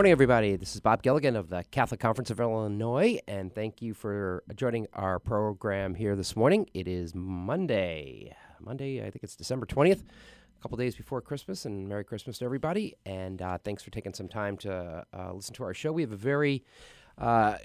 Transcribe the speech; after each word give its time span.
Morning, 0.00 0.12
everybody. 0.12 0.56
This 0.56 0.74
is 0.74 0.80
Bob 0.80 1.02
Gilligan 1.02 1.36
of 1.36 1.50
the 1.50 1.62
Catholic 1.70 2.00
Conference 2.00 2.30
of 2.30 2.40
Illinois, 2.40 3.18
and 3.28 3.54
thank 3.54 3.82
you 3.82 3.92
for 3.92 4.42
joining 4.56 4.86
our 4.94 5.18
program 5.18 5.94
here 5.94 6.16
this 6.16 6.34
morning. 6.34 6.66
It 6.72 6.88
is 6.88 7.14
Monday. 7.14 8.34
Monday, 8.60 9.00
I 9.00 9.10
think 9.10 9.22
it's 9.22 9.36
December 9.36 9.66
20th, 9.66 10.00
a 10.00 10.62
couple 10.62 10.78
days 10.78 10.96
before 10.96 11.20
Christmas, 11.20 11.66
and 11.66 11.86
Merry 11.86 12.02
Christmas 12.02 12.38
to 12.38 12.46
everybody. 12.46 12.96
And 13.04 13.42
uh, 13.42 13.58
thanks 13.58 13.82
for 13.82 13.90
taking 13.90 14.14
some 14.14 14.26
time 14.26 14.56
to 14.58 15.04
uh, 15.12 15.34
listen 15.34 15.52
to 15.56 15.64
our 15.64 15.74
show. 15.74 15.92
We 15.92 16.00
have 16.00 16.12
a 16.12 16.16
very 16.16 16.64
uh, 17.20 17.58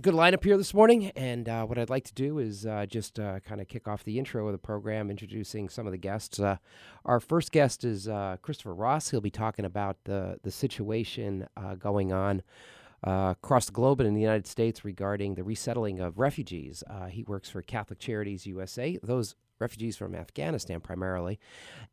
good 0.00 0.14
lineup 0.14 0.42
here 0.42 0.56
this 0.56 0.74
morning, 0.74 1.10
and 1.10 1.48
uh, 1.48 1.64
what 1.64 1.78
I'd 1.78 1.88
like 1.88 2.04
to 2.04 2.14
do 2.14 2.38
is 2.38 2.66
uh, 2.66 2.84
just 2.86 3.20
uh, 3.20 3.38
kind 3.40 3.60
of 3.60 3.68
kick 3.68 3.86
off 3.86 4.02
the 4.02 4.18
intro 4.18 4.46
of 4.46 4.52
the 4.52 4.58
program, 4.58 5.08
introducing 5.08 5.68
some 5.68 5.86
of 5.86 5.92
the 5.92 5.98
guests. 5.98 6.40
Uh, 6.40 6.56
our 7.04 7.20
first 7.20 7.52
guest 7.52 7.84
is 7.84 8.08
uh, 8.08 8.36
Christopher 8.42 8.74
Ross. 8.74 9.10
He'll 9.10 9.20
be 9.20 9.30
talking 9.30 9.64
about 9.64 9.96
the 10.04 10.38
the 10.42 10.50
situation 10.50 11.46
going 11.78 12.12
on. 12.12 12.42
across 13.04 13.66
the 13.66 13.72
globe 13.72 14.00
and 14.00 14.08
in 14.08 14.14
the 14.14 14.20
United 14.20 14.48
States 14.48 14.84
regarding 14.84 15.36
the 15.36 15.44
resettling 15.44 16.00
of 16.00 16.18
refugees. 16.18 16.82
he 17.08 17.22
works 17.22 17.48
for 17.48 17.62
Catholic 17.62 18.00
Charities 18.00 18.46
USA. 18.46 18.98
Those 19.02 19.36
refugees 19.60 19.96
from 19.96 20.14
Afghanistan 20.14 20.80
primarily. 20.80 21.38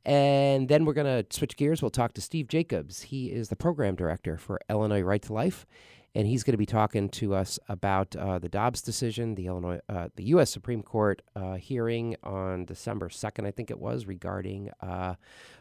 And 0.03 0.67
then 0.67 0.85
we're 0.85 0.93
going 0.93 1.23
to 1.23 1.35
switch 1.35 1.57
gears. 1.57 1.81
We'll 1.81 1.91
talk 1.91 2.13
to 2.13 2.21
Steve 2.21 2.47
Jacobs. 2.47 3.03
He 3.03 3.31
is 3.31 3.49
the 3.49 3.55
program 3.55 3.95
director 3.95 4.37
for 4.37 4.59
Illinois 4.69 5.01
Right 5.01 5.21
to 5.23 5.33
Life 5.33 5.65
and 6.15 6.25
he's 6.25 6.43
going 6.43 6.53
to 6.53 6.57
be 6.57 6.65
talking 6.65 7.09
to 7.09 7.35
us 7.35 7.59
about 7.67 8.15
uh, 8.15 8.39
the 8.39 8.47
Dobbs 8.47 8.81
decision, 8.81 9.35
the 9.35 9.47
Illinois, 9.47 9.81
uh, 9.89 10.07
the 10.15 10.23
U.S. 10.25 10.49
Supreme 10.49 10.81
Court 10.81 11.21
uh, 11.35 11.55
hearing 11.55 12.15
on 12.23 12.63
December 12.63 13.09
second, 13.09 13.45
I 13.45 13.51
think 13.51 13.69
it 13.69 13.79
was, 13.79 14.05
regarding 14.05 14.71
uh, 14.81 15.15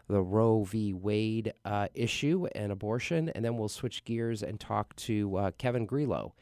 the 0.08 0.22
Roe 0.22 0.62
v. 0.62 0.92
Wade 0.92 1.52
uh, 1.64 1.88
issue 1.92 2.46
and 2.54 2.70
abortion, 2.70 3.30
and 3.30 3.44
then 3.44 3.56
we'll 3.56 3.68
switch 3.68 4.04
gears 4.04 4.44
and 4.44 4.60
talk 4.60 4.94
to 4.96 5.36
uh, 5.36 5.50
Kevin 5.58 5.86
Grillo. 5.86 6.34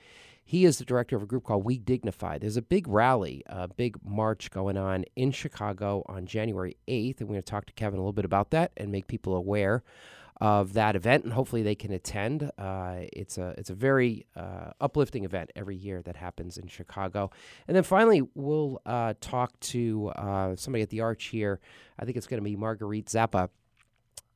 He 0.45 0.67
is 0.67 0.77
the 0.77 0.85
director 0.85 1.17
of 1.17 1.23
a 1.23 1.27
group 1.27 1.45
called 1.45 1.65
We 1.65 1.79
Dignify. 1.79 2.37
There's 2.37 2.59
a 2.59 2.63
big 2.63 2.89
rally, 2.89 3.43
a 3.47 3.69
big 3.69 3.97
march 4.05 4.51
going 4.51 4.77
on 4.77 5.05
in 5.17 5.31
Chicago 5.31 6.03
on 6.07 6.27
January 6.27 6.77
8th, 6.87 7.21
and 7.21 7.29
we're 7.29 7.35
going 7.35 7.43
to 7.43 7.51
talk 7.51 7.65
to 7.67 7.73
Kevin 7.73 7.99
a 7.99 8.03
little 8.03 8.13
bit 8.13 8.27
about 8.27 8.51
that 8.51 8.73
and 8.77 8.93
make 8.93 9.07
people 9.07 9.35
aware 9.35 9.83
of 10.41 10.73
that 10.73 10.97
event, 10.97 11.25
and 11.25 11.33
hopefully 11.33 11.63
they 11.63 11.75
can 11.75 11.93
attend. 11.93 12.51
Uh, 12.59 13.03
it's 13.13 13.39
a 13.39 13.55
it's 13.59 13.71
a 13.71 13.75
very 13.75 14.27
uh, 14.37 14.73
uplifting 14.81 15.25
event 15.25 15.51
every 15.55 15.77
year 15.77 16.03
that 16.03 16.17
happens 16.17 16.59
in 16.59 16.69
Chicago. 16.69 17.31
And 17.69 17.77
then 17.77 17.85
finally, 17.85 18.23
we'll 18.35 18.81
uh, 18.87 19.15
talk 19.21 19.59
to 19.61 20.09
uh, 20.17 20.57
somebody 20.57 20.83
at 20.83 20.91
the 20.91 21.01
Arch 21.01 21.27
here. 21.27 21.61
I 21.99 22.05
think 22.05 22.17
it's 22.17 22.27
going 22.27 22.41
to 22.41 22.45
be 22.45 22.57
Marguerite 22.57 23.07
Zappa. 23.07 23.51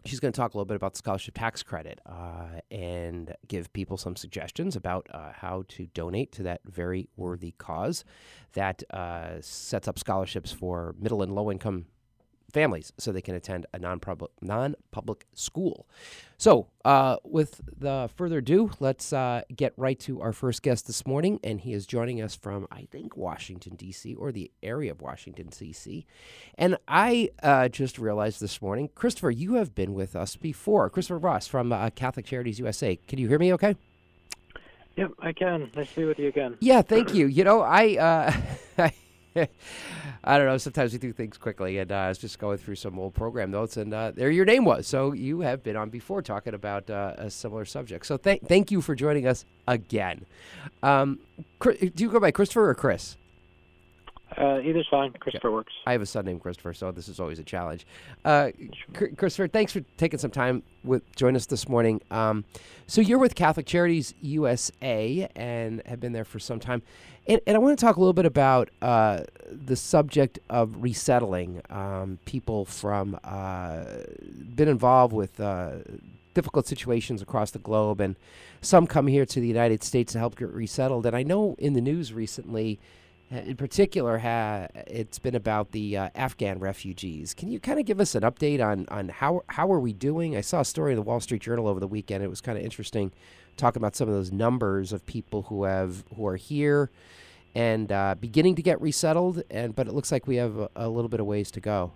She's 0.05 0.21
going 0.21 0.33
to 0.33 0.37
talk 0.37 0.55
a 0.55 0.57
little 0.57 0.67
bit 0.67 0.77
about 0.77 0.93
the 0.93 0.99
scholarship 0.99 1.35
tax 1.35 1.65
credit 1.65 2.01
uh, 2.07 2.61
and 2.71 3.35
give 3.49 3.73
people 3.73 3.97
some 3.97 4.15
suggestions 4.15 4.77
about 4.77 5.09
uh, 5.13 5.33
how 5.33 5.65
to 5.71 5.87
donate 5.87 6.31
to 6.33 6.45
that 6.45 6.61
very 6.65 7.09
worthy 7.17 7.55
cause 7.59 8.05
that 8.53 8.85
sets 9.41 9.89
up 9.89 9.99
scholarships 9.99 10.53
for 10.53 10.95
middle 11.01 11.23
and 11.23 11.35
low 11.35 11.51
income 11.51 11.87
families 12.53 12.93
so 12.99 13.13
they 13.13 13.21
can 13.21 13.35
attend 13.35 13.67
a 13.73 13.79
non-public 13.79 14.31
non-public 14.41 15.27
school. 15.35 15.87
So, 16.39 16.69
uh, 16.85 17.17
with 17.25 17.63
the 17.79 18.11
further 18.15 18.39
ado, 18.39 18.71
let's 18.79 19.13
uh, 19.13 19.43
get 19.55 19.73
right 19.77 19.99
to 20.01 20.21
our 20.21 20.33
first 20.33 20.63
guest 20.63 20.87
this 20.87 21.07
morning, 21.07 21.41
and 21.43 21.61
he 21.61 21.73
is 21.73 21.87
joining 21.87 22.21
us 22.21 22.35
from 22.37 22.67
I 22.71 22.87
think 22.91 23.17
Washington 23.17 23.75
D.C. 23.75 24.15
or 24.15 24.33
the 24.33 24.51
area 24.63 24.91
of 24.91 25.01
Washington 25.01 25.49
D.C. 25.49 26.07
And 26.57 26.77
I 26.87 27.31
uh, 27.43 27.69
just 27.69 27.99
realized 27.99 28.41
this 28.41 28.61
morning, 28.61 28.91
Christopher, 28.95 29.31
you 29.31 29.55
have 29.55 29.75
been 29.75 29.95
with 29.95 30.15
us 30.15 30.37
before. 30.37 30.91
Christopher 30.91 31.19
Ross 31.19 31.47
from 31.47 31.73
uh, 31.73 31.91
Catholic 31.91 32.27
Charities 32.27 32.59
USA. 32.59 32.97
Can 32.97 33.19
you 33.19 33.29
hear 33.29 33.39
me? 33.39 33.53
Okay. 33.55 33.77
Yep, 34.97 35.13
I 35.19 35.33
can. 35.33 35.71
Nice 35.77 35.91
to 35.91 35.97
be 36.01 36.05
with 36.07 36.19
you 36.19 36.29
again. 36.29 36.57
Yeah, 36.61 36.81
thank 36.83 37.15
you. 37.15 37.27
You 37.27 37.45
know, 37.45 37.63
I. 37.63 38.33
I 40.25 40.39
don't 40.39 40.47
know. 40.47 40.59
Sometimes 40.59 40.93
we 40.93 40.99
do 40.99 41.13
things 41.13 41.37
quickly, 41.39 41.79
and 41.79 41.93
uh, 41.93 41.97
I 41.97 42.09
was 42.09 42.19
just 42.19 42.39
going 42.39 42.59
through 42.59 42.77
some 42.77 42.99
old 42.99 43.15
program 43.15 43.51
notes, 43.51 43.77
and 43.77 43.93
uh, 43.93 44.13
there 44.15 44.31
your 44.31 44.45
name 44.45 44.65
was. 44.65 44.87
So 44.87 45.13
you 45.13 45.41
have 45.41 45.63
been 45.63 45.77
on 45.77 45.91
before 45.91 46.23
talking 46.23 46.55
about 46.55 46.89
uh, 46.91 47.15
a 47.17 47.31
similar 47.31 47.65
subject. 47.65 48.07
So 48.07 48.17
th- 48.17 48.43
thank 48.47 48.71
you 48.71 48.81
for 48.81 48.95
joining 48.95 49.27
us 49.27 49.45
again. 49.69 50.27
Um, 50.83 51.21
do 51.61 51.91
you 51.97 52.11
go 52.11 52.21
by 52.21 52.31
Christopher 52.31 52.71
or 52.71 52.75
Chris? 52.75 53.17
Uh, 54.37 54.61
either's 54.61 54.87
fine. 54.91 55.13
Christopher 55.13 55.53
works. 55.53 55.73
I 55.87 55.93
have 55.93 56.03
a 56.03 56.07
son 56.07 56.25
named 56.25 56.43
Christopher, 56.43 56.75
so 56.75 56.91
this 56.91 57.09
is 57.09 57.21
always 57.21 57.39
a 57.39 57.45
challenge. 57.45 57.87
Uh, 58.25 58.51
sure. 58.99 59.09
Christopher, 59.17 59.49
thanks 59.49 59.73
for 59.73 59.81
taking 59.97 60.19
some 60.19 60.33
time 60.33 60.63
with 60.83 61.03
join 61.15 61.37
us 61.37 61.47
this 61.47 61.69
morning. 61.69 62.03
Um, 62.11 62.45
so 62.87 63.01
you're 63.01 63.19
with 63.19 63.35
Catholic 63.35 63.67
Charities 63.67 64.15
USA 64.21 65.29
and 65.37 65.81
have 65.87 66.01
been 66.01 66.13
there 66.13 66.25
for 66.25 66.39
some 66.39 66.59
time, 66.59 66.83
and, 67.29 67.41
and 67.47 67.57
I 67.57 67.59
want 67.59 67.79
to 67.79 67.85
talk 67.85 67.97
a 67.97 68.01
little 68.01 68.13
bit 68.13 68.27
about 68.27 68.71
uh, 68.83 69.21
the 69.51 69.77
subject 69.77 70.39
of 70.49 70.83
resettling 70.83 71.63
um, 71.71 72.19
people 72.25 72.65
from 72.65 73.19
uh, 73.25 73.85
been 74.55 74.69
involved 74.69 75.13
with 75.13 75.41
uh, 75.41 75.77
difficult 76.35 76.67
situations 76.67 77.23
across 77.23 77.51
the 77.51 77.59
globe, 77.59 78.01
and 78.01 78.17
some 78.61 78.87
come 78.87 79.07
here 79.07 79.27
to 79.27 79.41
the 79.41 79.49
United 79.49 79.83
States 79.83 80.13
to 80.13 80.19
help 80.19 80.37
get 80.37 80.49
resettled. 80.49 81.07
And 81.07 81.17
I 81.17 81.23
know 81.23 81.57
in 81.59 81.73
the 81.73 81.81
news 81.81 82.13
recently 82.13 82.79
in 83.31 83.57
particular, 83.57 84.19
ha, 84.19 84.69
it's 84.87 85.19
been 85.19 85.35
about 85.35 85.73
the 85.73 85.97
uh, 85.97 86.09
Afghan 86.15 86.61
refugees. 86.61 87.35
Can 87.35 87.51
you 87.51 87.59
kind 87.59 87.81
of 87.81 87.85
give 87.85 88.01
us 88.01 88.15
an 88.15 88.23
update 88.23 88.65
on, 88.65 88.87
on 88.89 89.09
how 89.09 89.43
how 89.49 89.71
are 89.73 89.81
we 89.81 89.93
doing? 89.93 90.37
I 90.37 90.43
saw 90.43 90.61
a 90.61 90.65
story 90.65 90.93
in 90.93 90.97
the 90.97 91.03
Wall 91.03 91.19
Street 91.19 91.43
Journal 91.43 91.67
over 91.67 91.81
the 91.81 91.89
weekend. 91.89 92.23
It 92.23 92.31
was 92.31 92.41
kind 92.41 92.57
of 92.57 92.65
interesting, 92.65 93.11
talking 93.57 93.81
about 93.81 93.97
some 93.97 94.09
of 94.09 94.15
those 94.15 94.33
numbers 94.33 94.93
of 94.93 95.05
people 95.07 95.43
who 95.43 95.65
have 95.65 96.05
who 96.15 96.27
are 96.27 96.37
here 96.37 96.91
and 97.55 97.91
uh, 97.91 98.15
beginning 98.21 98.55
to 98.57 98.63
get 98.63 98.81
resettled. 98.81 99.43
And 99.51 99.75
but 99.75 99.89
it 99.89 99.95
looks 99.95 100.13
like 100.13 100.27
we 100.27 100.37
have 100.37 100.59
a, 100.59 100.71
a 100.77 100.89
little 100.89 101.09
bit 101.09 101.21
of 101.21 101.27
ways 101.27 101.51
to 101.53 101.61
go. 101.61 101.93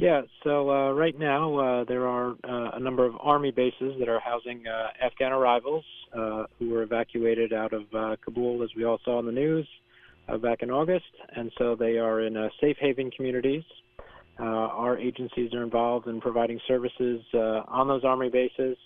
Yeah, 0.00 0.22
so 0.44 0.70
uh, 0.70 0.92
right 0.92 1.16
now 1.18 1.58
uh, 1.58 1.84
there 1.84 2.08
are 2.08 2.30
uh, 2.30 2.70
a 2.72 2.80
number 2.80 3.04
of 3.04 3.16
Army 3.20 3.50
bases 3.50 3.96
that 3.98 4.08
are 4.08 4.18
housing 4.18 4.66
uh, 4.66 4.88
Afghan 4.98 5.30
arrivals 5.30 5.84
uh, 6.16 6.44
who 6.58 6.70
were 6.70 6.82
evacuated 6.82 7.52
out 7.52 7.74
of 7.74 7.82
uh, 7.94 8.16
Kabul, 8.24 8.62
as 8.62 8.70
we 8.74 8.84
all 8.84 8.98
saw 9.04 9.18
in 9.18 9.26
the 9.26 9.32
news 9.32 9.68
back 10.40 10.62
in 10.62 10.70
August. 10.70 11.04
And 11.36 11.52
so 11.58 11.74
they 11.74 11.98
are 11.98 12.22
in 12.22 12.50
safe 12.62 12.78
haven 12.80 13.10
communities. 13.10 13.64
our 14.38 14.96
agencies 14.96 15.52
are 15.52 15.62
involved 15.62 16.06
in 16.06 16.20
providing 16.20 16.60
services 16.66 17.20
on 17.34 17.88
those 17.88 18.02
Army 18.02 18.30
bases. 18.30 18.78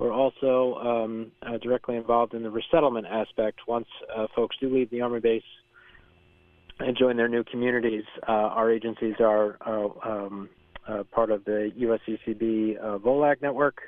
We're 0.00 0.12
also 0.12 0.74
um, 0.76 1.32
directly 1.62 1.94
involved 1.94 2.34
in 2.34 2.42
the 2.42 2.50
resettlement 2.50 3.06
aspect. 3.06 3.60
Once 3.68 3.86
folks 4.34 4.56
do 4.60 4.74
leave 4.74 4.90
the 4.90 5.02
Army 5.02 5.20
base, 5.20 5.42
and 6.80 6.96
join 6.96 7.16
their 7.16 7.28
new 7.28 7.44
communities. 7.44 8.04
Uh, 8.26 8.32
our 8.32 8.70
agencies 8.70 9.14
are 9.20 9.56
uh, 9.66 10.08
um, 10.08 10.48
uh, 10.88 11.02
part 11.12 11.30
of 11.30 11.44
the 11.44 11.70
USCCB 11.78 12.78
uh, 12.78 12.98
VOLAG 12.98 13.42
network, 13.42 13.78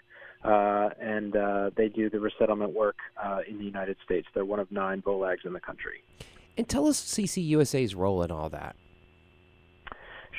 uh, 0.45 0.91
and 1.01 1.35
uh, 1.37 1.71
they 1.77 1.89
do 1.89 2.11
the 2.11 2.21
resettlement 2.21 2.73
work 2.75 2.97
in 3.49 3.59
the 3.59 3.65
United 3.65 3.97
States. 4.05 4.27
They're 4.35 4.45
one 4.45 4.61
of 4.61 4.71
nine 4.71 5.03
VOLAGs 5.03 5.45
in 5.45 5.53
the 5.53 5.61
country. 5.61 6.03
And 6.57 6.69
tell 6.69 6.87
us 6.87 7.01
CCUSA's 7.03 7.95
role 7.95 8.23
in 8.23 8.31
all 8.31 8.51
that. 8.51 8.77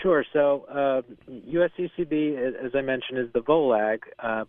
Sure. 0.02 0.24
So 0.34 1.04
USCCB, 1.30 2.66
as 2.66 2.72
I 2.76 2.82
mentioned, 2.82 3.20
is 3.20 3.30
the 3.34 3.42
VOLAG, 3.42 4.00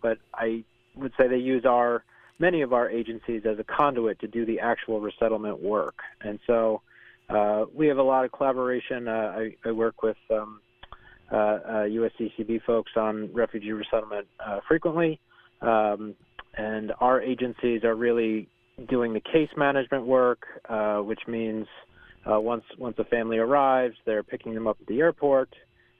but 0.02 0.18
I 0.34 0.64
would 0.96 1.12
say 1.18 1.28
they 1.28 1.36
use 1.36 1.64
our 1.64 2.04
many 2.38 2.62
of 2.62 2.72
our 2.72 2.90
agencies 2.90 3.42
as 3.48 3.58
a 3.58 3.64
conduit 3.64 4.18
to 4.20 4.26
do 4.26 4.44
the 4.44 4.60
actual 4.60 5.00
resettlement 5.00 5.62
work. 5.62 5.94
And 6.22 6.38
so 6.46 6.82
uh, 7.28 7.64
we 7.74 7.86
have 7.86 7.98
a 7.98 8.02
lot 8.02 8.24
of 8.24 8.32
collaboration. 8.32 9.08
Uh, 9.08 9.34
I, 9.36 9.56
I, 9.64 9.72
work 9.72 10.02
with 10.02 10.16
um, 10.30 10.60
uh, 11.30 11.84
USCCB 11.86 12.56
uh, 12.56 12.58
folks 12.66 12.92
on 12.96 13.32
refugee 13.32 13.72
resettlement 13.72 14.26
uh, 14.44 14.60
frequently, 14.68 15.20
um, 15.62 16.14
and 16.56 16.92
our 17.00 17.22
agencies 17.22 17.82
are 17.84 17.94
really 17.94 18.48
doing 18.88 19.14
the 19.14 19.20
case 19.20 19.48
management 19.56 20.04
work, 20.04 20.42
uh, 20.68 20.98
which 20.98 21.20
means 21.26 21.66
once 22.26 22.64
once 22.78 22.96
a 22.98 23.04
family 23.04 23.38
arrives, 23.38 23.94
they're 24.06 24.22
picking 24.22 24.54
them 24.54 24.66
up 24.66 24.76
at 24.80 24.86
the 24.86 25.00
airport. 25.00 25.48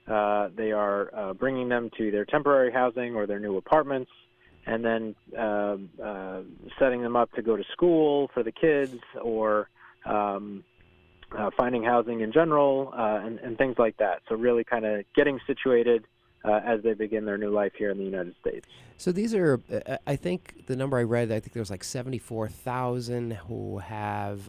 they 0.07 0.73
are 0.73 1.35
bringing 1.39 1.69
them 1.69 1.91
to 1.97 2.11
their 2.11 2.25
temporary 2.25 2.73
housing 2.73 3.15
or 3.15 3.27
their 3.27 3.41
new 3.41 3.57
apartments 3.57 4.11
and 4.67 4.85
then 4.85 5.15
uh, 5.39 5.77
uh, 6.03 6.43
setting 6.79 7.03
them 7.03 7.17
up 7.17 7.33
to 7.33 7.43
go 7.43 7.57
to 7.57 7.65
school 7.73 8.31
for 8.33 8.43
the 8.43 8.53
kids 8.53 8.99
or 9.23 9.69
um, 10.07 10.65
uh, 11.37 11.51
finding 11.57 11.83
housing 11.83 12.21
in 12.21 12.33
general, 12.33 12.93
uh, 12.97 13.21
and, 13.25 13.39
and, 13.41 13.59
things 13.59 13.77
like 13.79 13.97
that. 13.97 14.21
So 14.29 14.37
really, 14.37 14.63
kind 14.63 14.85
of 14.85 15.05
getting 15.17 15.41
situated 15.47 16.07
uh, 16.45 16.61
as 16.65 16.83
they 16.83 16.93
begin 16.93 17.25
their 17.25 17.39
new 17.39 17.51
life 17.51 17.73
here 17.77 17.91
in 17.91 17.99
the 17.99 18.05
United 18.05 18.35
States. 18.41 18.69
So 18.99 19.11
these 19.11 19.35
are, 19.35 19.61
uh, 19.73 19.97
I 20.07 20.15
think 20.15 20.67
the 20.67 20.77
number 20.77 20.99
I 20.99 21.03
read, 21.03 21.33
I 21.33 21.41
think 21.41 21.53
there 21.53 21.63
was 21.63 21.71
like 21.71 21.83
seventy-four 21.83 22.49
thousand 22.49 23.33
who 23.33 23.79
have 23.79 24.49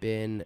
been 0.00 0.44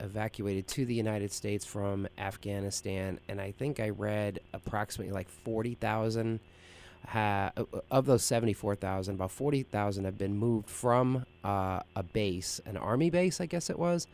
evacuated 0.00 0.66
to 0.68 0.86
the 0.86 0.94
United 0.94 1.32
States 1.32 1.64
from 1.64 2.08
Afghanistan, 2.16 3.18
and 3.28 3.40
I 3.40 3.50
think 3.50 3.80
I 3.80 3.90
read 3.90 4.40
approximately 4.54 5.12
like 5.12 5.28
forty 5.28 5.74
thousand. 5.74 6.40
Ha- 7.06 7.52
of 7.90 8.04
those 8.04 8.22
74,000, 8.24 9.14
about 9.14 9.30
40,000 9.30 10.04
have 10.04 10.18
been 10.18 10.36
moved 10.36 10.68
from 10.68 11.24
a 11.42 12.02
base, 12.12 12.60
an 12.66 12.76
army 12.76 13.08
base, 13.08 13.40
I 13.40 13.46
guess 13.46 13.70
it 13.70 13.78
was, 13.78 14.06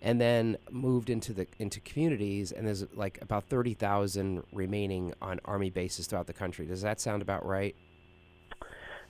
and 0.00 0.20
then 0.20 0.56
moved 0.70 1.10
into 1.10 1.32
the 1.32 1.46
into 1.58 1.80
communities 1.80 2.52
and 2.52 2.66
there's 2.66 2.86
like 2.94 3.18
about 3.20 3.44
30,000 3.44 4.44
remaining 4.52 5.12
on 5.20 5.40
army 5.44 5.70
bases 5.70 6.06
throughout 6.06 6.26
the 6.26 6.32
country. 6.32 6.66
Does 6.66 6.82
that 6.82 7.00
sound 7.00 7.20
about 7.20 7.44
right? 7.44 7.74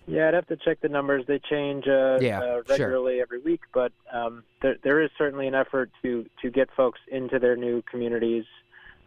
Yeah, 0.09 0.29
I'd 0.29 0.35
have 0.35 0.47
to 0.47 0.57
check 0.57 0.81
the 0.81 0.89
numbers. 0.89 1.25
They 1.29 1.39
change 1.39 1.87
uh, 1.87 2.19
yeah, 2.21 2.41
uh, 2.41 2.63
regularly 2.67 3.17
sure. 3.17 3.23
every 3.23 3.41
week, 3.41 3.61
but 3.75 3.93
um, 4.11 4.43
there, 4.63 4.77
there 4.83 5.03
is 5.03 5.11
certainly 5.19 5.47
an 5.47 5.55
effort 5.55 5.91
to 6.03 6.25
to 6.41 6.51
get 6.51 6.71
folks 6.75 6.99
into 7.13 7.39
their 7.39 7.57
new 7.57 7.83
communities, 7.83 8.47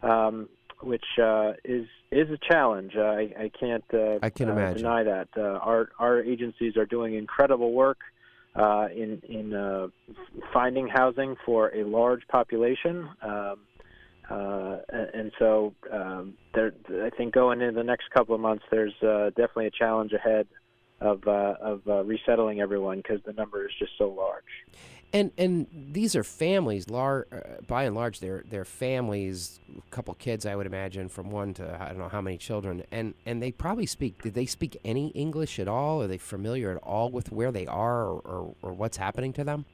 um, 0.04 0.48
which 0.82 1.04
uh, 1.22 1.52
is 1.64 1.86
is 2.10 2.28
a 2.30 2.38
challenge. 2.38 2.96
I, 2.96 3.32
I 3.38 3.50
can't 3.58 3.84
uh, 3.92 4.18
I 4.22 4.30
can 4.30 4.50
uh, 4.50 4.74
deny 4.74 5.02
that. 5.02 5.28
Uh, 5.36 5.40
our 5.40 5.90
our 5.98 6.22
agencies 6.22 6.76
are 6.76 6.86
doing 6.86 7.14
incredible 7.14 7.72
work 7.72 7.98
uh, 8.54 8.88
in 8.94 9.22
in 9.28 9.54
uh, 9.54 9.88
finding 10.52 10.88
housing 10.88 11.36
for 11.44 11.74
a 11.74 11.84
large 11.84 12.26
population. 12.28 13.08
Um, 13.22 13.60
uh, 14.30 14.78
and 15.12 15.32
so 15.38 15.74
um, 15.92 16.34
there, 16.54 16.72
I 17.04 17.10
think 17.10 17.34
going 17.34 17.60
into 17.60 17.74
the 17.74 17.84
next 17.84 18.10
couple 18.10 18.34
of 18.34 18.40
months, 18.40 18.64
there's 18.70 18.94
uh, 19.02 19.30
definitely 19.30 19.66
a 19.66 19.70
challenge 19.70 20.12
ahead 20.12 20.46
of 21.00 21.26
uh, 21.26 21.54
of 21.60 21.82
uh, 21.86 22.04
resettling 22.04 22.60
everyone 22.60 22.98
because 22.98 23.20
the 23.26 23.32
number 23.32 23.66
is 23.66 23.72
just 23.78 23.92
so 23.98 24.08
large. 24.08 24.44
And 25.14 25.30
and 25.36 25.66
these 25.92 26.16
are 26.16 26.24
families, 26.24 26.88
lar- 26.88 27.26
uh, 27.30 27.60
by 27.66 27.84
and 27.84 27.94
large, 27.94 28.20
they're 28.20 28.44
they're 28.48 28.64
families, 28.64 29.60
a 29.76 29.90
couple 29.94 30.14
kids, 30.14 30.46
I 30.46 30.56
would 30.56 30.66
imagine, 30.66 31.10
from 31.10 31.30
one 31.30 31.52
to 31.54 31.76
I 31.78 31.88
don't 31.88 31.98
know 31.98 32.08
how 32.08 32.22
many 32.22 32.38
children, 32.38 32.82
and 32.90 33.12
and 33.26 33.42
they 33.42 33.52
probably 33.52 33.84
speak. 33.84 34.22
Did 34.22 34.32
they 34.32 34.46
speak 34.46 34.78
any 34.84 35.08
English 35.08 35.58
at 35.58 35.68
all? 35.68 36.02
Are 36.02 36.06
they 36.06 36.16
familiar 36.16 36.70
at 36.70 36.78
all 36.78 37.10
with 37.10 37.30
where 37.30 37.52
they 37.52 37.66
are 37.66 38.04
or 38.04 38.20
or, 38.20 38.54
or 38.62 38.72
what's 38.72 38.96
happening 38.96 39.34
to 39.34 39.44
them? 39.44 39.66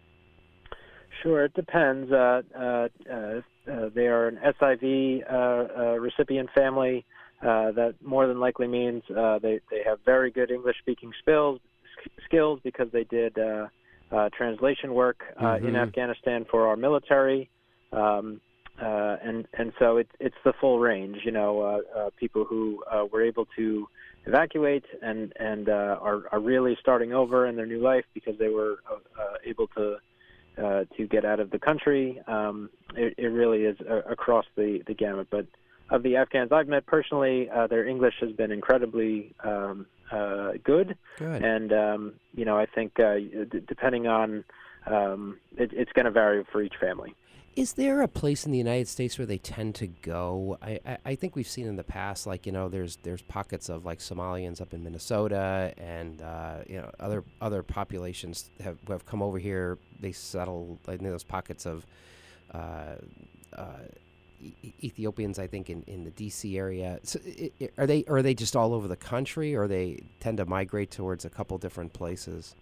Sure, 1.23 1.45
it 1.45 1.55
depends. 1.55 2.11
Uh, 2.11 2.43
uh, 2.59 2.89
uh, 3.11 3.15
uh 3.15 3.41
they 3.95 4.07
are 4.07 4.27
an 4.29 4.41
SIV 4.61 5.23
uh, 5.33 5.99
recipient 6.01 6.51
family. 6.53 7.05
that 7.43 7.95
more 8.03 8.27
than 8.27 8.41
likely 8.41 8.67
means 8.67 9.05
they 9.09 9.61
they 9.71 9.83
have 9.85 10.01
very 10.05 10.33
good 10.33 10.51
English 10.51 10.79
speaking 10.81 11.13
skills 11.23 11.61
skills 12.27 12.61
because 12.65 12.89
they 12.93 13.05
did 13.05 13.37
uh, 14.11 14.29
translation 14.37 14.95
work 14.95 15.23
uh, 15.37 15.43
mm-hmm. 15.43 15.69
in 15.69 15.77
Afghanistan 15.77 16.47
for 16.51 16.67
our 16.67 16.77
military, 16.77 17.51
um, 17.93 18.41
uh, 18.81 19.17
and 19.23 19.47
and 19.55 19.73
so 19.79 19.97
it's 19.97 20.11
it's 20.21 20.37
the 20.45 20.53
full 20.61 20.79
range. 20.79 21.19
You 21.25 21.33
know, 21.33 21.61
uh, 21.61 21.99
uh, 21.99 22.11
people 22.19 22.45
who 22.45 22.83
uh, 22.91 23.05
were 23.13 23.23
able 23.23 23.47
to 23.57 23.89
evacuate 24.27 24.85
and 25.03 25.33
and 25.39 25.69
uh, 25.69 25.99
are 26.01 26.23
are 26.33 26.41
really 26.41 26.77
starting 26.81 27.13
over 27.13 27.47
in 27.47 27.57
their 27.57 27.67
new 27.67 27.81
life 27.81 28.05
because 28.15 28.39
they 28.39 28.49
were 28.49 28.77
able 29.45 29.67
to. 29.69 29.97
Uh, 30.59 30.85
to 30.97 31.07
get 31.07 31.25
out 31.25 31.39
of 31.39 31.53
the 31.53 31.59
country, 31.61 32.21
um, 32.27 32.69
it, 32.97 33.15
it 33.17 33.29
really 33.29 33.59
is 33.59 33.77
across 34.11 34.45
the, 34.57 34.83
the 34.89 34.93
gamut. 34.93 35.29
But 35.31 35.47
of 35.91 36.03
the 36.03 36.17
Afghans 36.17 36.51
I've 36.51 36.67
met 36.67 36.85
personally, 36.85 37.49
uh, 37.49 37.69
their 37.69 37.87
English 37.87 38.15
has 38.21 38.33
been 38.33 38.51
incredibly 38.51 39.37
um, 39.45 39.87
uh, 40.11 40.53
good. 40.63 40.97
Good. 41.19 41.43
And 41.43 41.73
um, 41.73 42.15
you 42.35 42.45
know, 42.45 42.59
I 42.59 42.67
think 42.67 42.99
uh, 42.99 43.17
d- 43.17 43.63
depending 43.67 44.07
on 44.07 44.45
um, 44.87 45.39
it, 45.57 45.73
it's 45.73 45.93
going 45.93 46.07
to 46.07 46.11
vary 46.11 46.45
for 46.51 46.63
each 46.63 46.75
family. 46.81 47.15
Is 47.57 47.73
there 47.73 48.03
a 48.03 48.09
place 48.09 48.47
in 48.47 48.53
the 48.53 48.59
United 48.59 48.87
States 48.87 49.19
where 49.19 49.27
they 49.27 49.39
tend 49.39 49.75
to 49.77 49.89
go? 49.89 50.59
I, 50.63 50.79
I, 50.87 50.99
I, 51.05 51.15
think 51.17 51.35
we've 51.35 51.49
seen 51.49 51.67
in 51.67 51.75
the 51.75 51.83
past, 51.83 52.25
like 52.25 52.47
you 52.47 52.53
know, 52.53 52.69
there's 52.69 52.99
there's 53.03 53.23
pockets 53.23 53.69
of 53.69 53.85
like 53.85 53.99
Somalians 53.99 54.61
up 54.61 54.73
in 54.73 54.85
Minnesota, 54.85 55.75
and 55.77 56.23
uh, 56.23 56.59
you 56.69 56.77
know 56.77 56.89
other 57.01 57.25
other 57.41 57.65
populations 57.65 58.51
have 58.61 58.79
have 58.87 59.05
come 59.07 59.23
over 59.23 59.41
here. 59.41 59.77
They 59.99 60.13
settle 60.13 60.79
in 60.87 61.03
those 61.03 61.25
pockets 61.25 61.67
of 61.67 61.85
uh, 62.55 62.95
uh, 63.57 63.65
Ethiopians, 64.83 65.39
I 65.39 65.47
think, 65.47 65.71
in, 65.71 65.83
in 65.87 66.05
the 66.05 66.11
D.C. 66.11 66.57
area. 66.59 67.01
So, 67.03 67.19
it, 67.25 67.73
are 67.77 67.87
they 67.87 68.05
are 68.09 68.23
they 68.23 68.35
just 68.35 68.55
all 68.55 68.73
over 68.73 68.89
the 68.89 68.97
country, 68.97 69.57
or 69.57 69.67
they 69.67 70.03
tend 70.21 70.39
to 70.39 70.47
migrate 70.47 70.91
towards 70.91 71.25
a 71.25 71.31
couple 71.31 71.59
different 71.59 71.93
places? 71.93 72.55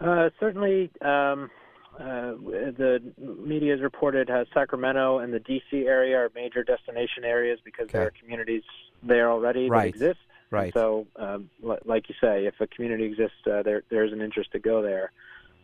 Uh, 0.00 0.30
certainly, 0.40 0.90
um, 1.00 1.50
uh, 1.98 2.32
the 2.36 3.00
media 3.18 3.72
has 3.72 3.80
reported 3.80 4.28
has 4.28 4.46
Sacramento 4.52 5.18
and 5.18 5.32
the 5.32 5.40
D.C. 5.40 5.86
area 5.86 6.18
are 6.18 6.30
major 6.34 6.64
destination 6.64 7.24
areas 7.24 7.60
because 7.64 7.84
okay. 7.84 7.98
there 7.98 8.06
are 8.08 8.12
communities 8.20 8.62
there 9.02 9.30
already 9.30 9.68
right. 9.68 9.82
that 9.82 9.88
exist. 9.88 10.20
Right. 10.50 10.72
so, 10.72 11.06
um, 11.16 11.50
l- 11.64 11.78
like 11.84 12.08
you 12.08 12.14
say, 12.20 12.46
if 12.46 12.54
a 12.60 12.66
community 12.66 13.04
exists, 13.04 13.38
uh, 13.50 13.62
there 13.62 13.82
there's 13.90 14.12
an 14.12 14.20
interest 14.20 14.52
to 14.52 14.58
go 14.58 14.82
there. 14.82 15.12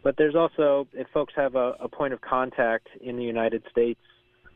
But 0.03 0.17
there's 0.17 0.35
also, 0.35 0.89
if 0.95 1.09
folks 1.09 1.35
have 1.37 1.57
a, 1.57 1.77
a 1.79 1.89
point 1.89 2.15
of 2.15 2.21
contact 2.21 2.89
in 3.01 3.17
the 3.17 3.25
United 3.25 3.63
States 3.71 4.01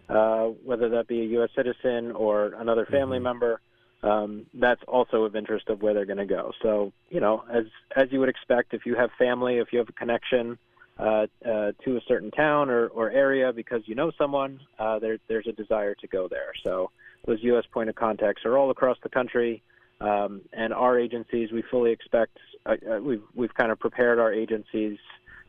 uh, 0.08 0.46
whether 0.64 0.88
that 0.90 1.08
be 1.08 1.20
a 1.20 1.25
U.S. 1.25 1.50
citizen 1.56 2.12
or 2.12 2.54
another 2.58 2.87
family 2.87 3.18
mm-hmm. 3.18 3.25
member. 3.25 3.61
Um, 4.02 4.44
that's 4.52 4.82
also 4.87 5.25
of 5.25 5.34
interest 5.34 5.70
of 5.70 5.80
where 5.80 5.94
they're 5.94 6.04
going 6.04 6.18
to 6.18 6.26
go. 6.26 6.52
So, 6.62 6.92
you 7.08 7.20
know, 7.20 7.42
as 7.50 7.64
as 7.96 8.08
you 8.11 8.20
would 8.20 8.28
expect, 8.28 8.75
if 8.75 8.84
you 8.84 8.94
have 8.96 9.08
family, 9.18 9.56
if 9.56 9.73
you 9.73 9.78
have 9.78 9.88
a 9.88 9.92
connection 9.92 10.58
uh, 10.99 11.26
uh, 11.44 11.73
to 11.84 11.96
a 11.96 12.00
certain 12.06 12.30
town 12.30 12.68
or, 12.68 12.88
or 12.88 13.11
area 13.11 13.50
because 13.52 13.80
you 13.87 13.94
know 13.94 14.12
someone, 14.18 14.61
uh, 14.78 14.99
there, 14.99 15.16
there's 15.28 15.46
a 15.46 15.52
desire 15.52 15.94
to 15.94 16.06
go 16.06 16.28
there. 16.28 16.52
So, 16.62 16.90
those 17.26 17.38
U.S. 17.44 17.64
point 17.73 17.88
of 17.88 17.94
contacts 17.94 18.44
are 18.44 18.58
all 18.58 18.70
across 18.70 18.99
the 19.02 19.08
country, 19.08 19.62
um, 20.02 20.42
and 20.52 20.75
our 20.75 20.99
agencies, 20.99 21.50
we 21.50 21.62
fully 21.70 21.90
expect. 21.90 22.37
Uh, 22.66 22.76
uh 22.90 23.00
we've 23.00 23.23
we've 23.34 23.54
kind 23.54 23.73
of 23.73 23.78
prepared 23.78 24.18
our 24.18 24.32
agencies 24.32 24.99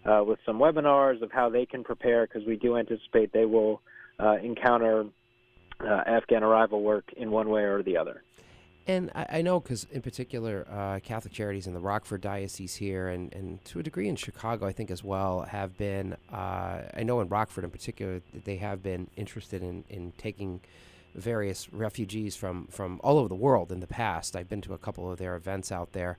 uh, 0.05 0.23
with 0.25 0.39
some 0.45 0.59
webinars 0.59 1.21
of 1.21 1.31
how 1.31 1.49
they 1.49 1.65
can 1.65 1.83
prepare 1.83 2.25
because 2.25 2.47
we 2.47 2.55
do 2.55 2.77
anticipate 2.77 3.33
they 3.33 3.45
will 3.45 3.81
uh, 4.19 4.37
encounter 4.41 5.05
uh, 5.79 6.03
Afghan 6.05 6.43
arrival 6.43 6.81
work 6.81 7.11
in 7.17 7.31
one 7.31 7.49
way 7.49 7.63
or 7.63 7.83
the 7.83 7.97
other. 7.97 8.23
And 8.87 9.11
I, 9.15 9.25
I 9.29 9.41
know 9.41 9.59
because, 9.59 9.87
in 9.91 10.01
particular, 10.01 10.65
uh, 10.69 10.99
Catholic 10.99 11.33
Charities 11.33 11.65
in 11.65 11.73
the 11.73 11.79
Rockford 11.79 12.21
Diocese 12.21 12.75
here, 12.75 13.07
and, 13.07 13.33
and 13.33 13.63
to 13.65 13.79
a 13.79 13.83
degree 13.83 14.07
in 14.07 14.15
Chicago, 14.15 14.67
I 14.67 14.71
think 14.71 14.91
as 14.91 15.03
well, 15.03 15.41
have 15.41 15.77
been. 15.77 16.15
Uh, 16.31 16.81
I 16.93 17.03
know 17.03 17.19
in 17.19 17.27
Rockford 17.27 17.63
in 17.63 17.71
particular, 17.71 18.21
that 18.33 18.45
they 18.45 18.57
have 18.57 18.83
been 18.83 19.07
interested 19.17 19.63
in, 19.63 19.83
in 19.89 20.13
taking 20.17 20.61
various 21.15 21.71
refugees 21.73 22.35
from, 22.35 22.67
from 22.67 22.99
all 23.03 23.17
over 23.17 23.29
the 23.29 23.35
world 23.35 23.71
in 23.71 23.79
the 23.79 23.87
past. 23.87 24.35
I've 24.35 24.49
been 24.49 24.61
to 24.61 24.73
a 24.73 24.77
couple 24.77 25.11
of 25.11 25.17
their 25.17 25.35
events 25.35 25.71
out 25.71 25.93
there. 25.93 26.17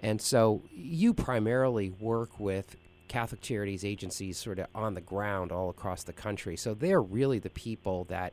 And 0.00 0.20
so 0.20 0.62
you 0.72 1.12
primarily 1.12 1.90
work 1.90 2.40
with 2.40 2.76
Catholic 3.08 3.40
Charities 3.40 3.84
agencies 3.84 4.38
sort 4.38 4.58
of 4.58 4.66
on 4.74 4.94
the 4.94 5.00
ground 5.00 5.52
all 5.52 5.70
across 5.70 6.02
the 6.04 6.12
country. 6.12 6.56
So 6.56 6.74
they're 6.74 7.02
really 7.02 7.38
the 7.38 7.50
people 7.50 8.04
that 8.04 8.32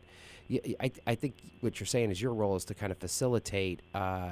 I, 0.79 0.91
I 1.08 1.15
think 1.15 1.36
what 1.62 1.79
you're 1.79 1.88
saying 1.88 2.12
is 2.12 2.22
your 2.22 2.34
role 2.34 2.55
is 2.55 2.65
to 2.65 2.75
kind 2.75 2.91
of 2.91 3.00
facilitate 3.00 3.82
uh, 3.96 4.32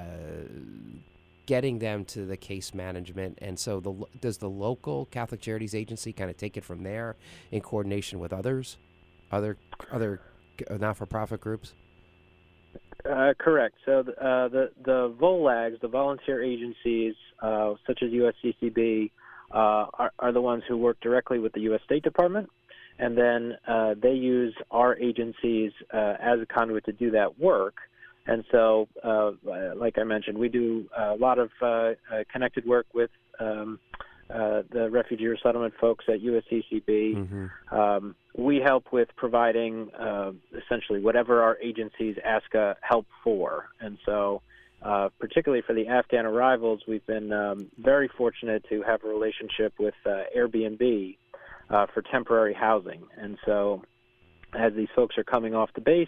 getting 1.45 1.79
them 1.79 2.05
to 2.05 2.25
the 2.25 2.37
case 2.37 2.73
management. 2.73 3.39
And 3.41 3.57
so 3.57 3.79
the, 3.79 3.93
does 4.21 4.37
the 4.37 4.49
local 4.49 5.05
Catholic 5.05 5.41
Charities 5.41 5.73
agency 5.73 6.13
kind 6.13 6.29
of 6.29 6.37
take 6.37 6.55
it 6.55 6.63
from 6.63 6.83
there 6.83 7.15
in 7.51 7.61
coordination 7.61 8.19
with 8.19 8.31
others, 8.31 8.77
other 9.31 9.57
other 9.91 10.19
not-for-profit 10.69 11.41
groups? 11.41 11.73
Uh, 13.09 13.33
correct. 13.37 13.75
So 13.85 13.99
uh, 13.99 14.47
the 14.47 14.71
the 14.85 15.13
VOLAGs, 15.19 15.81
the 15.81 15.87
volunteer 15.87 16.43
agencies 16.43 17.15
uh, 17.41 17.73
such 17.85 18.01
as 18.01 18.11
USCCB, 18.11 19.11
uh, 19.53 19.85
are, 19.93 20.11
are 20.19 20.31
the 20.31 20.41
ones 20.41 20.63
who 20.67 20.77
work 20.77 20.97
directly 21.01 21.39
with 21.39 21.53
the 21.53 21.61
U.S. 21.61 21.81
State 21.85 22.03
Department, 22.03 22.49
and 22.99 23.17
then 23.17 23.53
uh, 23.67 23.95
they 24.01 24.13
use 24.13 24.55
our 24.71 24.97
agencies 24.97 25.71
uh, 25.93 26.15
as 26.19 26.39
a 26.41 26.45
conduit 26.45 26.85
to 26.85 26.91
do 26.91 27.11
that 27.11 27.39
work. 27.39 27.75
And 28.25 28.45
so, 28.51 28.87
like 29.75 29.97
I 29.97 30.03
mentioned, 30.03 30.37
we 30.37 30.47
do 30.47 30.85
a 30.97 31.15
lot 31.15 31.39
of 31.39 31.49
connected 32.31 32.65
work 32.65 32.87
with. 32.93 33.09
Um, 33.39 33.79
uh, 34.33 34.63
the 34.71 34.89
refugee 34.89 35.27
resettlement 35.27 35.73
folks 35.79 36.05
at 36.07 36.21
USCCB. 36.21 36.87
Mm-hmm. 36.87 37.75
Um, 37.75 38.15
we 38.35 38.61
help 38.63 38.85
with 38.91 39.09
providing 39.15 39.91
uh, 39.91 40.31
essentially 40.57 41.01
whatever 41.01 41.41
our 41.41 41.57
agencies 41.59 42.15
ask 42.25 42.55
uh, 42.55 42.73
help 42.81 43.05
for. 43.23 43.69
And 43.79 43.97
so, 44.05 44.41
uh, 44.83 45.09
particularly 45.19 45.63
for 45.65 45.73
the 45.73 45.87
Afghan 45.87 46.25
arrivals, 46.25 46.81
we've 46.87 47.05
been 47.05 47.31
um, 47.31 47.69
very 47.77 48.09
fortunate 48.17 48.65
to 48.69 48.81
have 48.83 49.03
a 49.03 49.07
relationship 49.07 49.73
with 49.79 49.95
uh, 50.05 50.23
Airbnb 50.35 51.17
uh, 51.69 51.85
for 51.93 52.01
temporary 52.01 52.53
housing. 52.53 53.03
And 53.17 53.37
so, 53.45 53.83
as 54.53 54.73
these 54.73 54.89
folks 54.95 55.17
are 55.17 55.23
coming 55.23 55.55
off 55.55 55.69
the 55.73 55.81
base, 55.81 56.07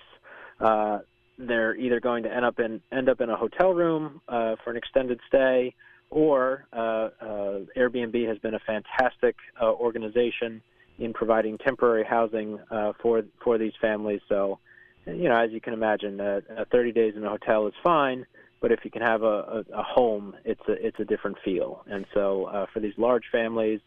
they're 1.38 1.76
either 1.76 2.00
going 2.00 2.24
to 2.24 2.34
end 2.34 2.46
up 2.46 2.60
in 2.60 2.82
end 2.94 3.10
up 3.10 3.20
in 3.20 3.30
a 3.30 3.36
hotel 3.36 3.74
room 3.74 4.22
for 4.28 4.70
an 4.72 4.78
extended 4.78 5.20
stay 5.28 5.74
or 6.10 6.66
uh, 6.74 7.10
uh, 7.22 7.60
Airbnb 7.76 8.28
has 8.28 8.38
been 8.40 8.54
a 8.54 8.60
fantastic 8.60 9.36
uh, 9.62 9.72
organization 9.72 10.62
in 11.00 11.14
providing 11.14 11.58
temporary 11.58 12.06
housing 12.06 12.60
uh, 12.72 12.94
for 13.02 13.24
for 13.44 13.58
these 13.58 13.74
families. 13.82 14.22
So, 14.30 14.60
you 15.06 15.28
know, 15.28 15.36
as 15.36 15.52
you 15.52 15.60
can 15.60 15.74
imagine, 15.74 16.20
uh, 16.22 16.42
30 16.72 16.92
days 16.94 17.14
in 17.16 17.24
a 17.26 17.30
hotel 17.30 17.68
is 17.68 17.74
fine, 17.84 18.26
but 18.66 18.72
if 18.72 18.80
you 18.84 18.90
can 18.90 19.04
have 19.04 19.22
a, 19.22 19.26
a, 19.26 19.64
a 19.76 19.84
home, 19.84 20.34
it's 20.44 20.68
a 20.68 20.72
it's 20.72 21.00
a 21.00 21.06
different 21.06 21.38
feel. 21.46 21.86
And 21.86 22.04
so, 22.16 22.46
uh, 22.46 22.66
for 22.74 22.80
these 22.80 22.96
large 22.98 23.26
families, 23.32 23.80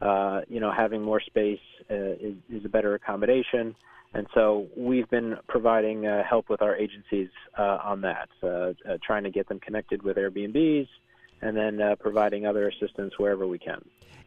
uh, 0.00 0.40
you 0.48 0.58
know, 0.58 0.72
having 0.72 1.00
more 1.00 1.20
space 1.20 1.60
uh, 1.88 1.94
is, 1.94 2.34
is 2.50 2.64
a 2.64 2.68
better 2.68 2.94
accommodation. 2.94 3.76
And 4.14 4.26
so 4.34 4.66
we've 4.76 5.08
been 5.10 5.36
providing 5.46 6.08
uh, 6.08 6.24
help 6.24 6.48
with 6.48 6.60
our 6.60 6.74
agencies 6.74 7.28
uh, 7.56 7.78
on 7.84 8.00
that, 8.00 8.28
uh, 8.42 8.48
uh, 8.48 8.72
trying 9.00 9.22
to 9.22 9.30
get 9.30 9.48
them 9.48 9.60
connected 9.60 10.02
with 10.02 10.16
Airbnbs, 10.16 10.88
and 11.42 11.56
then 11.56 11.80
uh, 11.80 11.94
providing 12.00 12.46
other 12.46 12.66
assistance 12.66 13.12
wherever 13.18 13.46
we 13.46 13.60
can. 13.60 13.80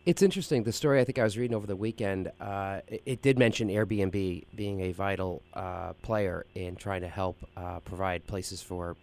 It's 0.06 0.22
interesting. 0.22 0.64
The 0.64 0.72
story 0.72 1.00
I 1.02 1.04
think 1.04 1.20
I 1.20 1.24
was 1.24 1.38
reading 1.38 1.56
over 1.56 1.68
the 1.68 1.76
weekend, 1.76 2.32
uh, 2.40 2.80
it, 2.88 3.02
it, 3.06 3.22
did 3.22 3.38
mention 3.38 3.68
Airbnb 3.68 4.46
being 4.56 4.82
a 4.82 4.92
vital 4.94 5.42
uh, 5.54 5.94
player 6.02 6.46
in 6.56 6.78
trying 6.78 7.02
to 7.02 7.10
help 7.10 7.38
uh, 7.58 7.80
provide 7.82 8.26
places 8.26 8.62
for 8.62 8.96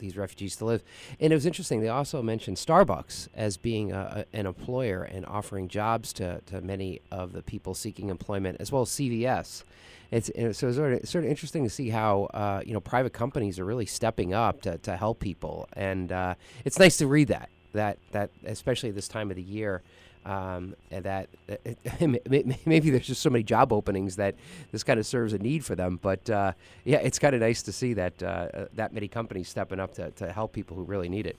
these 0.00 0.16
refugees 0.16 0.56
to 0.56 0.64
live. 0.64 0.82
And 1.20 1.32
it 1.32 1.36
was 1.36 1.46
interesting. 1.46 1.80
They 1.80 1.88
also 1.88 2.20
mentioned 2.20 2.56
Starbucks 2.56 3.28
as 3.34 3.56
being 3.56 3.92
a, 3.92 4.26
a, 4.32 4.36
an 4.36 4.46
employer 4.46 5.04
and 5.04 5.24
offering 5.24 5.68
jobs 5.68 6.12
to, 6.14 6.40
to 6.46 6.60
many 6.60 7.00
of 7.12 7.32
the 7.32 7.42
people 7.42 7.72
seeking 7.72 8.10
employment, 8.10 8.56
as 8.60 8.72
well 8.72 8.82
as 8.82 8.90
CVS. 8.90 9.62
It's, 10.10 10.26
so 10.58 10.68
it's 10.68 10.76
sort 10.76 10.94
of, 10.94 11.08
sort 11.08 11.24
of 11.24 11.30
interesting 11.30 11.62
to 11.62 11.70
see 11.70 11.90
how 11.90 12.24
uh, 12.34 12.62
you 12.66 12.72
know 12.72 12.80
private 12.80 13.12
companies 13.12 13.60
are 13.60 13.64
really 13.64 13.86
stepping 13.86 14.34
up 14.34 14.62
to, 14.62 14.78
to 14.78 14.96
help 14.96 15.20
people, 15.20 15.68
and 15.74 16.10
uh, 16.10 16.34
it's 16.64 16.80
nice 16.80 16.96
to 16.96 17.06
read 17.06 17.28
that 17.28 17.48
that 17.72 17.98
that 18.10 18.30
especially 18.44 18.90
this 18.90 19.06
time 19.06 19.30
of 19.30 19.36
the 19.36 19.42
year. 19.42 19.82
Um, 20.24 20.74
and 20.90 21.04
that 21.04 21.28
maybe 22.66 22.90
there's 22.90 23.06
just 23.06 23.22
so 23.22 23.30
many 23.30 23.42
job 23.42 23.72
openings 23.72 24.16
that 24.16 24.34
this 24.70 24.82
kind 24.82 25.00
of 25.00 25.06
serves 25.06 25.32
a 25.32 25.38
need 25.38 25.64
for 25.64 25.74
them. 25.74 25.98
But 26.00 26.28
uh, 26.28 26.52
yeah, 26.84 26.98
it's 26.98 27.18
kind 27.18 27.34
of 27.34 27.40
nice 27.40 27.62
to 27.62 27.72
see 27.72 27.94
that 27.94 28.22
uh, 28.22 28.26
uh, 28.26 28.66
that 28.74 28.92
many 28.92 29.08
companies 29.08 29.48
stepping 29.48 29.80
up 29.80 29.94
to, 29.94 30.10
to 30.12 30.30
help 30.30 30.52
people 30.52 30.76
who 30.76 30.84
really 30.84 31.08
need 31.08 31.26
it. 31.26 31.36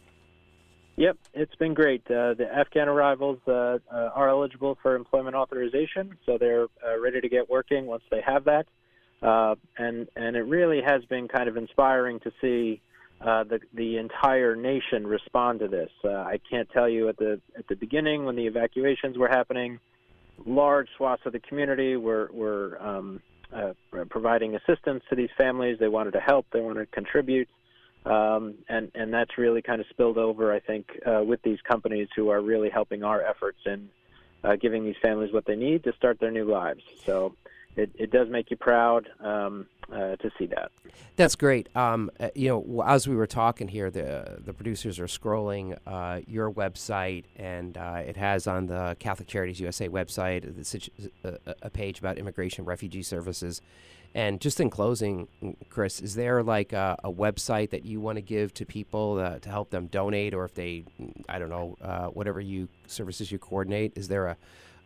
Yep, 0.97 1.17
it's 1.33 1.55
been 1.55 1.73
great. 1.73 2.01
Uh, 2.07 2.33
the 2.33 2.47
Afghan 2.53 2.89
arrivals 2.89 3.39
uh, 3.47 3.51
uh, 3.51 3.77
are 3.91 4.29
eligible 4.29 4.77
for 4.81 4.95
employment 4.95 5.35
authorization, 5.35 6.17
so 6.25 6.38
they're 6.38 6.67
ready 7.00 7.21
to 7.21 7.29
get 7.29 7.50
working 7.50 7.85
once 7.85 8.03
they 8.11 8.21
have 8.21 8.45
that. 8.45 8.65
and 9.77 10.07
and 10.15 10.35
it 10.35 10.43
really 10.43 10.81
has 10.81 11.05
been 11.05 11.27
kind 11.27 11.47
of 11.47 11.55
inspiring 11.55 12.19
to 12.21 12.31
see 12.41 12.81
uh, 13.24 13.44
the 13.44 13.60
the 13.74 13.98
entire 13.98 14.56
nation 14.56 15.06
respond 15.06 15.60
to 15.60 15.68
this. 15.68 15.92
Uh, 16.04 16.10
I 16.10 16.40
can't 16.50 16.70
tell 16.72 16.90
you 16.90 17.08
at 17.10 17.18
the 17.18 17.40
at 17.58 17.68
the 17.68 17.75
beginning 17.75 18.25
when 18.25 18.36
the 18.36 18.48
evacuations 18.48 19.18
were 19.18 19.28
happening, 19.28 19.80
large 20.46 20.88
swaths 20.98 21.22
of 21.25 21.34
the 21.34 21.40
community 21.40 21.96
were 21.98 22.30
were 22.34 22.78
um, 22.82 23.22
uh, 23.54 23.74
providing 24.10 24.56
assistance 24.56 25.04
to 25.10 25.16
these 25.16 25.30
families. 25.38 25.78
They 25.80 25.88
wanted 25.88 26.12
to 26.13 26.20
help. 26.20 26.48
They 26.51 26.62
wanted 26.62 26.86
to 26.86 26.92
contribute, 26.92 27.48
um, 28.06 28.56
and 28.68 28.92
and 28.96 29.13
that's 29.13 29.38
really 29.38 29.62
kind 29.62 29.82
of 29.82 29.88
spilled 29.92 30.18
over. 30.18 30.51
I 30.51 30.60
think 30.60 30.88
uh, 31.06 31.22
with 31.24 31.42
these 31.44 31.60
companies 31.62 32.08
who 32.16 32.30
are 32.30 32.42
really 32.42 32.70
helping 32.70 33.04
our 33.04 33.22
efforts 33.22 33.60
in 33.66 33.90
uh, 34.44 34.56
giving 34.56 34.84
these 34.84 34.96
families 35.01 35.32
what 35.32 35.46
they 35.46 35.56
need 35.56 35.84
to 35.84 35.94
start 35.94 36.20
their 36.20 36.32
new 36.32 36.46
lives. 36.46 36.84
So 37.06 37.36
it, 37.75 37.92
it 37.96 38.12
does 38.12 38.30
make 38.30 38.51
you 38.51 38.58
proud 38.58 39.10
um, 39.22 39.68
uh, 39.92 40.16
to 40.18 40.32
see 40.38 40.46
that. 40.48 40.72
That's 41.16 41.36
great. 41.36 41.74
Um, 41.75 42.12
uh, 42.20 42.30
you 42.36 42.50
know, 42.50 42.84
as 42.86 43.08
we 43.08 43.16
were 43.16 43.28
talking 43.28 43.68
here, 43.68 43.90
the 43.90 44.40
the 44.44 44.54
producers 44.54 45.00
are 45.00 45.08
scrolling 45.08 45.78
uh, 45.86 46.22
your 46.28 46.51
website, 46.51 47.25
and 47.36 47.78
uh, 47.78 48.01
it 48.06 48.18
has 48.18 48.48
on 48.48 48.68
the 48.68 48.96
Catholic 49.00 49.28
Charities 49.28 49.60
USA 49.60 49.90
website 49.90 50.44
a, 50.44 51.28
uh, 51.28 51.38
uh, 51.46 51.54
a 51.62 51.70
page 51.70 52.00
about 52.00 52.18
immigration 52.18 52.66
refugee 52.66 53.04
services. 53.04 53.62
And 54.13 54.42
just 54.42 54.60
in 54.60 54.70
closing, 54.70 55.30
Chris, 55.70 56.01
is 56.01 56.16
there 56.16 56.44
like 56.44 56.74
a, 56.74 56.98
a 57.01 57.10
website 57.10 57.70
that 57.70 57.86
you 57.86 58.01
want 58.01 58.18
to 58.18 58.22
give 58.22 58.54
to 58.56 58.66
people 58.66 59.16
to 59.40 59.50
help 59.50 59.70
them 59.70 59.88
donate, 59.88 60.34
or 60.34 60.44
if 60.44 60.54
they, 60.54 60.84
I 61.30 61.40
don't 61.40 61.48
know, 61.48 61.78
whatever 62.13 62.42
you 62.42 62.68
services 62.88 63.32
you 63.32 63.40
coordinate? 63.40 63.94
Is 63.96 64.10
there 64.10 64.28
a 64.28 64.38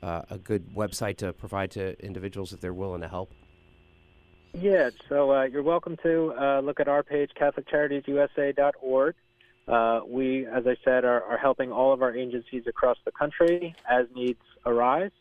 uh, 0.01 0.23
a 0.29 0.37
good 0.37 0.73
website 0.73 1.17
to 1.17 1.33
provide 1.33 1.71
to 1.71 1.99
individuals 2.03 2.53
if 2.53 2.61
they're 2.61 2.73
willing 2.73 3.01
to 3.01 3.07
help? 3.07 3.31
Yeah, 4.53 4.89
so 5.09 5.31
uh, 5.31 5.43
you're 5.43 5.63
welcome 5.63 5.97
to 6.03 6.33
uh, 6.39 6.59
look 6.61 6.79
at 6.79 6.87
our 6.87 7.03
page, 7.03 7.31
CatholicCharitiesUSA.org. 7.39 9.15
Uh, 9.67 10.01
we, 10.07 10.45
as 10.45 10.65
I 10.67 10.75
said, 10.85 11.03
are, 11.03 11.23
are, 11.23 11.37
helping 11.37 11.71
all 11.71 11.91
of 11.91 12.01
our 12.03 12.15
agencies 12.15 12.63
across 12.67 12.97
the 13.03 13.11
country 13.11 13.75
as 13.89 14.05
needs 14.15 14.39
arise. 14.65 15.11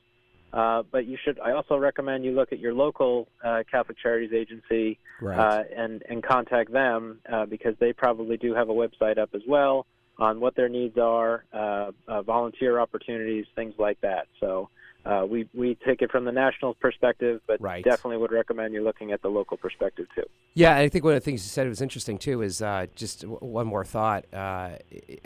Uh, 0.53 0.83
but 0.93 1.07
you 1.07 1.17
should. 1.25 1.41
I 1.41 1.53
also 1.53 1.77
recommend 1.79 2.25
you 2.25 2.33
look 2.33 2.53
at 2.53 2.61
your 2.61 2.75
local 2.75 3.27
uh, 3.43 3.65
Catholic 3.69 3.99
Charities 3.99 4.33
agency 4.33 5.01
right. 5.21 5.37
uh, 5.37 5.65
and 5.77 6.05
and 6.09 6.23
contact 6.23 6.73
them 6.73 7.19
uh, 7.33 7.45
because 7.47 7.75
they 7.81 7.93
probably 7.93 8.37
do 8.37 8.55
have 8.55 8.69
a 8.69 8.73
website 8.73 9.19
up 9.19 9.31
as 9.35 9.41
well 9.49 9.85
on 10.19 10.41
what 10.41 10.55
their 10.55 10.69
needs 10.69 10.97
are, 10.99 11.45
uh, 11.53 11.91
uh, 12.07 12.23
volunteer 12.23 12.79
opportunities, 12.79 13.47
things 13.55 13.75
like 13.79 14.01
that. 14.03 14.27
So 14.41 14.69
uh, 15.05 15.27
we 15.29 15.47
we 15.53 15.77
take 15.87 16.01
it 16.01 16.11
from 16.11 16.25
the 16.25 16.33
national 16.33 16.75
perspective, 16.75 17.41
but 17.47 17.61
right. 17.61 17.85
definitely 17.85 18.17
would 18.17 18.33
recommend 18.33 18.73
you 18.73 18.83
looking 18.83 19.13
at 19.13 19.21
the 19.21 19.29
local 19.29 19.57
perspective 19.57 20.07
too. 20.15 20.23
Yeah, 20.55 20.77
I 20.77 20.89
think 20.89 21.05
one 21.05 21.15
of 21.15 21.21
the 21.21 21.25
things 21.25 21.45
you 21.45 21.49
said 21.49 21.69
was 21.69 21.83
interesting 21.83 22.17
too 22.17 22.41
is 22.41 22.63
uh, 22.63 22.87
just 22.95 23.21
w- 23.21 23.39
one 23.41 23.67
more 23.67 23.85
thought. 23.85 24.25
Uh, 24.33 24.37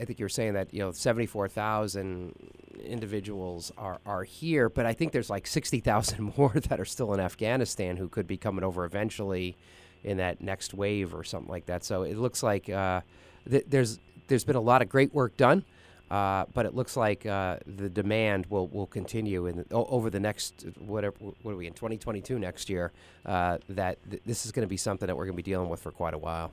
I 0.00 0.04
think 0.04 0.18
you 0.18 0.24
were 0.24 0.30
saying 0.30 0.54
that 0.54 0.74
you 0.74 0.80
know 0.80 0.90
seventy 0.90 1.26
four 1.26 1.48
thousand 1.48 2.34
individuals 2.82 3.70
are 3.78 4.00
are 4.04 4.24
here, 4.24 4.68
but 4.68 4.84
I 4.84 4.94
think 4.94 5.12
there's 5.12 5.30
like 5.30 5.46
sixty 5.46 5.78
thousand 5.78 6.32
more 6.36 6.54
that 6.54 6.80
are 6.80 6.84
still 6.84 7.14
in 7.14 7.20
Afghanistan 7.20 7.98
who 7.98 8.08
could 8.08 8.26
be 8.26 8.36
coming 8.36 8.64
over 8.64 8.84
eventually 8.84 9.56
in 10.02 10.16
that 10.16 10.40
next 10.40 10.74
wave 10.74 11.14
or 11.14 11.22
something 11.22 11.50
like 11.50 11.66
that. 11.66 11.84
So 11.84 12.02
it 12.02 12.16
looks 12.16 12.42
like 12.42 12.68
uh, 12.68 13.02
th- 13.48 13.66
there's 13.68 14.00
there's 14.28 14.44
been 14.44 14.56
a 14.56 14.60
lot 14.60 14.82
of 14.82 14.88
great 14.88 15.12
work 15.12 15.36
done, 15.36 15.64
uh, 16.10 16.44
but 16.54 16.64
it 16.64 16.74
looks 16.74 16.96
like 16.96 17.26
uh, 17.26 17.58
the 17.66 17.88
demand 17.88 18.46
will, 18.46 18.68
will 18.68 18.86
continue 18.86 19.46
in 19.46 19.56
the, 19.56 19.66
over 19.70 20.08
the 20.08 20.20
next 20.20 20.64
whatever 20.78 21.16
what 21.42 21.52
are 21.52 21.56
we 21.56 21.66
in 21.66 21.74
2022 21.74 22.38
next 22.38 22.70
year. 22.70 22.92
Uh, 23.26 23.58
that 23.68 23.98
th- 24.08 24.22
this 24.24 24.46
is 24.46 24.52
going 24.52 24.64
to 24.64 24.68
be 24.68 24.76
something 24.76 25.06
that 25.06 25.16
we're 25.16 25.24
going 25.24 25.36
to 25.36 25.42
be 25.42 25.50
dealing 25.50 25.68
with 25.68 25.80
for 25.80 25.90
quite 25.90 26.14
a 26.14 26.18
while. 26.18 26.52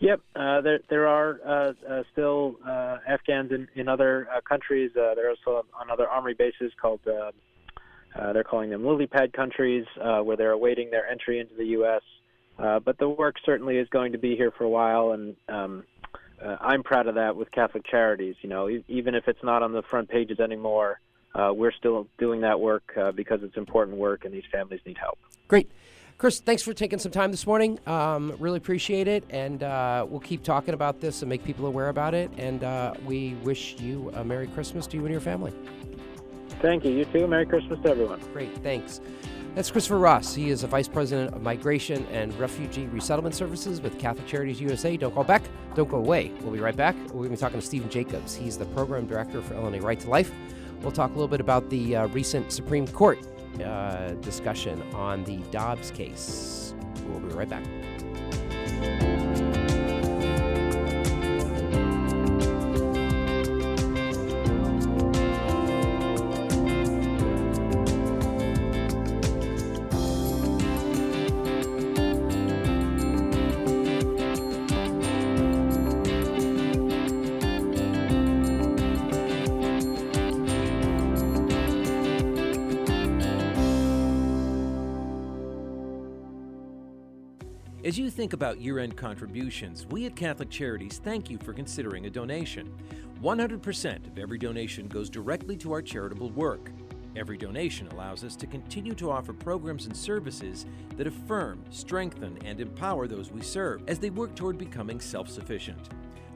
Yep, 0.00 0.20
uh, 0.36 0.60
there 0.60 0.78
there 0.88 1.08
are 1.08 1.40
uh, 1.44 1.72
uh, 1.88 2.02
still 2.12 2.56
Afghans 2.66 3.50
in, 3.50 3.68
in 3.74 3.88
other 3.88 4.28
countries. 4.48 4.92
there 4.94 5.26
are 5.26 5.30
also 5.30 5.66
on 5.78 5.90
other 5.90 6.08
army 6.08 6.34
bases 6.34 6.72
called 6.80 7.00
they're 7.04 8.44
calling 8.44 8.70
them 8.70 8.84
lily 8.84 9.06
pad 9.06 9.32
countries, 9.32 9.86
where 9.96 10.36
they're 10.36 10.52
awaiting 10.52 10.90
their 10.90 11.06
entry 11.06 11.40
into 11.40 11.54
the 11.54 11.66
U.S. 11.66 12.02
but 12.84 12.98
the 12.98 13.08
work 13.08 13.36
certainly 13.44 13.76
is 13.76 13.88
going 13.90 14.12
to 14.12 14.18
be 14.18 14.36
here 14.36 14.52
for 14.56 14.64
a 14.64 14.68
while, 14.68 15.12
and 15.12 15.36
um, 15.48 15.84
uh, 16.42 16.56
I'm 16.60 16.82
proud 16.82 17.06
of 17.06 17.16
that 17.16 17.36
with 17.36 17.50
Catholic 17.50 17.86
Charities. 17.86 18.36
You 18.42 18.48
know, 18.48 18.68
e- 18.68 18.84
even 18.88 19.14
if 19.14 19.28
it's 19.28 19.42
not 19.42 19.62
on 19.62 19.72
the 19.72 19.82
front 19.82 20.08
pages 20.08 20.40
anymore, 20.40 21.00
uh, 21.34 21.52
we're 21.54 21.72
still 21.72 22.06
doing 22.18 22.40
that 22.42 22.60
work 22.60 22.92
uh, 22.96 23.12
because 23.12 23.42
it's 23.42 23.56
important 23.56 23.96
work 23.96 24.24
and 24.24 24.32
these 24.32 24.44
families 24.50 24.80
need 24.86 24.98
help. 24.98 25.18
Great. 25.46 25.70
Chris, 26.16 26.40
thanks 26.40 26.64
for 26.64 26.74
taking 26.74 26.98
some 26.98 27.12
time 27.12 27.30
this 27.30 27.46
morning. 27.46 27.78
Um, 27.86 28.34
really 28.40 28.56
appreciate 28.56 29.06
it. 29.06 29.22
And 29.30 29.62
uh, 29.62 30.04
we'll 30.08 30.18
keep 30.18 30.42
talking 30.42 30.74
about 30.74 31.00
this 31.00 31.22
and 31.22 31.28
make 31.28 31.44
people 31.44 31.66
aware 31.66 31.90
about 31.90 32.12
it. 32.12 32.28
And 32.36 32.64
uh, 32.64 32.94
we 33.06 33.34
wish 33.44 33.76
you 33.78 34.10
a 34.14 34.24
Merry 34.24 34.48
Christmas 34.48 34.88
to 34.88 34.96
you 34.96 35.04
and 35.04 35.12
your 35.12 35.20
family. 35.20 35.52
Thank 36.60 36.84
you. 36.84 36.90
You 36.90 37.04
too. 37.04 37.28
Merry 37.28 37.46
Christmas 37.46 37.78
to 37.84 37.90
everyone. 37.90 38.20
Great. 38.32 38.52
Thanks. 38.64 39.00
That's 39.54 39.70
Christopher 39.70 39.98
Ross. 39.98 40.34
He 40.34 40.50
is 40.50 40.62
a 40.62 40.68
Vice 40.68 40.86
President 40.86 41.34
of 41.34 41.42
Migration 41.42 42.06
and 42.12 42.32
Refugee 42.38 42.86
Resettlement 42.86 43.34
Services 43.34 43.80
with 43.80 43.98
Catholic 43.98 44.26
Charities 44.26 44.60
USA. 44.60 44.96
Don't 44.96 45.12
call 45.12 45.24
back. 45.24 45.42
Don't 45.74 45.88
go 45.88 45.96
away. 45.96 46.30
We'll 46.42 46.52
be 46.52 46.60
right 46.60 46.76
back. 46.76 46.94
We're 47.06 47.24
going 47.26 47.30
to 47.30 47.30
be 47.30 47.36
talking 47.36 47.60
to 47.60 47.66
Stephen 47.66 47.90
Jacobs. 47.90 48.36
He's 48.36 48.56
the 48.56 48.66
Program 48.66 49.06
Director 49.06 49.42
for 49.42 49.54
Illinois 49.54 49.80
Right 49.80 49.98
to 50.00 50.08
Life. 50.08 50.30
We'll 50.82 50.92
talk 50.92 51.10
a 51.10 51.14
little 51.14 51.28
bit 51.28 51.40
about 51.40 51.70
the 51.70 51.96
uh, 51.96 52.06
recent 52.08 52.52
Supreme 52.52 52.86
Court 52.86 53.18
uh, 53.64 54.10
discussion 54.20 54.80
on 54.94 55.24
the 55.24 55.38
Dobbs 55.50 55.90
case. 55.90 56.74
We'll 57.08 57.20
be 57.20 57.34
right 57.34 57.48
back. 57.48 57.64
Think 88.28 88.34
about 88.34 88.60
year 88.60 88.78
end 88.78 88.94
contributions, 88.94 89.86
we 89.86 90.04
at 90.04 90.14
Catholic 90.14 90.50
Charities 90.50 91.00
thank 91.02 91.30
you 91.30 91.38
for 91.38 91.54
considering 91.54 92.04
a 92.04 92.10
donation. 92.10 92.70
100% 93.22 94.06
of 94.06 94.18
every 94.18 94.36
donation 94.36 94.86
goes 94.86 95.08
directly 95.08 95.56
to 95.56 95.72
our 95.72 95.80
charitable 95.80 96.28
work. 96.32 96.70
Every 97.16 97.38
donation 97.38 97.88
allows 97.88 98.24
us 98.24 98.36
to 98.36 98.46
continue 98.46 98.94
to 98.96 99.10
offer 99.10 99.32
programs 99.32 99.86
and 99.86 99.96
services 99.96 100.66
that 100.98 101.06
affirm, 101.06 101.64
strengthen, 101.70 102.36
and 102.44 102.60
empower 102.60 103.08
those 103.08 103.32
we 103.32 103.40
serve 103.40 103.80
as 103.88 103.98
they 103.98 104.10
work 104.10 104.34
toward 104.34 104.58
becoming 104.58 105.00
self 105.00 105.30
sufficient. 105.30 105.88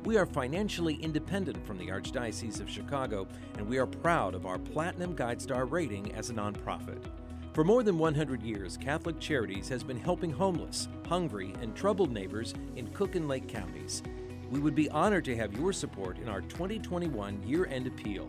We 0.07 0.17
are 0.17 0.25
financially 0.25 0.95
independent 0.95 1.67
from 1.67 1.77
the 1.77 1.89
Archdiocese 1.89 2.63
of 2.63 2.71
Chicago, 2.71 3.29
and 3.59 3.69
we 3.69 3.77
are 3.77 3.87
proud 3.87 4.35
of 4.35 4.47
our 4.47 4.59
Platinum 4.59 5.15
GuideStar 5.15 5.71
rating 5.71 6.15
as 6.15 6.31
a 6.31 6.33
nonprofit. 6.33 7.05
For 7.53 7.65
more 7.65 7.83
than 7.83 7.99
100 7.99 8.43
years, 8.43 8.79
Catholic 8.79 9.21
Charities 9.21 9.69
has 9.69 9.83
been 9.83 9.99
helping 9.99 10.31
homeless, 10.31 10.89
hungry, 11.07 11.55
and 11.61 11.77
troubled 11.77 12.11
neighbors 12.11 12.55
in 12.77 12.87
Cook 12.89 13.15
and 13.15 13.29
Lake 13.29 13.47
counties. 13.47 14.03
We 14.51 14.59
would 14.59 14.75
be 14.75 14.89
honored 14.89 15.27
to 15.27 15.37
have 15.37 15.53
your 15.53 15.75
support 15.75 16.19
in 16.19 16.31
our 16.31 16.41
2021 16.41 17.43
year 17.43 17.67
end 17.67 17.87
appeal. 17.87 18.27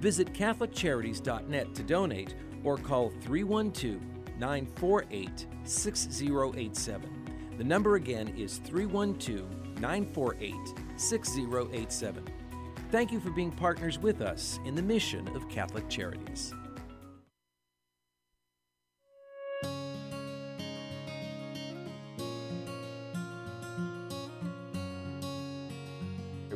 Visit 0.00 0.32
CatholicCharities.net 0.32 1.72
to 1.72 1.82
donate 1.84 2.34
or 2.64 2.76
call 2.76 3.10
312 3.20 4.00
948 4.40 5.46
6087. 5.62 7.54
The 7.56 7.64
number 7.64 7.94
again 7.94 8.34
is 8.36 8.58
312 8.58 9.78
948 9.78 10.54
6087. 10.96 12.24
Thank 12.90 13.12
you 13.12 13.20
for 13.20 13.30
being 13.30 13.52
partners 13.52 14.00
with 14.00 14.20
us 14.20 14.58
in 14.64 14.74
the 14.74 14.82
mission 14.82 15.28
of 15.36 15.48
Catholic 15.48 15.88
Charities. 15.88 16.52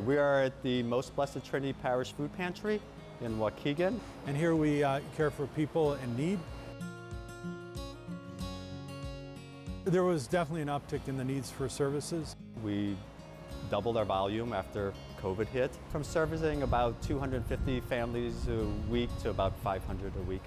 We 0.05 0.17
are 0.17 0.43
at 0.43 0.63
the 0.63 0.83
Most 0.83 1.15
Blessed 1.15 1.43
Trinity 1.43 1.73
Parish 1.81 2.13
Food 2.13 2.31
Pantry 2.37 2.79
in 3.21 3.37
Waukegan. 3.37 3.99
And 4.27 4.37
here 4.37 4.55
we 4.55 4.83
uh, 4.83 5.01
care 5.17 5.29
for 5.29 5.47
people 5.47 5.95
in 5.95 6.15
need. 6.15 6.39
There 9.83 10.03
was 10.03 10.27
definitely 10.27 10.61
an 10.61 10.67
uptick 10.69 11.07
in 11.07 11.17
the 11.17 11.23
needs 11.23 11.51
for 11.51 11.67
services. 11.67 12.35
We 12.63 12.95
doubled 13.69 13.97
our 13.97 14.05
volume 14.05 14.53
after 14.53 14.93
COVID 15.21 15.47
hit, 15.47 15.71
from 15.89 16.03
servicing 16.03 16.63
about 16.63 17.01
250 17.01 17.81
families 17.81 18.47
a 18.47 18.63
week 18.89 19.09
to 19.23 19.31
about 19.31 19.57
500 19.59 20.13
a 20.15 20.21
week. 20.21 20.43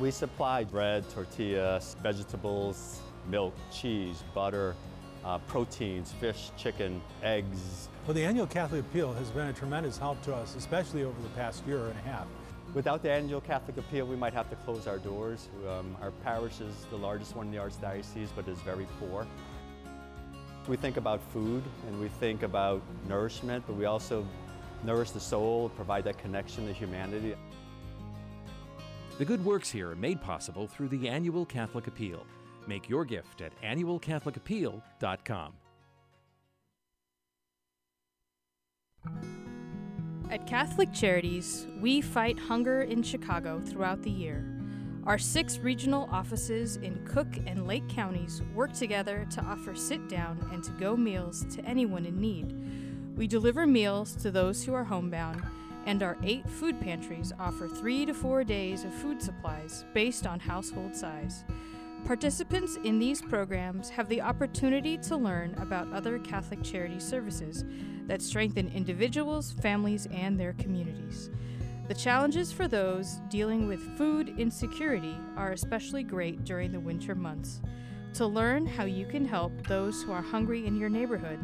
We 0.00 0.10
supply 0.10 0.64
bread, 0.64 1.08
tortillas, 1.10 1.96
vegetables, 2.02 3.00
milk, 3.28 3.54
cheese, 3.72 4.22
butter, 4.34 4.74
uh, 5.24 5.38
proteins, 5.38 6.12
fish, 6.12 6.50
chicken, 6.56 7.00
eggs. 7.22 7.88
Well, 8.06 8.14
the 8.14 8.24
annual 8.24 8.46
Catholic 8.46 8.80
Appeal 8.82 9.12
has 9.14 9.30
been 9.30 9.48
a 9.48 9.52
tremendous 9.52 9.96
help 9.96 10.20
to 10.22 10.34
us, 10.34 10.54
especially 10.56 11.04
over 11.04 11.20
the 11.22 11.28
past 11.30 11.66
year 11.66 11.86
and 11.86 11.98
a 11.98 12.02
half. 12.02 12.26
Without 12.74 13.02
the 13.02 13.10
annual 13.10 13.40
Catholic 13.40 13.76
Appeal, 13.76 14.06
we 14.06 14.16
might 14.16 14.34
have 14.34 14.50
to 14.50 14.56
close 14.56 14.86
our 14.86 14.98
doors. 14.98 15.48
Um, 15.68 15.96
our 16.02 16.10
parish 16.10 16.60
is 16.60 16.86
the 16.90 16.96
largest 16.96 17.36
one 17.36 17.46
in 17.46 17.52
the 17.52 17.58
Archdiocese, 17.58 18.28
but 18.34 18.48
is 18.48 18.58
very 18.60 18.86
poor. 18.98 19.26
We 20.66 20.76
think 20.76 20.96
about 20.96 21.20
food 21.32 21.62
and 21.86 22.00
we 22.00 22.08
think 22.08 22.42
about 22.42 22.82
nourishment, 23.08 23.64
but 23.66 23.76
we 23.76 23.84
also 23.84 24.26
nourish 24.82 25.10
the 25.10 25.20
soul, 25.20 25.68
provide 25.70 26.04
that 26.04 26.18
connection 26.18 26.66
to 26.66 26.72
humanity. 26.72 27.34
The 29.18 29.24
good 29.24 29.44
works 29.44 29.70
here 29.70 29.90
are 29.90 29.96
made 29.96 30.20
possible 30.20 30.66
through 30.66 30.88
the 30.88 31.08
annual 31.08 31.46
Catholic 31.46 31.86
Appeal. 31.86 32.26
Make 32.66 32.88
your 32.88 33.04
gift 33.04 33.40
at 33.40 33.52
annualcatholicappeal.com. 33.62 35.52
At 40.30 40.46
Catholic 40.46 40.92
Charities, 40.92 41.66
we 41.80 42.00
fight 42.00 42.38
hunger 42.38 42.82
in 42.82 43.02
Chicago 43.02 43.60
throughout 43.60 44.02
the 44.02 44.10
year. 44.10 44.44
Our 45.06 45.18
six 45.18 45.58
regional 45.58 46.08
offices 46.10 46.76
in 46.76 47.04
Cook 47.04 47.28
and 47.46 47.66
Lake 47.66 47.86
counties 47.88 48.40
work 48.54 48.72
together 48.72 49.26
to 49.32 49.42
offer 49.42 49.74
sit 49.74 50.08
down 50.08 50.48
and 50.50 50.64
to 50.64 50.70
go 50.72 50.96
meals 50.96 51.44
to 51.54 51.64
anyone 51.66 52.06
in 52.06 52.18
need. 52.18 53.16
We 53.16 53.26
deliver 53.26 53.66
meals 53.66 54.16
to 54.16 54.30
those 54.30 54.64
who 54.64 54.72
are 54.72 54.82
homebound, 54.82 55.42
and 55.84 56.02
our 56.02 56.16
eight 56.24 56.48
food 56.48 56.80
pantries 56.80 57.32
offer 57.38 57.68
three 57.68 58.06
to 58.06 58.14
four 58.14 58.44
days 58.44 58.84
of 58.84 58.94
food 58.94 59.20
supplies 59.20 59.84
based 59.92 60.26
on 60.26 60.40
household 60.40 60.96
size. 60.96 61.44
Participants 62.04 62.76
in 62.84 62.98
these 62.98 63.22
programs 63.22 63.88
have 63.88 64.10
the 64.10 64.20
opportunity 64.20 64.98
to 64.98 65.16
learn 65.16 65.54
about 65.54 65.90
other 65.90 66.18
Catholic 66.18 66.62
charity 66.62 67.00
services 67.00 67.64
that 68.06 68.20
strengthen 68.20 68.68
individuals, 68.68 69.52
families, 69.52 70.06
and 70.12 70.38
their 70.38 70.52
communities. 70.54 71.30
The 71.88 71.94
challenges 71.94 72.52
for 72.52 72.68
those 72.68 73.22
dealing 73.30 73.66
with 73.66 73.96
food 73.96 74.38
insecurity 74.38 75.16
are 75.34 75.52
especially 75.52 76.02
great 76.02 76.44
during 76.44 76.72
the 76.72 76.80
winter 76.80 77.14
months. 77.14 77.62
To 78.14 78.26
learn 78.26 78.66
how 78.66 78.84
you 78.84 79.06
can 79.06 79.24
help 79.24 79.66
those 79.66 80.02
who 80.02 80.12
are 80.12 80.20
hungry 80.20 80.66
in 80.66 80.76
your 80.76 80.90
neighborhood, 80.90 81.40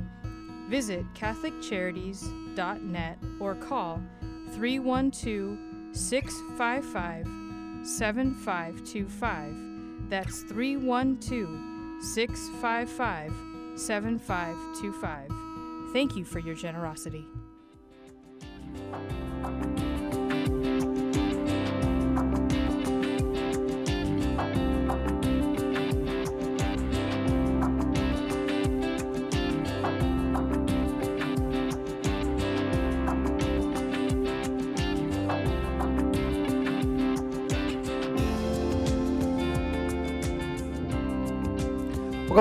visit 0.68 1.06
CatholicCharities.net 1.14 3.18
or 3.40 3.54
call 3.54 4.02
312 4.52 5.96
655 5.96 7.26
7525. 7.86 9.70
That's 10.10 10.42
312 10.42 12.02
655 12.02 13.32
7525. 13.76 15.92
Thank 15.92 16.16
you 16.16 16.24
for 16.24 16.40
your 16.40 16.56
generosity. 16.56 17.28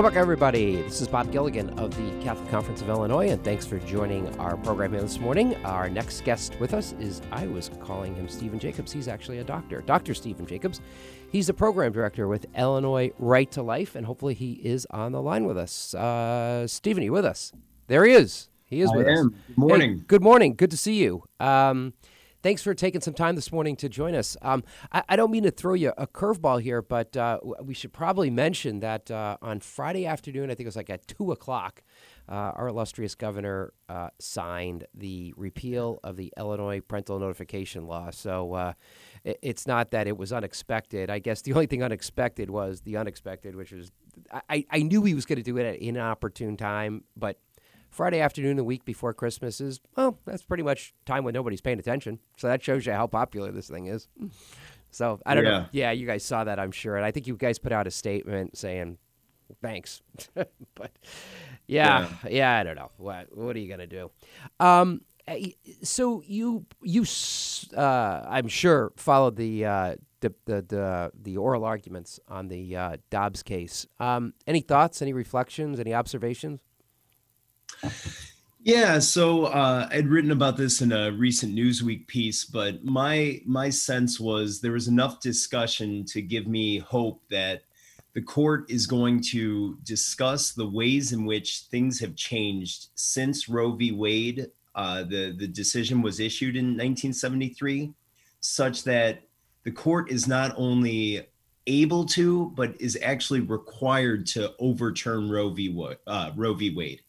Welcome 0.00 0.14
back, 0.14 0.22
everybody. 0.22 0.76
This 0.76 1.02
is 1.02 1.08
Bob 1.08 1.30
Gilligan 1.30 1.78
of 1.78 1.94
the 1.94 2.24
Catholic 2.24 2.50
Conference 2.50 2.80
of 2.80 2.88
Illinois, 2.88 3.28
and 3.28 3.44
thanks 3.44 3.66
for 3.66 3.78
joining 3.80 4.34
our 4.38 4.56
program 4.56 4.92
here 4.92 5.02
this 5.02 5.18
morning. 5.18 5.54
Our 5.62 5.90
next 5.90 6.24
guest 6.24 6.58
with 6.58 6.72
us 6.72 6.94
is, 6.98 7.20
I 7.30 7.46
was 7.46 7.70
calling 7.82 8.14
him 8.14 8.26
Stephen 8.26 8.58
Jacobs. 8.58 8.92
He's 8.92 9.08
actually 9.08 9.40
a 9.40 9.44
doctor, 9.44 9.82
Dr. 9.82 10.14
Stephen 10.14 10.46
Jacobs. 10.46 10.80
He's 11.30 11.48
the 11.48 11.52
program 11.52 11.92
director 11.92 12.28
with 12.28 12.46
Illinois 12.56 13.12
Right 13.18 13.50
to 13.50 13.62
Life, 13.62 13.94
and 13.94 14.06
hopefully 14.06 14.32
he 14.32 14.52
is 14.52 14.86
on 14.88 15.12
the 15.12 15.20
line 15.20 15.44
with 15.44 15.58
us. 15.58 15.92
Uh, 15.92 16.66
Stephen, 16.66 17.02
are 17.02 17.04
you 17.04 17.12
with 17.12 17.26
us? 17.26 17.52
There 17.86 18.06
he 18.06 18.14
is. 18.14 18.48
He 18.64 18.80
is 18.80 18.90
I 18.94 18.96
with 18.96 19.06
am. 19.06 19.26
us. 19.26 19.32
Good 19.48 19.58
morning. 19.58 19.96
Hey, 19.98 20.04
good 20.06 20.22
morning. 20.22 20.54
Good 20.54 20.70
to 20.70 20.78
see 20.78 20.94
you. 20.94 21.24
Um, 21.40 21.92
thanks 22.42 22.62
for 22.62 22.74
taking 22.74 23.00
some 23.00 23.14
time 23.14 23.34
this 23.34 23.52
morning 23.52 23.76
to 23.76 23.88
join 23.88 24.14
us. 24.14 24.36
Um, 24.42 24.64
I, 24.92 25.02
I, 25.10 25.16
don't 25.16 25.30
mean 25.30 25.42
to 25.44 25.50
throw 25.50 25.74
you 25.74 25.92
a 25.96 26.06
curveball 26.06 26.62
here, 26.62 26.82
but 26.82 27.16
uh, 27.16 27.38
we 27.62 27.74
should 27.74 27.92
probably 27.92 28.30
mention 28.30 28.80
that 28.80 29.10
uh, 29.10 29.36
on 29.42 29.60
Friday 29.60 30.06
afternoon, 30.06 30.50
I 30.50 30.54
think 30.54 30.60
it 30.60 30.66
was 30.66 30.76
like 30.76 30.90
at 30.90 31.06
2 31.08 31.32
o'clock, 31.32 31.82
uh, 32.28 32.52
our 32.54 32.68
illustrious 32.68 33.14
governor 33.14 33.72
uh, 33.88 34.08
signed 34.18 34.86
the 34.94 35.34
repeal 35.36 35.98
of 36.04 36.16
the 36.16 36.32
Illinois 36.36 36.80
parental 36.80 37.18
notification 37.18 37.86
law. 37.86 38.10
So 38.10 38.54
uh, 38.54 38.72
it, 39.24 39.38
it's 39.42 39.66
not 39.66 39.90
that 39.90 40.06
it 40.06 40.16
was 40.16 40.32
unexpected. 40.32 41.10
I 41.10 41.18
guess 41.18 41.42
the 41.42 41.52
only 41.52 41.66
thing 41.66 41.82
unexpected 41.82 42.50
was 42.50 42.82
the 42.82 42.96
unexpected, 42.96 43.56
which 43.56 43.72
was 43.72 43.90
I, 44.48 44.64
I 44.70 44.82
knew 44.82 45.02
he 45.04 45.14
was 45.14 45.24
going 45.26 45.38
to 45.38 45.42
do 45.42 45.56
it 45.58 45.66
at 45.66 45.74
an 45.76 45.80
inopportune 45.80 46.56
time, 46.56 47.04
but 47.16 47.38
Friday 47.90 48.20
afternoon, 48.20 48.56
the 48.56 48.64
week 48.64 48.84
before 48.84 49.12
Christmas, 49.12 49.60
is, 49.60 49.80
well, 49.96 50.18
that's 50.24 50.42
pretty 50.42 50.62
much 50.62 50.94
time 51.04 51.24
when 51.24 51.34
nobody's 51.34 51.60
paying 51.60 51.78
attention. 51.78 52.20
So 52.36 52.46
that 52.46 52.62
shows 52.62 52.86
you 52.86 52.92
how 52.92 53.06
popular 53.08 53.50
this 53.50 53.68
thing 53.68 53.86
is. 53.86 54.08
So 54.90 55.20
I 55.26 55.34
don't 55.34 55.44
yeah. 55.44 55.50
know. 55.50 55.66
Yeah, 55.72 55.90
you 55.90 56.06
guys 56.06 56.24
saw 56.24 56.44
that, 56.44 56.58
I'm 56.58 56.72
sure. 56.72 56.96
And 56.96 57.04
I 57.04 57.10
think 57.10 57.26
you 57.26 57.36
guys 57.36 57.58
put 57.58 57.72
out 57.72 57.86
a 57.86 57.90
statement 57.90 58.56
saying, 58.56 58.98
thanks. 59.60 60.02
but 60.34 60.92
yeah, 61.66 62.08
yeah, 62.24 62.30
yeah, 62.30 62.58
I 62.58 62.62
don't 62.62 62.76
know. 62.76 62.90
What, 62.96 63.36
what 63.36 63.56
are 63.56 63.58
you 63.58 63.68
going 63.68 63.80
to 63.80 63.86
do? 63.86 64.10
Um, 64.58 65.02
eh, 65.26 65.50
so 65.82 66.22
you 66.26 66.66
you 66.82 67.04
uh, 67.76 68.24
I'm 68.28 68.48
sure 68.48 68.92
followed 68.96 69.36
the, 69.36 69.64
uh, 69.64 69.96
the, 70.20 70.34
the 70.44 70.62
the 70.62 71.12
the 71.22 71.36
oral 71.36 71.64
arguments 71.64 72.20
on 72.28 72.48
the 72.48 72.76
uh, 72.76 72.96
Dobbs 73.10 73.42
case. 73.42 73.86
Um, 73.98 74.34
any 74.46 74.60
thoughts? 74.60 75.02
Any 75.02 75.12
reflections? 75.12 75.80
Any 75.80 75.94
observations? 75.94 76.60
Yeah, 78.62 78.98
so 78.98 79.46
uh, 79.46 79.88
I'd 79.90 80.08
written 80.08 80.30
about 80.30 80.58
this 80.58 80.82
in 80.82 80.92
a 80.92 81.10
recent 81.12 81.54
Newsweek 81.54 82.06
piece, 82.06 82.44
but 82.44 82.84
my 82.84 83.40
my 83.46 83.70
sense 83.70 84.20
was 84.20 84.60
there 84.60 84.72
was 84.72 84.86
enough 84.86 85.20
discussion 85.20 86.04
to 86.06 86.20
give 86.20 86.46
me 86.46 86.78
hope 86.78 87.22
that 87.30 87.62
the 88.12 88.20
court 88.20 88.70
is 88.70 88.86
going 88.86 89.22
to 89.30 89.78
discuss 89.84 90.52
the 90.52 90.68
ways 90.68 91.12
in 91.12 91.24
which 91.24 91.60
things 91.70 92.00
have 92.00 92.16
changed 92.16 92.88
since 92.96 93.48
Roe 93.48 93.72
v. 93.72 93.92
Wade, 93.92 94.50
uh, 94.74 95.04
the 95.04 95.34
the 95.38 95.48
decision 95.48 96.02
was 96.02 96.20
issued 96.20 96.54
in 96.54 96.66
1973, 96.66 97.94
such 98.40 98.84
that 98.84 99.22
the 99.64 99.70
court 99.72 100.10
is 100.10 100.28
not 100.28 100.54
only 100.58 101.26
able 101.66 102.04
to, 102.04 102.50
but 102.56 102.78
is 102.78 102.98
actually 103.02 103.40
required 103.40 104.26
to 104.26 104.52
overturn 104.58 105.30
Roe 105.30 105.48
v. 105.48 105.74
Uh, 106.06 106.32
Roe 106.36 106.54
v. 106.54 106.74
Wade. 106.74 107.00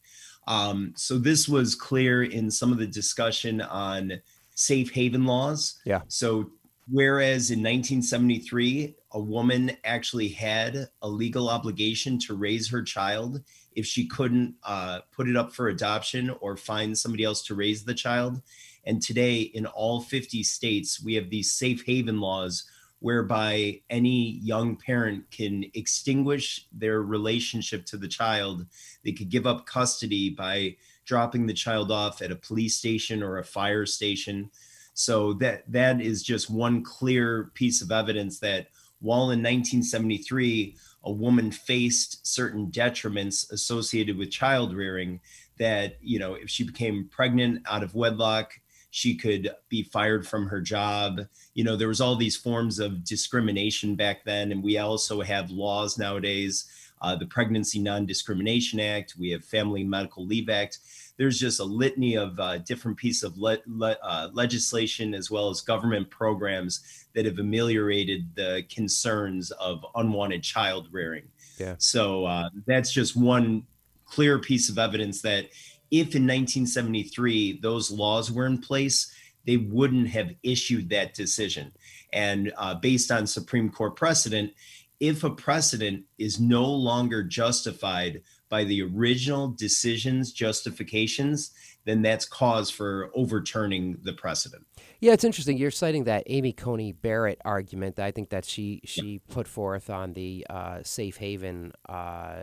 Um, 0.46 0.92
so 0.96 1.18
this 1.18 1.48
was 1.48 1.74
clear 1.74 2.24
in 2.24 2.50
some 2.50 2.72
of 2.72 2.78
the 2.78 2.86
discussion 2.86 3.60
on 3.60 4.20
safe 4.54 4.90
haven 4.90 5.24
laws. 5.24 5.80
Yeah. 5.84 6.02
So 6.08 6.50
whereas 6.88 7.50
in 7.50 7.60
1973 7.60 8.96
a 9.12 9.20
woman 9.20 9.76
actually 9.84 10.28
had 10.28 10.88
a 11.02 11.08
legal 11.08 11.48
obligation 11.48 12.18
to 12.18 12.34
raise 12.34 12.68
her 12.70 12.82
child 12.82 13.42
if 13.74 13.86
she 13.86 14.06
couldn't 14.06 14.54
uh, 14.64 15.00
put 15.14 15.28
it 15.28 15.36
up 15.36 15.52
for 15.52 15.68
adoption 15.68 16.30
or 16.40 16.56
find 16.56 16.96
somebody 16.96 17.24
else 17.24 17.42
to 17.42 17.54
raise 17.54 17.84
the 17.84 17.94
child. 17.94 18.40
And 18.84 19.00
today, 19.00 19.40
in 19.40 19.66
all 19.66 20.00
50 20.00 20.42
states, 20.42 21.02
we 21.02 21.14
have 21.14 21.30
these 21.30 21.52
safe 21.52 21.84
haven 21.86 22.20
laws 22.20 22.64
whereby 23.02 23.80
any 23.90 24.30
young 24.38 24.76
parent 24.76 25.28
can 25.32 25.64
extinguish 25.74 26.66
their 26.72 27.02
relationship 27.02 27.84
to 27.84 27.96
the 27.96 28.06
child. 28.06 28.64
They 29.04 29.10
could 29.10 29.28
give 29.28 29.44
up 29.44 29.66
custody 29.66 30.30
by 30.30 30.76
dropping 31.04 31.46
the 31.46 31.52
child 31.52 31.90
off 31.90 32.22
at 32.22 32.30
a 32.30 32.36
police 32.36 32.76
station 32.76 33.20
or 33.20 33.38
a 33.38 33.44
fire 33.44 33.86
station. 33.86 34.50
So 34.94 35.32
that 35.34 35.70
that 35.72 36.00
is 36.00 36.22
just 36.22 36.48
one 36.48 36.84
clear 36.84 37.50
piece 37.54 37.82
of 37.82 37.90
evidence 37.90 38.38
that 38.38 38.68
while 39.00 39.32
in 39.32 39.42
1973 39.42 40.76
a 41.04 41.10
woman 41.10 41.50
faced 41.50 42.24
certain 42.24 42.70
detriments 42.70 43.50
associated 43.50 44.16
with 44.16 44.30
child 44.30 44.74
rearing 44.74 45.20
that 45.58 45.96
you 46.00 46.20
know 46.20 46.34
if 46.34 46.48
she 46.48 46.62
became 46.62 47.08
pregnant 47.10 47.62
out 47.66 47.82
of 47.82 47.96
wedlock 47.96 48.60
she 48.94 49.14
could 49.14 49.50
be 49.70 49.82
fired 49.82 50.28
from 50.28 50.46
her 50.46 50.60
job. 50.60 51.22
You 51.54 51.64
know, 51.64 51.76
there 51.76 51.88
was 51.88 52.02
all 52.02 52.14
these 52.14 52.36
forms 52.36 52.78
of 52.78 53.04
discrimination 53.04 53.96
back 53.96 54.22
then, 54.22 54.52
and 54.52 54.62
we 54.62 54.76
also 54.76 55.22
have 55.22 55.50
laws 55.50 55.96
nowadays. 55.96 56.70
Uh, 57.00 57.16
the 57.16 57.26
Pregnancy 57.26 57.80
Non-Discrimination 57.80 58.78
Act. 58.78 59.14
We 59.18 59.30
have 59.30 59.44
Family 59.46 59.82
Medical 59.82 60.26
Leave 60.26 60.50
Act. 60.50 60.78
There's 61.16 61.40
just 61.40 61.58
a 61.58 61.64
litany 61.64 62.16
of 62.16 62.38
uh, 62.38 62.58
different 62.58 62.98
pieces 62.98 63.24
of 63.24 63.38
le- 63.38 63.58
le- 63.66 63.96
uh, 64.02 64.28
legislation 64.34 65.14
as 65.14 65.30
well 65.30 65.48
as 65.48 65.62
government 65.62 66.10
programs 66.10 67.06
that 67.14 67.24
have 67.24 67.38
ameliorated 67.38 68.28
the 68.34 68.62
concerns 68.70 69.50
of 69.52 69.84
unwanted 69.94 70.42
child 70.42 70.88
rearing. 70.92 71.24
Yeah. 71.58 71.76
So 71.78 72.26
uh, 72.26 72.50
that's 72.66 72.92
just 72.92 73.16
one 73.16 73.64
clear 74.04 74.38
piece 74.38 74.68
of 74.68 74.78
evidence 74.78 75.22
that 75.22 75.46
if 75.92 76.16
in 76.16 76.26
1973 76.26 77.60
those 77.60 77.90
laws 77.90 78.32
were 78.32 78.46
in 78.46 78.58
place, 78.58 79.14
they 79.46 79.58
wouldn't 79.58 80.08
have 80.08 80.34
issued 80.42 80.88
that 80.88 81.14
decision. 81.14 81.70
And 82.12 82.52
uh, 82.56 82.74
based 82.74 83.12
on 83.12 83.26
Supreme 83.26 83.70
Court 83.70 83.94
precedent, 83.94 84.52
if 85.00 85.22
a 85.22 85.30
precedent 85.30 86.04
is 86.18 86.40
no 86.40 86.64
longer 86.64 87.22
justified 87.22 88.22
by 88.48 88.64
the 88.64 88.82
original 88.82 89.48
decision's 89.48 90.32
justifications, 90.32 91.50
then 91.84 92.02
that's 92.02 92.24
cause 92.24 92.70
for 92.70 93.10
overturning 93.14 93.98
the 94.02 94.12
precedent. 94.12 94.64
Yeah, 95.02 95.14
it's 95.14 95.24
interesting. 95.24 95.58
You're 95.58 95.72
citing 95.72 96.04
that 96.04 96.22
Amy 96.26 96.52
Coney 96.52 96.92
Barrett 96.92 97.40
argument. 97.44 97.96
That 97.96 98.06
I 98.06 98.12
think 98.12 98.30
that 98.30 98.44
she 98.44 98.80
she 98.84 99.14
yeah. 99.14 99.34
put 99.34 99.48
forth 99.48 99.90
on 99.90 100.12
the 100.12 100.46
uh, 100.48 100.84
safe 100.84 101.16
haven 101.16 101.72
uh, 101.88 102.36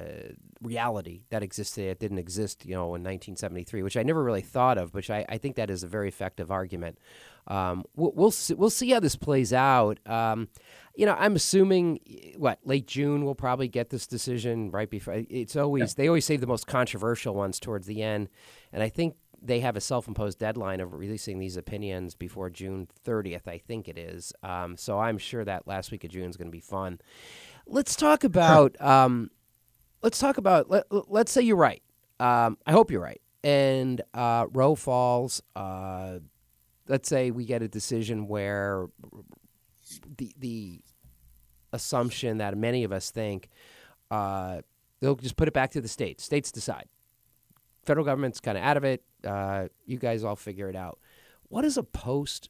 reality 0.61 1.21
that 1.29 1.41
existed. 1.41 1.85
It 1.85 1.99
didn't 1.99 2.17
exist, 2.17 2.65
you 2.65 2.73
know, 2.73 2.83
in 2.95 3.01
1973, 3.01 3.81
which 3.81 3.95
I 3.95 4.03
never 4.03 4.21
really 4.21 4.41
thought 4.41 4.77
of. 4.77 4.91
But 4.91 5.09
I, 5.09 5.25
I 5.29 5.37
think 5.37 5.55
that 5.55 5.69
is 5.69 5.83
a 5.83 5.87
very 5.87 6.09
effective 6.09 6.51
argument. 6.51 6.97
Um, 7.47 7.85
we'll 7.95 8.11
we'll 8.13 8.31
see, 8.31 8.55
we'll 8.55 8.69
see 8.69 8.89
how 8.89 8.99
this 8.99 9.15
plays 9.15 9.53
out. 9.53 10.05
Um, 10.05 10.49
you 10.97 11.05
know, 11.05 11.15
I'm 11.17 11.37
assuming 11.37 12.01
what 12.35 12.59
late 12.65 12.87
June 12.87 13.23
we'll 13.23 13.35
probably 13.35 13.69
get 13.69 13.89
this 13.89 14.05
decision 14.05 14.69
right 14.69 14.89
before. 14.89 15.23
It's 15.29 15.55
always 15.55 15.91
yeah. 15.91 15.93
they 15.95 16.07
always 16.09 16.25
save 16.25 16.41
the 16.41 16.47
most 16.47 16.67
controversial 16.67 17.33
ones 17.35 17.57
towards 17.57 17.87
the 17.87 18.03
end, 18.03 18.27
and 18.73 18.83
I 18.83 18.89
think 18.89 19.15
they 19.41 19.59
have 19.61 19.75
a 19.75 19.81
self-imposed 19.81 20.39
deadline 20.39 20.79
of 20.79 20.93
releasing 20.93 21.39
these 21.39 21.57
opinions 21.57 22.15
before 22.15 22.49
June 22.49 22.87
30th, 23.05 23.47
I 23.47 23.57
think 23.57 23.87
it 23.87 23.97
is. 23.97 24.33
Um, 24.43 24.77
so 24.77 24.99
I'm 24.99 25.17
sure 25.17 25.45
that 25.45 25.67
last 25.67 25.91
week 25.91 26.03
of 26.03 26.11
June 26.11 26.29
is 26.29 26.37
going 26.37 26.47
to 26.47 26.51
be 26.51 26.59
fun. 26.59 26.99
Let's 27.65 27.95
talk 27.95 28.23
about. 28.23 28.79
Um, 28.81 29.29
let's 30.01 30.19
talk 30.19 30.37
about. 30.37 30.69
Let, 30.69 30.85
us 30.91 31.31
say 31.31 31.41
you're 31.41 31.55
right. 31.55 31.81
Um, 32.19 32.57
I 32.65 32.71
hope 32.71 32.91
you're 32.91 33.01
right. 33.01 33.21
And 33.43 34.01
uh, 34.13 34.47
Roe 34.51 34.75
falls. 34.75 35.41
Uh, 35.55 36.19
let's 36.87 37.07
say 37.07 37.31
we 37.31 37.45
get 37.45 37.61
a 37.61 37.67
decision 37.67 38.27
where 38.27 38.87
the 40.17 40.33
the 40.37 40.81
assumption 41.71 42.39
that 42.39 42.57
many 42.57 42.83
of 42.83 42.91
us 42.91 43.11
think 43.11 43.47
uh, 44.11 44.61
they'll 44.99 45.15
just 45.15 45.37
put 45.37 45.47
it 45.47 45.53
back 45.53 45.71
to 45.71 45.81
the 45.81 45.87
states. 45.87 46.23
States 46.23 46.51
decide. 46.51 46.87
Federal 47.85 48.05
government's 48.05 48.39
kind 48.39 48.57
of 48.57 48.63
out 48.63 48.77
of 48.77 48.83
it. 48.83 49.03
Uh, 49.25 49.67
you 49.85 49.97
guys 49.97 50.23
all 50.23 50.35
figure 50.35 50.69
it 50.69 50.75
out. 50.75 50.99
What 51.49 51.63
does 51.63 51.77
a 51.77 51.83
post 51.83 52.49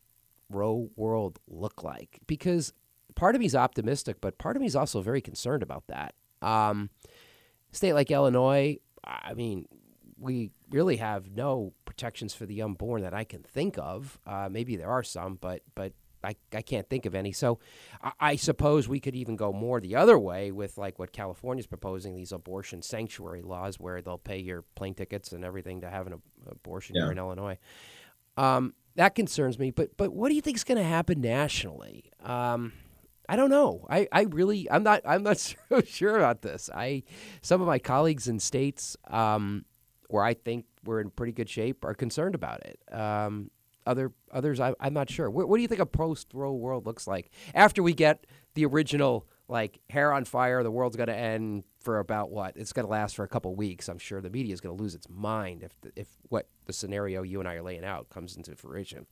Roe 0.50 0.90
world 0.96 1.40
look 1.48 1.84
like? 1.84 2.20
Because 2.28 2.74
part 3.16 3.36
of 3.36 3.40
me 3.40 3.46
is 3.46 3.56
optimistic, 3.56 4.18
but 4.22 4.38
part 4.38 4.56
of 4.56 4.62
me 4.62 4.66
is 4.68 4.76
also 4.76 5.02
very 5.02 5.22
concerned 5.22 5.64
about 5.64 5.86
that. 5.88 6.16
Um, 6.42 6.90
state 7.72 7.94
like 7.94 8.12
Illinois, 8.12 8.78
I 9.04 9.34
mean, 9.34 9.66
we 10.18 10.52
really 10.70 10.98
have 10.98 11.32
no 11.32 11.74
protections 11.86 12.34
for 12.34 12.46
the 12.46 12.62
unborn 12.62 13.02
that 13.04 13.14
I 13.14 13.24
can 13.24 13.44
think 13.44 13.78
of. 13.78 14.20
Uh, 14.26 14.50
maybe 14.52 14.76
there 14.76 14.90
are 14.90 15.04
some, 15.04 15.38
but 15.40 15.62
but 15.76 15.94
I, 16.24 16.36
I 16.54 16.62
can't 16.62 16.90
think 16.90 17.06
of 17.06 17.16
any. 17.16 17.32
So 17.32 17.60
I, 18.04 18.12
I, 18.20 18.36
suppose 18.36 18.88
we 18.88 19.00
could 19.00 19.16
even 19.16 19.36
go 19.36 19.54
more 19.54 19.80
the 19.80 19.96
other 19.96 20.20
way 20.20 20.52
with 20.52 20.78
like 20.78 21.00
what 21.00 21.14
California's 21.14 21.68
proposing 21.68 22.16
these 22.16 22.32
abortion 22.32 22.82
sanctuary 22.82 23.42
laws 23.42 23.80
where 23.80 24.02
they'll 24.02 24.18
pay 24.18 24.40
your 24.40 24.64
plane 24.76 24.94
tickets 24.94 25.32
and 25.32 25.46
everything 25.46 25.82
to 25.82 25.90
have 25.90 26.08
an 26.08 26.22
abortion 26.50 26.96
yeah. 26.96 27.04
here 27.04 27.12
in 27.12 27.18
Illinois. 27.18 27.58
Um, 28.38 28.74
that 28.96 29.16
concerns 29.16 29.58
me. 29.58 29.72
But 29.72 29.96
but 29.98 30.14
what 30.14 30.30
do 30.30 30.36
you 30.36 30.42
think 30.42 30.58
is 30.58 30.64
going 30.64 30.78
to 30.78 30.84
happen 30.84 31.22
nationally? 31.22 32.12
Um, 32.24 32.74
I 33.30 33.36
don't 33.36 33.50
know. 33.50 33.86
I, 33.90 34.08
I 34.12 34.24
really 34.24 34.70
I'm 34.70 34.84
not 34.84 35.02
I'm 35.06 35.24
not 35.24 35.38
so 35.38 35.56
sure 35.86 36.18
about 36.18 36.42
this. 36.42 36.70
I 36.74 37.04
some 37.42 37.62
of 37.62 37.68
my 37.68 37.80
colleagues 37.80 38.28
in 38.28 38.40
states 38.40 38.98
um, 39.08 39.66
where 40.10 40.24
I 40.24 40.34
think 40.34 40.66
we're 40.84 41.02
in 41.02 41.12
pretty 41.12 41.34
good 41.34 41.50
shape 41.50 41.86
are 41.86 41.94
concerned 41.94 42.36
about 42.36 42.66
it. 42.66 42.80
Um, 42.92 43.52
other 43.90 44.12
others, 44.32 44.60
I, 44.60 44.74
am 44.80 44.94
not 44.94 45.10
sure. 45.10 45.30
What, 45.30 45.50
what, 45.50 45.58
do 45.58 45.62
you 45.62 45.68
think 45.68 45.82
a 45.82 45.86
post 45.86 46.28
Roe 46.34 46.54
world 46.54 46.86
looks 46.86 47.08
like 47.08 47.32
after 47.56 47.82
we 47.82 47.94
get 47.94 48.28
the 48.54 48.66
original 48.66 49.28
like 49.48 49.80
hair 49.90 50.14
on 50.14 50.26
fire? 50.26 50.62
The 50.62 50.72
world's 50.72 50.96
going 50.96 51.08
to 51.08 51.16
end 51.16 51.64
for 51.80 52.00
about 52.00 52.30
what? 52.30 52.56
It's 52.56 52.72
going 52.72 52.86
to 52.86 52.92
last 52.92 53.16
for 53.16 53.24
a 53.24 53.28
couple 53.28 53.56
weeks. 53.56 53.90
I'm 53.90 53.98
sure 53.98 54.22
the 54.22 54.30
media 54.30 54.54
is 54.54 54.62
going 54.62 54.78
to 54.78 54.82
lose 54.82 54.94
its 54.94 55.08
mind 55.10 55.64
if 55.64 55.72
the, 55.82 55.92
if 55.96 56.08
what 56.30 56.48
the 56.66 56.74
scenario 56.74 57.24
you 57.24 57.40
and 57.40 57.50
I 57.50 57.56
are 57.56 57.64
laying 57.64 57.84
out 57.84 58.10
comes 58.10 58.38
into 58.38 58.56
fruition. 58.56 59.08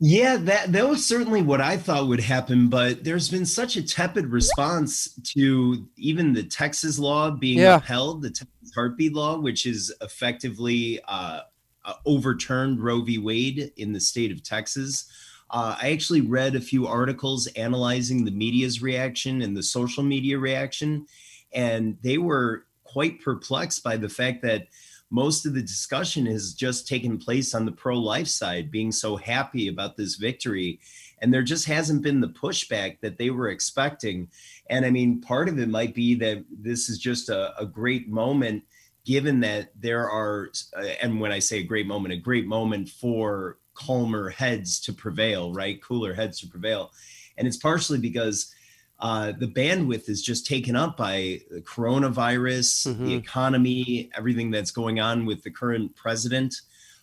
Yeah, 0.00 0.36
that 0.38 0.72
that 0.72 0.88
was 0.88 1.06
certainly 1.06 1.40
what 1.40 1.60
I 1.60 1.76
thought 1.76 2.08
would 2.08 2.20
happen, 2.20 2.68
but 2.68 3.04
there's 3.04 3.28
been 3.28 3.46
such 3.46 3.76
a 3.76 3.82
tepid 3.82 4.26
response 4.26 5.14
to 5.34 5.86
even 5.96 6.32
the 6.32 6.42
Texas 6.42 6.98
law 6.98 7.30
being 7.30 7.58
Yeah. 7.60 7.76
upheld, 7.76 8.22
the 8.22 8.30
Texas 8.30 8.72
heartbeat 8.74 9.14
law, 9.14 9.38
which 9.38 9.66
is 9.66 9.94
effectively 10.00 11.00
uh, 11.06 11.40
uh, 11.84 11.94
overturned 12.06 12.82
Roe 12.82 13.02
v. 13.02 13.18
Wade 13.18 13.72
in 13.76 13.92
the 13.92 14.00
state 14.00 14.32
of 14.32 14.42
Texas. 14.42 15.06
Uh, 15.50 15.76
I 15.80 15.92
actually 15.92 16.22
read 16.22 16.56
a 16.56 16.60
few 16.60 16.86
articles 16.86 17.46
analyzing 17.48 18.24
the 18.24 18.30
media's 18.30 18.82
reaction 18.82 19.42
and 19.42 19.56
the 19.56 19.62
social 19.62 20.02
media 20.02 20.38
reaction, 20.38 21.06
and 21.52 21.96
they 22.02 22.18
were 22.18 22.66
quite 22.82 23.20
perplexed 23.20 23.82
by 23.82 23.96
the 23.96 24.08
fact 24.08 24.42
that 24.42 24.68
most 25.10 25.46
of 25.46 25.54
the 25.54 25.62
discussion 25.62 26.26
has 26.26 26.54
just 26.54 26.88
taken 26.88 27.18
place 27.18 27.54
on 27.54 27.64
the 27.64 27.72
pro 27.72 27.96
life 27.96 28.26
side, 28.26 28.70
being 28.70 28.90
so 28.90 29.16
happy 29.16 29.68
about 29.68 29.96
this 29.96 30.16
victory. 30.16 30.80
And 31.20 31.32
there 31.32 31.42
just 31.42 31.66
hasn't 31.66 32.02
been 32.02 32.20
the 32.20 32.28
pushback 32.28 32.98
that 33.00 33.16
they 33.16 33.30
were 33.30 33.48
expecting. 33.48 34.28
And 34.70 34.84
I 34.84 34.90
mean, 34.90 35.20
part 35.20 35.48
of 35.48 35.58
it 35.58 35.68
might 35.68 35.94
be 35.94 36.14
that 36.16 36.44
this 36.50 36.88
is 36.88 36.98
just 36.98 37.28
a, 37.28 37.56
a 37.56 37.64
great 37.64 38.08
moment, 38.08 38.64
given 39.04 39.40
that 39.40 39.70
there 39.78 40.08
are, 40.08 40.50
uh, 40.76 40.82
and 41.02 41.20
when 41.20 41.32
I 41.32 41.38
say 41.38 41.58
a 41.58 41.62
great 41.62 41.86
moment, 41.86 42.14
a 42.14 42.18
great 42.18 42.46
moment 42.46 42.88
for 42.88 43.58
calmer 43.74 44.30
heads 44.30 44.80
to 44.80 44.92
prevail, 44.92 45.52
right? 45.52 45.82
Cooler 45.82 46.14
heads 46.14 46.40
to 46.40 46.46
prevail. 46.46 46.92
And 47.36 47.46
it's 47.46 47.56
partially 47.56 47.98
because 47.98 48.54
uh, 49.00 49.32
the 49.32 49.48
bandwidth 49.48 50.08
is 50.08 50.22
just 50.22 50.46
taken 50.46 50.76
up 50.76 50.96
by 50.96 51.40
the 51.50 51.60
coronavirus, 51.60 52.86
Mhm. 52.94 53.06
the 53.06 53.14
economy, 53.14 54.10
everything 54.16 54.50
that's 54.50 54.70
going 54.70 55.00
on 55.00 55.26
with 55.26 55.42
the 55.42 55.50
current 55.50 55.94
president. 55.96 56.54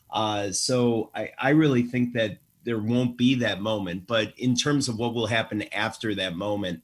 Uh, 0.09 0.51
so 0.51 1.11
I, 1.13 1.31
I 1.37 1.49
really 1.49 1.83
think 1.83 2.13
that 2.13 2.37
there 2.63 2.79
won't 2.79 3.17
be 3.17 3.35
that 3.35 3.61
moment. 3.61 4.07
But 4.07 4.33
in 4.37 4.55
terms 4.55 4.87
of 4.87 4.97
what 4.97 5.13
will 5.13 5.27
happen 5.27 5.63
after 5.73 6.15
that 6.15 6.35
moment, 6.35 6.81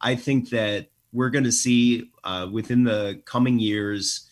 I 0.00 0.14
think 0.14 0.50
that 0.50 0.88
we're 1.12 1.30
going 1.30 1.44
to 1.44 1.52
see 1.52 2.10
uh, 2.22 2.48
within 2.50 2.84
the 2.84 3.20
coming 3.24 3.58
years 3.58 4.23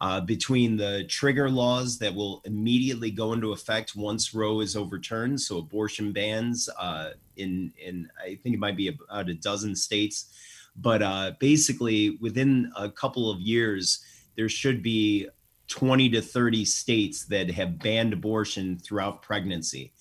uh, 0.00 0.20
between 0.20 0.76
the 0.76 1.04
trigger 1.08 1.50
laws 1.50 1.98
that 1.98 2.14
will 2.14 2.40
immediately 2.44 3.10
go 3.10 3.32
into 3.32 3.52
effect 3.52 3.94
once 3.94 4.34
Roe 4.34 4.60
is 4.60 4.76
overturned. 4.76 5.40
So 5.40 5.58
abortion 5.58 6.12
bans 6.12 6.68
uh, 6.78 7.10
in 7.36 7.72
in 7.78 8.08
I 8.20 8.38
think 8.42 8.54
it 8.54 8.58
might 8.58 8.76
be 8.76 8.88
about 8.88 9.28
a 9.28 9.34
dozen 9.34 9.76
states, 9.76 10.32
but 10.76 11.02
uh, 11.02 11.32
basically 11.38 12.18
within 12.20 12.72
a 12.76 12.90
couple 12.90 13.30
of 13.30 13.40
years 13.40 14.04
there 14.36 14.48
should 14.48 14.82
be 14.82 15.28
20 15.68 16.08
to 16.10 16.22
30 16.22 16.64
states 16.64 17.26
that 17.26 17.50
have 17.50 17.78
banned 17.78 18.12
abortion 18.12 18.78
throughout 18.78 19.22
pregnancy. 19.22 19.92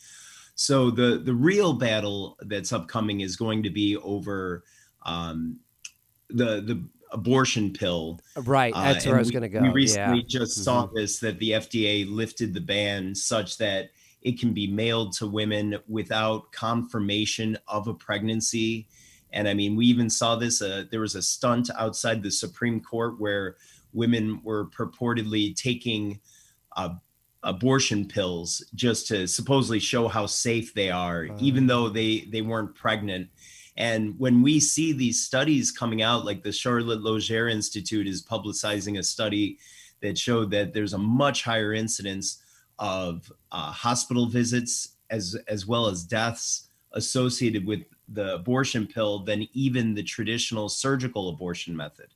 So 0.55 0.91
the 0.91 1.21
the 1.23 1.33
real 1.33 1.73
battle 1.73 2.37
that's 2.41 2.71
upcoming 2.71 3.19
is 3.21 3.35
going 3.35 3.63
to 3.63 3.69
be 3.69 3.97
over 3.97 4.63
um, 5.05 5.59
the 6.29 6.61
the 6.61 6.83
abortion 7.11 7.71
pill 7.73 8.19
Right. 8.35 8.73
uh, 8.73 8.83
That's 8.93 9.05
where 9.05 9.15
I 9.15 9.19
was 9.19 9.31
going 9.31 9.43
to 9.43 9.49
go. 9.49 9.61
We 9.61 9.69
recently 9.69 10.19
yeah. 10.19 10.25
just 10.27 10.63
saw 10.63 10.85
Mhm. 10.87 10.93
this 10.95 11.19
that 11.19 11.39
the 11.39 11.51
FDA 11.53 12.05
lifted 12.05 12.53
the 12.53 12.61
ban 12.61 13.15
such 13.15 13.57
that 13.57 13.91
it 14.21 14.39
can 14.39 14.53
be 14.53 14.67
mailed 14.67 15.13
to 15.13 15.27
women 15.27 15.77
without 15.87 16.51
confirmation 16.51 17.57
of 17.67 17.87
a 17.87 17.93
pregnancy. 17.93 18.87
And 19.31 19.47
I 19.47 19.53
mean, 19.53 19.75
we 19.75 19.85
even 19.87 20.09
saw 20.09 20.35
this. 20.35 20.61
Uh, 20.61 20.85
there 20.91 21.01
was 21.01 21.15
a 21.15 21.21
stunt 21.21 21.69
outside 21.77 22.21
the 22.21 22.31
Supreme 22.31 22.81
Court 22.81 23.19
where 23.19 23.55
women 23.93 24.41
were 24.43 24.65
purportedly 24.67 25.55
taking 25.55 26.19
uh, 26.75 26.95
abortion 27.43 28.05
pills 28.05 28.63
just 28.75 29.07
to 29.07 29.25
supposedly 29.27 29.79
show 29.79 30.07
how 30.09 30.25
safe 30.25 30.73
they 30.73 30.89
are, 30.89 31.29
even 31.39 31.65
though 31.67 31.87
they 31.89 32.21
they 32.31 32.41
weren't 32.41 32.75
pregnant. 32.75 33.29
And 33.79 34.19
when 34.19 34.41
we 34.41 34.59
see 34.59 34.91
these 34.91 35.23
studies 35.23 35.71
coming 35.71 36.01
out, 36.01 36.25
like 36.25 36.43
the 36.43 36.51
Charlotte 36.51 37.01
Lozier 37.01 37.47
Institute 37.47 38.07
is 38.07 38.21
publicizing 38.21 38.99
a 38.99 39.03
study 39.03 39.57
that 40.01 40.17
showed 40.17 40.51
that 40.51 40.73
there's 40.73 40.93
a 40.93 40.97
much 40.97 41.43
higher 41.43 41.73
incidence 41.73 42.43
of 42.77 43.31
uh, 43.51 43.71
hospital 43.71 44.27
visits 44.27 44.95
as 45.09 45.35
as 45.47 45.65
well 45.65 45.87
as 45.87 46.03
deaths 46.03 46.67
associated 46.93 47.65
with 47.65 47.81
the 48.09 48.35
abortion 48.35 48.85
pill 48.85 49.19
than 49.19 49.47
even 49.53 49.93
the 49.93 50.03
traditional 50.03 50.67
surgical 50.67 51.29
abortion 51.29 51.75
method. 51.75 52.07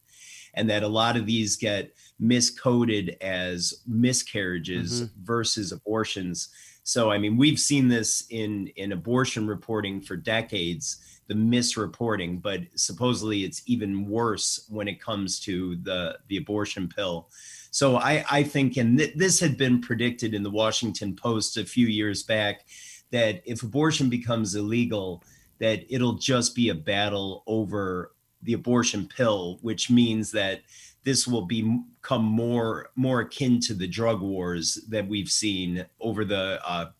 And 0.55 0.69
that 0.69 0.83
a 0.83 0.87
lot 0.87 1.15
of 1.15 1.25
these 1.25 1.55
get 1.55 1.93
miscoded 2.21 3.19
as 3.21 3.81
miscarriages 3.87 5.01
versus 5.23 5.71
abortions 5.71 6.49
so 6.83 7.09
i 7.11 7.17
mean 7.17 7.37
we've 7.37 7.59
seen 7.59 7.87
this 7.87 8.25
in 8.29 8.67
in 8.75 8.91
abortion 8.91 9.47
reporting 9.47 10.01
for 10.01 10.15
decades 10.15 11.13
the 11.27 11.33
misreporting 11.33 12.41
but 12.41 12.61
supposedly 12.75 13.43
it's 13.43 13.63
even 13.65 14.07
worse 14.07 14.65
when 14.69 14.87
it 14.87 15.01
comes 15.01 15.39
to 15.39 15.75
the 15.77 16.17
the 16.27 16.37
abortion 16.37 16.89
pill. 16.93 17.29
So 17.71 17.95
i 17.95 18.23
i 18.29 18.43
think 18.43 18.77
and 18.77 18.97
th- 18.97 19.15
this 19.15 19.39
had 19.39 19.57
been 19.57 19.81
predicted 19.81 20.33
in 20.33 20.43
the 20.43 20.49
washington 20.49 21.15
post 21.15 21.57
a 21.57 21.65
few 21.65 21.87
years 21.87 22.23
back 22.23 22.65
that 23.11 23.41
if 23.45 23.63
abortion 23.63 24.09
becomes 24.09 24.55
illegal 24.55 25.23
that 25.59 25.85
it'll 25.89 26.13
just 26.13 26.55
be 26.55 26.69
a 26.69 26.75
battle 26.75 27.43
over 27.47 28.13
the 28.43 28.53
abortion 28.53 29.07
pill 29.07 29.59
which 29.61 29.89
means 29.89 30.31
that 30.31 30.61
this 31.03 31.27
will 31.27 31.45
be 31.45 31.61
become 32.01 32.23
more 32.23 32.89
more 32.95 33.21
akin 33.21 33.59
to 33.61 33.73
the 33.73 33.87
drug 33.87 34.21
wars 34.21 34.75
that 34.89 35.07
we've 35.07 35.29
seen 35.29 35.85
over 35.99 36.25
the 36.25 36.59
uh, 36.67 36.91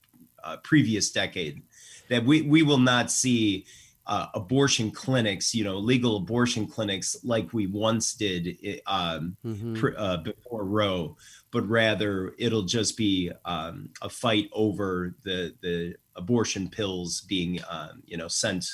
uh, 0.44 0.58
previous 0.64 1.12
decade 1.12 1.62
that 2.10 2.24
we 2.24 2.42
we 2.44 2.64
will 2.64 2.78
not 2.78 3.12
see 3.12 3.66
uh, 4.08 4.28
abortion 4.34 4.92
clinics 4.92 5.54
you 5.56 5.64
know 5.64 5.78
legal 5.78 6.18
abortion 6.18 6.66
clinics 6.68 7.18
like 7.24 7.52
we 7.54 7.68
once 7.68 8.14
did 8.14 8.58
um, 8.88 9.36
Mhm. 9.46 9.76
pr- 9.80 9.98
uh, 9.98 10.18
before 10.18 10.66
Roe, 10.66 11.16
but 11.52 11.68
rather 11.70 12.34
it'll 12.38 12.64
just 12.64 12.98
be 12.98 13.32
um, 13.46 13.90
a 14.02 14.10
fight 14.10 14.50
over 14.54 15.16
the 15.24 15.54
the 15.62 15.96
abortion 16.16 16.70
pills 16.70 17.22
being 17.22 17.60
um, 17.70 18.04
you 18.06 18.18
know 18.18 18.28
sent 18.28 18.66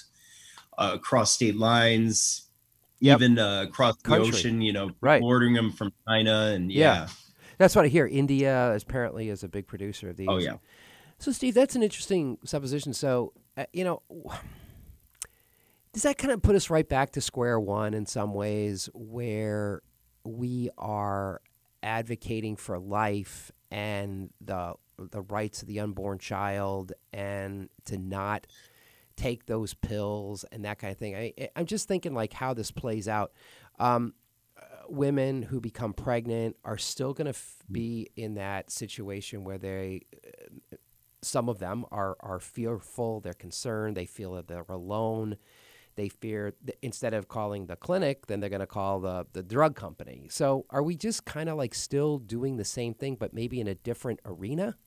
uh, 0.77 0.91
across 0.95 1.33
state 1.33 1.57
lines, 1.57 2.48
Yep. 3.01 3.17
even 3.21 3.39
uh, 3.39 3.63
across 3.67 3.95
the 3.97 4.03
Country. 4.03 4.27
ocean. 4.29 4.61
You 4.61 4.73
know, 4.73 4.91
Right. 5.01 5.21
ordering 5.21 5.53
them 5.53 5.71
from 5.71 5.91
China 6.07 6.51
and 6.53 6.71
Yeah. 6.71 6.93
yeah. 7.03 7.07
That's 7.57 7.75
what 7.75 7.85
I 7.85 7.89
hear. 7.89 8.07
India 8.07 8.73
is 8.73 8.83
apparently 8.83 9.29
is 9.29 9.43
a 9.43 9.49
big 9.49 9.67
producer 9.67 10.09
of 10.09 10.17
these. 10.17 10.27
Oh, 10.29 10.37
yeah. 10.37 10.57
So 11.17 11.31
Steve, 11.33 11.53
that's 11.53 11.75
an 11.75 11.83
interesting 11.83 12.37
supposition. 12.45 12.93
So 12.93 13.33
uh, 13.57 13.65
you 13.73 13.83
know, 13.83 14.01
does 15.93 16.03
that 16.03 16.17
kind 16.17 16.31
of 16.31 16.41
put 16.41 16.55
us 16.55 16.69
right 16.69 16.87
back 16.87 17.11
to 17.11 17.21
square 17.21 17.59
one 17.59 17.93
in 17.93 18.05
some 18.05 18.33
ways, 18.33 18.89
where 18.93 19.81
we 20.23 20.69
are 20.77 21.41
advocating 21.81 22.55
for 22.55 22.77
life 22.79 23.51
and 23.71 24.29
the 24.41 24.73
the 24.97 25.21
rights 25.21 25.61
of 25.61 25.67
the 25.67 25.79
unborn 25.79 26.19
child, 26.19 26.91
and 27.13 27.69
to 27.85 27.97
not 27.97 28.45
take 29.19 29.45
those 29.45 29.73
pills 29.73 30.45
and 30.51 30.63
that 30.63 30.79
kind 30.79 30.91
of 30.91 30.97
thing. 30.97 31.15
I, 31.15 31.49
I'm 31.55 31.65
just 31.65 31.87
thinking 31.87 32.13
like 32.13 32.31
how 32.31 32.53
this 32.53 32.71
plays 32.71 33.07
out. 33.07 33.33
Um, 33.77 34.13
uh, 34.57 34.61
women 34.87 35.43
who 35.43 35.59
become 35.59 35.93
pregnant 35.93 36.55
are 36.63 36.77
still 36.77 37.13
going 37.13 37.25
to 37.25 37.31
f- 37.31 37.57
be 37.69 38.09
in 38.15 38.35
that 38.35 38.71
situation 38.71 39.43
where 39.43 39.57
they, 39.57 40.01
uh, 40.71 40.77
some 41.21 41.49
of 41.49 41.59
them 41.59 41.85
are 41.91 42.15
are 42.21 42.39
fearful, 42.39 43.19
they're 43.19 43.33
concerned, 43.33 43.97
they 43.97 44.05
feel 44.05 44.33
that 44.33 44.47
they're 44.47 44.65
alone. 44.69 45.35
They 45.95 46.07
fear 46.07 46.53
th- 46.65 46.77
instead 46.81 47.13
of 47.13 47.27
calling 47.27 47.65
the 47.65 47.75
clinic, 47.75 48.27
then 48.27 48.39
they're 48.39 48.49
going 48.49 48.61
to 48.61 48.67
call 48.67 49.01
the 49.01 49.25
the 49.33 49.43
drug 49.43 49.75
company. 49.75 50.27
So, 50.29 50.65
are 50.69 50.81
we 50.81 50.95
just 50.95 51.25
kind 51.25 51.49
of 51.49 51.57
like 51.57 51.75
still 51.75 52.19
doing 52.19 52.55
the 52.55 52.63
same 52.63 52.93
thing, 52.93 53.15
but 53.15 53.33
maybe 53.33 53.59
in 53.59 53.67
a 53.67 53.75
different 53.75 54.21
arena? 54.23 54.77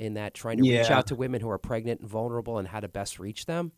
In 0.00 0.14
that 0.14 0.32
trying 0.32 0.56
to 0.56 0.62
reach 0.62 0.90
out 0.90 1.08
to 1.08 1.14
women 1.14 1.42
who 1.42 1.50
are 1.50 1.58
pregnant 1.58 2.00
and 2.00 2.08
vulnerable 2.08 2.56
and 2.56 2.66
how 2.66 2.80
to 2.80 2.88
best 2.88 3.18
reach 3.18 3.44
them. 3.44 3.70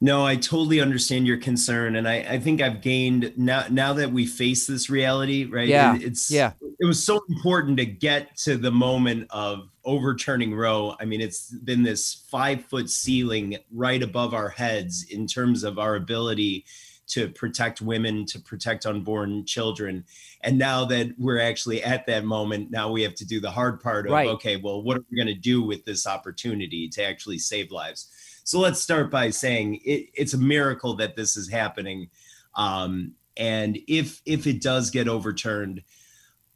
No, 0.00 0.24
I 0.24 0.36
totally 0.36 0.80
understand 0.80 1.26
your 1.26 1.36
concern, 1.36 1.96
and 1.96 2.08
I, 2.08 2.16
I 2.20 2.38
think 2.38 2.62
I've 2.62 2.80
gained 2.80 3.34
now. 3.36 3.66
Now 3.70 3.92
that 3.92 4.10
we 4.10 4.24
face 4.24 4.66
this 4.66 4.88
reality, 4.88 5.44
right? 5.44 5.68
Yeah, 5.68 5.98
it's 6.00 6.30
yeah. 6.30 6.52
It 6.80 6.86
was 6.86 7.04
so 7.04 7.22
important 7.28 7.76
to 7.76 7.84
get 7.84 8.34
to 8.38 8.56
the 8.56 8.70
moment 8.70 9.26
of 9.28 9.68
overturning 9.84 10.54
Roe. 10.54 10.96
I 10.98 11.04
mean, 11.04 11.20
it's 11.20 11.50
been 11.50 11.82
this 11.82 12.24
five 12.30 12.64
foot 12.64 12.88
ceiling 12.88 13.58
right 13.70 14.02
above 14.02 14.32
our 14.32 14.48
heads 14.48 15.04
in 15.10 15.26
terms 15.26 15.64
of 15.64 15.78
our 15.78 15.96
ability 15.96 16.64
to 17.08 17.28
protect 17.28 17.80
women, 17.80 18.26
to 18.26 18.38
protect 18.38 18.86
unborn 18.86 19.44
children. 19.44 20.04
And 20.42 20.58
now 20.58 20.84
that 20.86 21.14
we're 21.18 21.40
actually 21.40 21.82
at 21.82 22.06
that 22.06 22.24
moment, 22.24 22.70
now 22.70 22.90
we 22.90 23.02
have 23.02 23.14
to 23.16 23.26
do 23.26 23.40
the 23.40 23.50
hard 23.50 23.80
part 23.80 24.06
of 24.06 24.12
Right. 24.12 24.28
okay, 24.28 24.56
well, 24.56 24.82
what 24.82 24.98
are 24.98 25.04
we 25.10 25.16
going 25.16 25.34
to 25.34 25.40
do 25.40 25.62
with 25.62 25.84
this 25.84 26.06
opportunity 26.06 26.88
to 26.90 27.02
actually 27.04 27.38
save 27.38 27.70
lives? 27.70 28.08
So 28.44 28.60
let's 28.60 28.80
start 28.80 29.10
by 29.10 29.30
saying 29.30 29.80
it, 29.84 30.08
it's 30.14 30.34
a 30.34 30.38
miracle 30.38 30.94
that 30.96 31.16
this 31.16 31.36
is 31.36 31.50
happening. 31.50 32.08
Um, 32.54 33.12
and 33.36 33.78
if 33.86 34.20
if 34.26 34.46
it 34.46 34.60
does 34.60 34.90
get 34.90 35.08
overturned, 35.08 35.82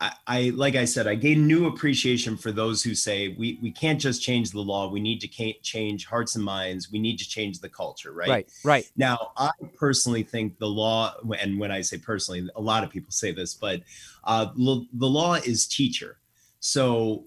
I, 0.02 0.12
I, 0.26 0.50
like 0.56 0.74
I 0.74 0.84
said, 0.84 1.06
I 1.06 1.14
gain 1.14 1.46
new 1.46 1.68
appreciation 1.68 2.36
for 2.36 2.50
those 2.50 2.82
who 2.82 2.92
say 2.92 3.28
we 3.38 3.60
we 3.62 3.70
can't 3.70 4.00
just 4.00 4.20
change 4.20 4.50
the 4.50 4.60
law. 4.60 4.90
We 4.90 5.00
need 5.00 5.20
to 5.20 5.28
change 5.62 6.06
hearts 6.06 6.34
and 6.34 6.44
minds. 6.44 6.90
We 6.90 6.98
need 6.98 7.18
to 7.18 7.28
change 7.28 7.60
the 7.60 7.68
culture. 7.68 8.12
Right. 8.12 8.28
Right. 8.28 8.48
Right. 8.64 8.90
Now, 8.96 9.30
I 9.36 9.50
personally 9.76 10.24
think 10.24 10.58
the 10.58 10.66
law, 10.66 11.14
and 11.38 11.58
when 11.58 11.70
I 11.70 11.82
say 11.82 11.98
personally, 11.98 12.48
a 12.56 12.60
lot 12.60 12.82
of 12.82 12.90
people 12.90 13.12
say 13.12 13.30
this, 13.30 13.54
but 13.54 13.82
uh, 14.24 14.46
the 14.56 15.06
law 15.06 15.34
is 15.34 15.68
teacher. 15.68 16.18
So 16.58 17.26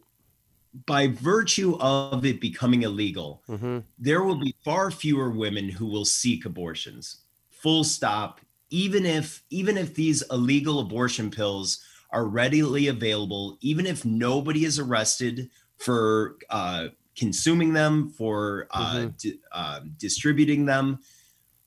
by 0.85 1.07
virtue 1.07 1.77
of 1.79 2.25
it 2.25 2.41
becoming 2.41 2.83
illegal, 2.83 3.41
mm-hmm. 3.47 3.79
there 3.97 4.23
will 4.23 4.39
be 4.39 4.53
far 4.65 4.91
fewer 4.91 5.29
women 5.29 5.69
who 5.69 5.85
will 5.85 6.05
seek 6.05 6.43
abortions. 6.43 7.21
Full 7.51 7.85
stop. 7.85 8.41
Even 8.69 9.05
if 9.05 9.43
even 9.49 9.77
if 9.77 9.95
these 9.95 10.23
illegal 10.29 10.79
abortion 10.79 11.31
pills 11.31 11.79
are 12.15 12.25
readily 12.25 12.88
available, 12.88 13.58
even 13.60 13.86
if 13.86 14.06
nobody 14.06 14.63
is 14.63 14.80
arrested 14.80 15.49
for 15.78 16.38
uh, 16.49 16.88
consuming 17.17 17.73
them, 17.73 18.10
for 18.10 18.67
uh, 18.71 18.95
mm-hmm. 18.95 19.10
di- 19.17 19.39
uh, 19.51 19.82
distributing 19.97 20.65
them. 20.65 20.99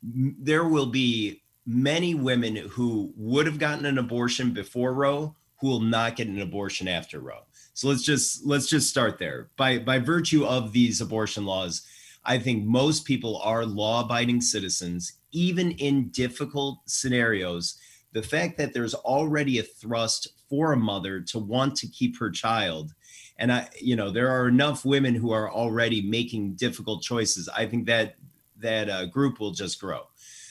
There 0.03 0.65
will 0.65 0.87
be 0.87 1.43
many 1.67 2.15
women 2.15 2.57
who 2.57 3.13
would 3.15 3.45
have 3.45 3.59
gotten 3.59 3.85
an 3.85 3.99
abortion 3.99 4.53
before 4.55 4.95
Roe 4.95 5.37
who 5.61 5.69
will 5.69 5.81
not 5.81 6.17
get 6.17 6.29
an 6.29 6.41
abortion 6.41 6.89
after 6.89 7.21
Roe. 7.21 7.43
So 7.75 7.89
let's 7.89 8.03
just 8.03 8.47
let's 8.47 8.69
just 8.69 8.89
start 8.89 9.19
there. 9.19 9.51
By 9.57 9.79
by 9.79 9.99
virtue 9.99 10.47
of 10.47 10.73
these 10.73 11.01
abortion 11.01 11.45
laws, 11.45 11.83
I 12.25 12.39
think 12.39 12.65
most 12.65 13.05
people 13.05 13.39
are 13.45 13.67
law-abiding 13.67 14.41
citizens, 14.41 15.15
even 15.33 15.73
in 15.73 16.09
difficult 16.09 16.81
scenarios. 16.87 17.79
The 18.13 18.23
fact 18.23 18.59
that 18.59 18.73
there's 18.73 18.95
already 18.95 19.59
a 19.59 19.63
thrust 19.63 20.29
for 20.49 20.73
a 20.73 20.77
mother 20.77 21.21
to 21.21 21.39
want 21.39 21.77
to 21.77 21.87
keep 21.87 22.19
her 22.19 22.31
child 22.31 22.95
and 23.39 23.53
i 23.53 23.69
you 23.81 23.97
know 23.97 24.11
there 24.11 24.29
are 24.29 24.49
enough 24.49 24.85
women 24.85 25.15
who 25.15 25.31
are 25.31 25.51
already 25.51 26.03
making 26.03 26.53
difficult 26.55 27.03
choices 27.03 27.49
i 27.57 27.65
think 27.65 27.87
that 27.87 28.17
that 28.59 28.89
uh, 28.89 29.07
group 29.07 29.41
will 29.41 29.53
just 29.53 29.81
grow 29.81 30.07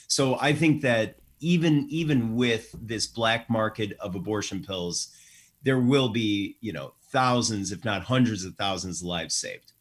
so 0.06 0.38
i 0.40 0.52
think 0.52 0.82
that 0.82 1.16
even 1.40 1.86
even 1.88 2.34
with 2.34 2.74
this 2.82 3.06
black 3.06 3.48
market 3.48 3.96
of 4.00 4.14
abortion 4.14 4.64
pills 4.64 5.14
there 5.62 5.78
will 5.78 6.08
be 6.08 6.56
you 6.60 6.72
know 6.72 6.92
thousands 7.10 7.72
if 7.72 7.84
not 7.84 8.02
hundreds 8.02 8.44
of 8.44 8.54
thousands 8.56 9.02
of 9.02 9.06
lives 9.06 9.34
saved 9.34 9.72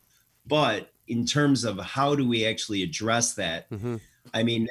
but 0.46 0.92
in 1.08 1.26
terms 1.26 1.63
of 1.63 1.78
how 1.80 2.16
do 2.16 2.28
we 2.28 2.46
actually 2.46 2.84
address 2.84 3.34
that 3.34 3.70
mm-hmm. 3.70 3.96
i 4.34 4.44
mean 4.44 4.68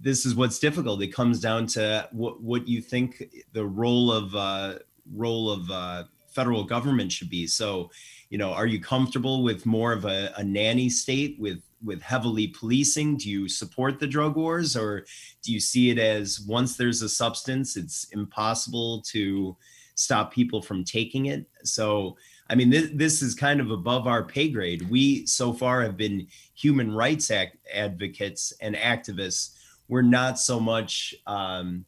this 0.00 0.24
is 0.24 0.34
what's 0.34 0.58
difficult. 0.58 1.02
It 1.02 1.14
comes 1.14 1.40
down 1.40 1.66
to 1.68 2.08
what 2.12 2.40
what 2.42 2.66
you 2.66 2.80
think 2.80 3.24
the 3.52 3.66
role 3.66 4.10
of 4.10 4.34
uh, 4.34 4.78
role 5.12 5.50
of 5.50 5.70
uh, 5.70 6.04
federal 6.30 6.64
government 6.64 7.12
should 7.12 7.30
be. 7.30 7.46
So, 7.46 7.90
you 8.30 8.38
know, 8.38 8.52
are 8.52 8.66
you 8.66 8.80
comfortable 8.80 9.42
with 9.42 9.66
more 9.66 9.92
of 9.92 10.04
a, 10.04 10.32
a 10.36 10.44
nanny 10.44 10.88
state 10.88 11.36
with 11.38 11.62
with 11.84 12.02
heavily 12.02 12.48
policing? 12.48 13.16
Do 13.18 13.28
you 13.28 13.48
support 13.48 13.98
the 13.98 14.06
drug 14.06 14.36
wars, 14.36 14.76
or 14.76 15.04
do 15.42 15.52
you 15.52 15.60
see 15.60 15.90
it 15.90 15.98
as 15.98 16.40
once 16.40 16.76
there's 16.76 17.02
a 17.02 17.08
substance, 17.08 17.76
it's 17.76 18.04
impossible 18.12 19.02
to 19.08 19.56
stop 19.94 20.32
people 20.32 20.62
from 20.62 20.84
taking 20.84 21.26
it? 21.26 21.46
So, 21.64 22.16
I 22.50 22.56
mean, 22.56 22.68
this, 22.68 22.90
this 22.92 23.22
is 23.22 23.34
kind 23.36 23.60
of 23.60 23.70
above 23.70 24.08
our 24.08 24.24
pay 24.24 24.50
grade. 24.50 24.90
We 24.90 25.24
so 25.26 25.52
far 25.52 25.82
have 25.82 25.96
been 25.96 26.26
human 26.54 26.92
rights 26.92 27.30
act, 27.30 27.56
advocates 27.72 28.52
and 28.60 28.74
activists. 28.74 29.54
We're 29.86 30.02
not 30.02 30.38
so 30.38 30.58
much 30.58 31.14
um, 31.28 31.84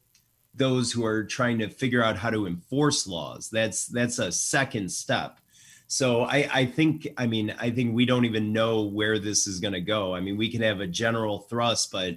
those 0.55 0.91
who 0.91 1.05
are 1.05 1.25
trying 1.25 1.59
to 1.59 1.69
figure 1.69 2.01
out 2.01 2.15
how 2.15 2.29
to 2.29 2.47
enforce 2.47 3.05
laws. 3.07 3.49
That's 3.49 3.87
that's 3.87 4.19
a 4.19 4.31
second 4.31 4.89
step. 4.89 5.39
So 5.87 6.23
I, 6.23 6.49
I 6.51 6.65
think, 6.65 7.09
I 7.17 7.27
mean, 7.27 7.53
I 7.59 7.69
think 7.69 7.93
we 7.93 8.05
don't 8.05 8.25
even 8.25 8.53
know 8.53 8.83
where 8.83 9.19
this 9.19 9.47
is 9.47 9.59
going 9.59 9.73
to 9.73 9.81
go. 9.81 10.15
I 10.15 10.21
mean, 10.21 10.37
we 10.37 10.49
can 10.49 10.61
have 10.61 10.79
a 10.79 10.87
general 10.87 11.39
thrust, 11.39 11.91
but 11.91 12.15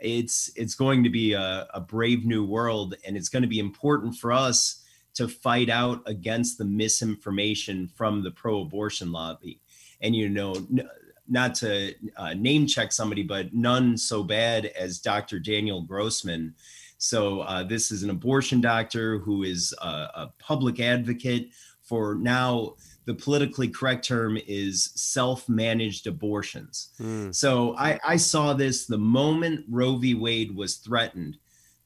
it's 0.00 0.50
it's 0.56 0.74
going 0.74 1.04
to 1.04 1.10
be 1.10 1.34
a, 1.34 1.68
a 1.74 1.80
brave 1.80 2.24
new 2.24 2.46
world, 2.46 2.94
and 3.04 3.16
it's 3.16 3.28
going 3.28 3.42
to 3.42 3.48
be 3.48 3.58
important 3.58 4.16
for 4.16 4.32
us 4.32 4.77
to 5.18 5.26
fight 5.26 5.68
out 5.68 6.00
against 6.06 6.58
the 6.58 6.64
misinformation 6.64 7.88
from 7.88 8.22
the 8.22 8.30
pro-abortion 8.30 9.10
lobby. 9.10 9.60
And 10.00 10.14
you 10.14 10.28
know, 10.28 10.54
n- 10.54 10.88
not 11.26 11.56
to 11.56 11.92
uh, 12.16 12.34
name 12.34 12.68
check 12.68 12.92
somebody, 12.92 13.24
but 13.24 13.52
none 13.52 13.96
so 13.98 14.22
bad 14.22 14.66
as 14.66 15.00
Dr. 15.00 15.40
Daniel 15.40 15.82
Grossman. 15.82 16.54
So 16.98 17.40
uh, 17.40 17.64
this 17.64 17.90
is 17.90 18.04
an 18.04 18.10
abortion 18.10 18.60
doctor 18.60 19.18
who 19.18 19.42
is 19.42 19.74
a, 19.82 19.86
a 19.86 20.32
public 20.38 20.78
advocate 20.78 21.50
for 21.82 22.14
now. 22.14 22.76
The 23.06 23.14
politically 23.14 23.68
correct 23.68 24.06
term 24.06 24.38
is 24.46 24.92
self-managed 24.94 26.06
abortions. 26.06 26.90
Mm. 27.00 27.34
So 27.34 27.74
I, 27.76 27.98
I 28.06 28.16
saw 28.18 28.52
this 28.52 28.86
the 28.86 28.98
moment 28.98 29.64
Roe 29.68 29.96
v. 29.96 30.14
Wade 30.14 30.54
was 30.54 30.76
threatened. 30.76 31.38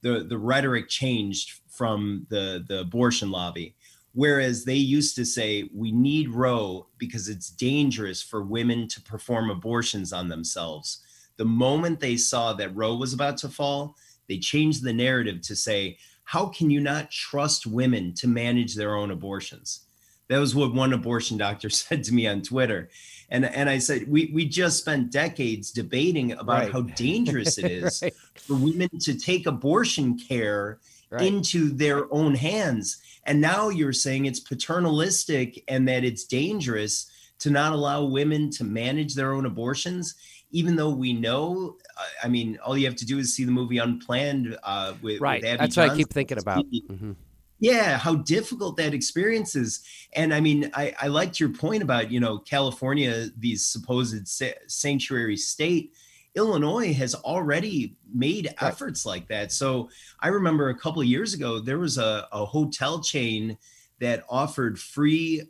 The, 0.02 0.26
the 0.28 0.36
rhetoric 0.36 0.88
changed 0.90 1.61
from 1.72 2.26
the, 2.28 2.64
the 2.68 2.80
abortion 2.80 3.30
lobby. 3.30 3.74
Whereas 4.14 4.64
they 4.64 4.76
used 4.76 5.16
to 5.16 5.24
say, 5.24 5.70
we 5.74 5.90
need 5.90 6.28
Roe 6.28 6.86
because 6.98 7.28
it's 7.28 7.48
dangerous 7.48 8.22
for 8.22 8.42
women 8.42 8.86
to 8.88 9.00
perform 9.00 9.48
abortions 9.48 10.12
on 10.12 10.28
themselves. 10.28 11.00
The 11.38 11.46
moment 11.46 11.98
they 11.98 12.16
saw 12.16 12.52
that 12.52 12.76
Roe 12.76 12.94
was 12.94 13.14
about 13.14 13.38
to 13.38 13.48
fall, 13.48 13.96
they 14.28 14.38
changed 14.38 14.84
the 14.84 14.92
narrative 14.92 15.40
to 15.42 15.56
say, 15.56 15.96
how 16.24 16.46
can 16.46 16.70
you 16.70 16.80
not 16.80 17.10
trust 17.10 17.66
women 17.66 18.12
to 18.14 18.28
manage 18.28 18.74
their 18.74 18.94
own 18.94 19.10
abortions? 19.10 19.86
That 20.28 20.38
was 20.38 20.54
what 20.54 20.74
one 20.74 20.92
abortion 20.92 21.38
doctor 21.38 21.70
said 21.70 22.04
to 22.04 22.14
me 22.14 22.26
on 22.26 22.42
Twitter. 22.42 22.90
And, 23.30 23.46
and 23.46 23.70
I 23.70 23.78
said, 23.78 24.06
we, 24.08 24.30
we 24.34 24.44
just 24.44 24.78
spent 24.78 25.10
decades 25.10 25.70
debating 25.70 26.32
about 26.32 26.60
right. 26.60 26.72
how 26.72 26.82
dangerous 26.82 27.56
it 27.56 27.70
is 27.70 28.00
right. 28.02 28.14
for 28.34 28.56
women 28.56 28.90
to 29.00 29.18
take 29.18 29.46
abortion 29.46 30.18
care 30.18 30.80
right. 31.12 31.22
into 31.22 31.70
their 31.70 32.12
own 32.12 32.34
hands. 32.34 32.98
And 33.24 33.40
now 33.40 33.68
you're 33.68 33.92
saying 33.92 34.26
it's 34.26 34.40
paternalistic 34.40 35.62
and 35.68 35.86
that 35.88 36.04
it's 36.04 36.24
dangerous 36.24 37.10
to 37.40 37.50
not 37.50 37.72
allow 37.72 38.04
women 38.04 38.50
to 38.50 38.64
manage 38.64 39.14
their 39.14 39.32
own 39.32 39.46
abortions, 39.46 40.14
even 40.50 40.76
though 40.76 40.90
we 40.90 41.12
know. 41.12 41.76
I 42.22 42.28
mean, 42.28 42.58
all 42.64 42.76
you 42.76 42.86
have 42.86 42.96
to 42.96 43.06
do 43.06 43.18
is 43.18 43.34
see 43.34 43.44
the 43.44 43.52
movie 43.52 43.78
Unplanned 43.78 44.56
uh, 44.62 44.94
with 45.02 45.20
right. 45.20 45.42
With 45.42 45.58
That's 45.58 45.74
Johnson. 45.74 45.82
what 45.82 45.92
I 45.92 45.96
keep 45.96 46.12
thinking 46.12 46.38
about. 46.38 46.64
Mm-hmm. 46.66 47.12
Yeah, 47.60 47.96
how 47.96 48.16
difficult 48.16 48.76
that 48.78 48.92
experience 48.92 49.54
is. 49.54 49.84
And 50.14 50.34
I 50.34 50.40
mean, 50.40 50.70
I, 50.74 50.94
I 51.00 51.06
liked 51.06 51.38
your 51.38 51.50
point 51.50 51.82
about 51.82 52.10
you 52.10 52.18
know 52.18 52.38
California, 52.38 53.28
these 53.38 53.64
supposed 53.64 54.26
sa- 54.26 54.58
sanctuary 54.66 55.36
state 55.36 55.92
Illinois 56.34 56.92
has 56.94 57.14
already 57.14 57.96
made 58.12 58.54
efforts 58.60 59.04
like 59.04 59.28
that. 59.28 59.52
So 59.52 59.90
I 60.20 60.28
remember 60.28 60.68
a 60.68 60.78
couple 60.78 61.02
of 61.02 61.08
years 61.08 61.34
ago, 61.34 61.58
there 61.58 61.78
was 61.78 61.98
a, 61.98 62.26
a 62.32 62.44
hotel 62.44 63.00
chain 63.00 63.58
that 64.00 64.24
offered 64.28 64.78
free 64.78 65.42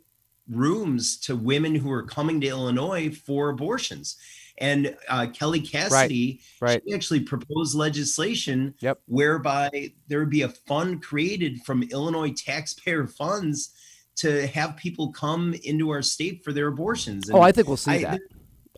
rooms 0.49 1.17
to 1.17 1.35
women 1.35 1.73
who 1.73 1.89
were 1.89 2.03
coming 2.03 2.41
to 2.41 2.47
Illinois 2.47 3.09
for 3.09 3.49
abortions. 3.49 4.17
And 4.59 4.95
uh, 5.09 5.27
Kelly 5.33 5.61
Cassidy 5.61 6.41
right, 6.61 6.81
right. 6.85 6.93
actually 6.93 7.21
proposed 7.21 7.75
legislation 7.75 8.75
yep. 8.79 8.99
whereby 9.07 9.93
there 10.07 10.19
would 10.19 10.29
be 10.29 10.43
a 10.43 10.49
fund 10.49 11.01
created 11.01 11.63
from 11.63 11.83
Illinois 11.83 12.33
taxpayer 12.33 13.07
funds 13.07 13.71
to 14.17 14.45
have 14.47 14.77
people 14.77 15.11
come 15.11 15.55
into 15.63 15.89
our 15.89 16.03
state 16.03 16.43
for 16.43 16.53
their 16.53 16.67
abortions. 16.67 17.29
And 17.29 17.37
oh, 17.37 17.41
I 17.41 17.51
think 17.51 17.67
we'll 17.67 17.77
see 17.77 17.91
I, 17.91 18.03
that. 18.03 18.21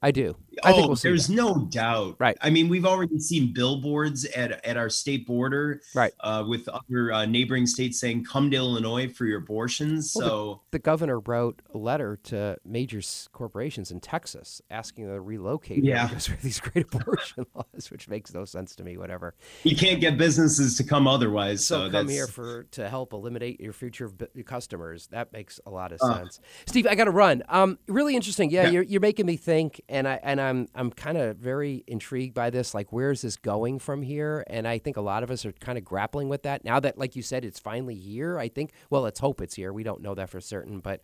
I 0.02 0.12
do. 0.12 0.38
I 0.64 0.72
oh, 0.72 0.76
think 0.76 0.88
we'll 0.88 0.96
there's 0.96 1.28
that. 1.28 1.34
no 1.34 1.66
doubt. 1.66 2.16
Right. 2.20 2.38
I 2.42 2.50
mean, 2.50 2.70
we've 2.70 2.86
already 2.86 3.20
seen 3.20 3.54
billboards 3.54 4.26
at 4.26 4.64
at 4.66 4.78
our 4.78 4.90
state 4.90 5.26
border. 5.28 5.82
Right. 5.94 6.14
Uh, 6.20 6.44
with 6.48 6.68
other 6.68 7.12
uh, 7.12 7.26
neighboring 7.26 7.68
states 7.68 8.00
saying, 8.00 8.26
"Come 8.26 8.52
to 8.52 8.58
Illinois 8.58 9.10
for 9.10 9.26
your 9.26 9.40
abortions." 9.40 10.14
Well, 10.16 10.28
so 10.28 10.62
the, 10.72 10.78
the, 10.78 10.82
governor 10.82 11.20
wrote 11.20 11.62
a 11.74 11.78
letter 11.78 12.18
to 12.24 12.58
major 12.66 13.02
corporations 13.32 13.92
in 13.92 14.00
Texas 14.00 14.62
asking 14.70 15.08
them 15.08 15.16
to 15.16 15.22
relocate 15.22 15.84
yeah. 15.84 16.08
because 16.08 16.30
of 16.30 16.42
these 16.42 16.60
great 16.60 16.86
abortion 16.94 17.46
laws, 17.56 17.92
which 17.92 18.08
makes 18.08 18.34
no 18.34 18.46
sense 18.46 18.76
to 18.76 18.84
me. 18.84 18.98
Whatever. 18.98 19.36
You 19.64 19.76
can't 19.76 20.00
get 20.00 20.18
businesses 20.18 20.78
to 20.78 20.84
come 20.84 21.08
otherwise. 21.08 21.66
So, 21.66 21.86
so 21.86 21.92
come 21.92 22.10
here 22.10 22.28
for 22.28 22.64
to 22.72 22.90
help 22.90 23.14
eliminate 23.14 23.60
your 23.60 23.74
future 23.74 24.12
customers. 24.46 25.08
That 25.08 25.34
makes 25.34 25.60
a 25.66 25.70
lot 25.70 25.92
of 25.92 26.00
uh, 26.02 26.18
sense. 26.18 26.40
Steve, 26.66 26.88
I 26.88 26.96
got 26.96 27.06
to 27.06 27.12
run. 27.12 27.44
Um, 27.50 27.80
really 27.88 28.16
interesting. 28.16 28.50
Yeah, 28.50 28.64
yeah, 28.64 28.70
You're, 28.70 28.84
you're 28.84 29.02
making 29.02 29.26
me 29.26 29.38
think, 29.38 29.82
and 29.90 30.08
I 30.08 30.20
and 30.24 30.42
I'm 30.46 30.68
I'm 30.76 30.92
kind 30.92 31.18
of 31.18 31.38
very 31.38 31.84
intrigued 31.88 32.34
by 32.34 32.50
this. 32.50 32.74
Like, 32.74 32.94
where 32.94 33.12
is 33.12 33.22
this 33.22 33.36
going 33.36 33.80
from 33.80 34.02
here? 34.02 34.44
And 34.48 34.68
I 34.68 34.78
think 34.78 34.98
a 34.98 35.02
lot 35.02 35.24
of 35.24 35.32
us 35.32 35.46
are 35.46 35.52
kind 35.54 35.78
of 35.78 35.84
grappling 35.84 36.30
with 36.30 36.44
that 36.44 36.64
now 36.64 36.80
that, 36.80 36.98
like 36.98 37.16
you 37.16 37.22
said, 37.22 37.44
it's 37.44 37.60
finally 37.60 37.96
here. 37.96 38.40
I 38.40 38.48
think. 38.48 38.72
Well, 38.90 39.02
let's 39.02 39.20
hope 39.20 39.42
it's 39.42 39.56
here. 39.56 39.74
We 39.74 39.84
don't 39.84 40.02
know 40.02 40.16
that 40.16 40.30
for 40.30 40.40
certain, 40.40 40.80
but 40.80 41.02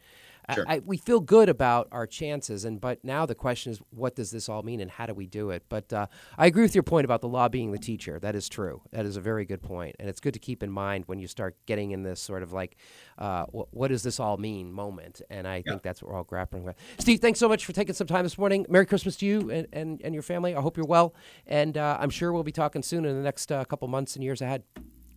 Sure. 0.54 0.66
I, 0.68 0.80
we 0.80 0.98
feel 0.98 1.20
good 1.20 1.50
about 1.50 1.88
our 1.92 2.08
chances, 2.08 2.66
and 2.66 2.82
but 2.82 3.04
now 3.04 3.26
the 3.26 3.36
question 3.36 3.72
is, 3.72 3.80
what 3.92 4.16
does 4.16 4.32
this 4.32 4.50
all 4.50 4.64
mean, 4.64 4.82
and 4.82 4.90
how 4.92 5.06
do 5.06 5.14
we 5.14 5.28
do 5.28 5.50
it? 5.52 5.64
But 5.70 5.94
uh, 5.94 6.08
I 6.38 6.48
agree 6.48 6.64
with 6.64 6.76
your 6.76 6.84
point 6.84 7.06
about 7.06 7.22
the 7.22 7.28
law 7.28 7.48
being 7.48 7.72
the 7.72 7.78
teacher. 7.78 8.20
That 8.20 8.36
is 8.36 8.50
true. 8.50 8.82
That 8.92 9.06
is 9.06 9.18
a 9.18 9.22
very 9.22 9.46
good 9.46 9.62
point, 9.62 9.96
and 10.00 10.10
it's 10.10 10.20
good 10.20 10.34
to 10.34 10.40
keep 10.40 10.64
in 10.64 10.72
mind 10.72 11.06
when 11.08 11.20
you 11.20 11.28
start 11.28 11.56
getting 11.66 11.92
in 11.92 12.04
this 12.04 12.20
sort 12.20 12.44
of 12.44 12.52
like, 12.54 12.78
uh, 13.18 13.46
wh- 13.46 13.74
what 13.74 13.90
does 13.90 14.04
this 14.04 14.20
all 14.20 14.38
mean 14.38 14.72
moment? 14.72 15.22
And 15.30 15.48
I 15.48 15.62
think 15.62 15.84
that's 15.84 16.02
what 16.02 16.12
we're 16.12 16.18
all 16.18 16.24
grappling 16.24 16.64
with. 16.64 16.76
Steve, 17.00 17.20
thanks 17.20 17.40
so 17.40 17.48
much 17.48 17.66
for 17.66 17.74
taking 17.74 17.96
some 17.96 18.08
time 18.08 18.24
this 18.24 18.38
morning. 18.38 18.66
Merry 18.68 18.86
Christmas 18.86 19.16
to 19.18 19.26
you 19.26 19.50
and, 19.52 19.68
and, 19.72 20.02
and 20.04 20.14
your 20.14 20.24
family. 20.24 20.56
I 20.56 20.62
hope 20.62 20.76
you're 20.78 20.86
well, 20.86 21.14
and 21.46 21.78
uh, 21.78 21.98
I'm 22.00 22.10
sure 22.10 22.34
we'll 22.34 22.44
be 22.44 22.52
talking 22.52 22.84
soon 22.84 23.06
in 23.06 23.16
the 23.16 23.24
next 23.24 23.52
uh, 23.52 23.64
couple 23.66 23.88
months 23.88 24.16
and 24.16 24.24
years 24.24 24.42
ahead. 24.42 24.64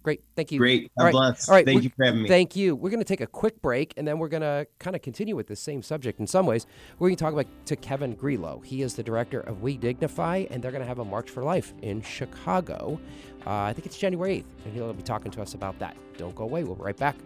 Great. 0.05 0.23
Thank 0.37 0.53
you. 0.53 0.59
Great. 0.59 0.93
God 0.99 1.01
All 1.01 1.05
right. 1.07 1.13
bless. 1.13 1.49
All 1.49 1.55
right. 1.55 1.65
Thank 1.65 1.83
you 1.83 1.91
for 1.97 2.05
having 2.05 2.23
me. 2.23 2.29
Thank 2.29 2.55
you. 2.55 2.77
We're 2.77 2.91
going 2.91 3.01
to 3.01 3.07
take 3.07 3.23
a 3.23 3.27
quick 3.27 3.63
break 3.63 3.95
and 3.97 4.07
then 4.07 4.19
we're 4.19 4.29
going 4.29 4.43
to 4.43 4.67
kind 4.79 4.95
of 4.95 5.01
continue 5.01 5.35
with 5.35 5.47
the 5.47 5.57
same 5.57 5.83
subject 5.83 6.21
in 6.21 6.27
some 6.27 6.45
ways. 6.45 6.67
We're 6.99 7.09
going 7.09 7.17
to 7.17 7.25
talk 7.25 7.33
about 7.33 7.47
to 7.65 7.75
Kevin 7.75 8.15
Grillo. 8.15 8.61
He 8.63 8.83
is 8.83 8.95
the 8.95 9.03
director 9.03 9.41
of 9.41 9.63
We 9.63 9.79
Dignify, 9.79 10.45
and 10.51 10.63
they're 10.63 10.73
going 10.73 10.83
to 10.83 10.87
have 10.87 10.99
a 10.99 11.05
March 11.07 11.31
for 11.31 11.43
Life 11.43 11.73
in 11.81 12.03
Chicago. 12.03 13.01
Uh, 13.47 13.51
I 13.51 13.73
think 13.73 13.87
it's 13.87 13.97
January 13.97 14.41
8th, 14.41 14.65
and 14.67 14.75
he'll 14.75 14.93
be 14.93 15.03
talking 15.03 15.33
to 15.33 15.43
us 15.43 15.55
about 15.55 15.79
that. 15.79 15.97
Don't 16.19 16.35
go 16.35 16.45
away. 16.45 16.65
We'll 16.65 16.75
be 16.75 16.83
right 16.83 16.97
back. 16.97 17.17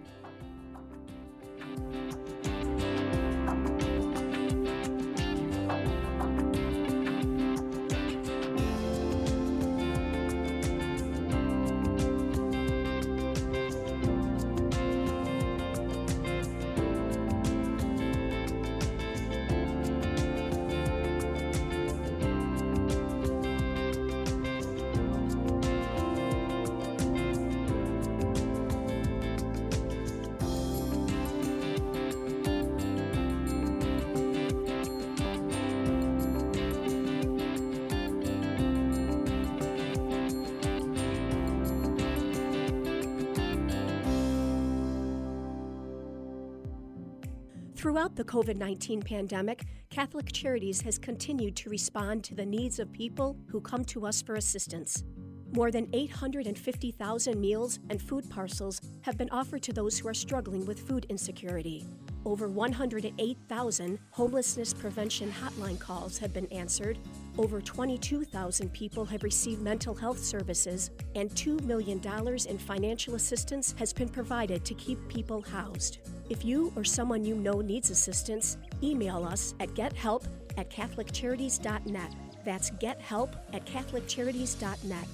Throughout 47.88 48.16
the 48.16 48.24
COVID 48.24 48.58
19 48.58 49.00
pandemic, 49.00 49.64
Catholic 49.88 50.30
Charities 50.30 50.82
has 50.82 50.98
continued 50.98 51.56
to 51.56 51.70
respond 51.70 52.22
to 52.24 52.34
the 52.34 52.44
needs 52.44 52.78
of 52.78 52.92
people 52.92 53.34
who 53.46 53.62
come 53.62 53.82
to 53.86 54.04
us 54.04 54.20
for 54.20 54.34
assistance. 54.34 55.04
More 55.52 55.70
than 55.70 55.88
850,000 55.94 57.40
meals 57.40 57.78
and 57.88 58.02
food 58.02 58.28
parcels 58.28 58.78
have 59.00 59.16
been 59.16 59.30
offered 59.30 59.62
to 59.62 59.72
those 59.72 59.98
who 59.98 60.06
are 60.06 60.12
struggling 60.12 60.66
with 60.66 60.86
food 60.86 61.06
insecurity. 61.08 61.86
Over 62.26 62.46
108,000 62.46 63.98
homelessness 64.10 64.74
prevention 64.74 65.32
hotline 65.32 65.78
calls 65.78 66.18
have 66.18 66.34
been 66.34 66.46
answered. 66.52 66.98
Over 67.38 67.60
22,000 67.60 68.72
people 68.72 69.04
have 69.04 69.22
received 69.22 69.62
mental 69.62 69.94
health 69.94 70.18
services, 70.18 70.90
and 71.14 71.30
$2 71.30 71.62
million 71.62 72.00
in 72.48 72.58
financial 72.58 73.14
assistance 73.14 73.76
has 73.78 73.92
been 73.92 74.08
provided 74.08 74.64
to 74.64 74.74
keep 74.74 74.98
people 75.08 75.42
housed. 75.42 75.98
If 76.28 76.44
you 76.44 76.72
or 76.74 76.82
someone 76.82 77.24
you 77.24 77.36
know 77.36 77.60
needs 77.60 77.90
assistance, 77.90 78.56
email 78.82 79.24
us 79.24 79.54
at 79.60 79.68
gethelp 79.74 80.24
at 80.56 80.68
catholiccharities.net. 80.68 82.12
That's 82.44 82.72
gethelp 82.72 83.36
at 83.52 83.64
catholiccharities.net. 83.66 85.06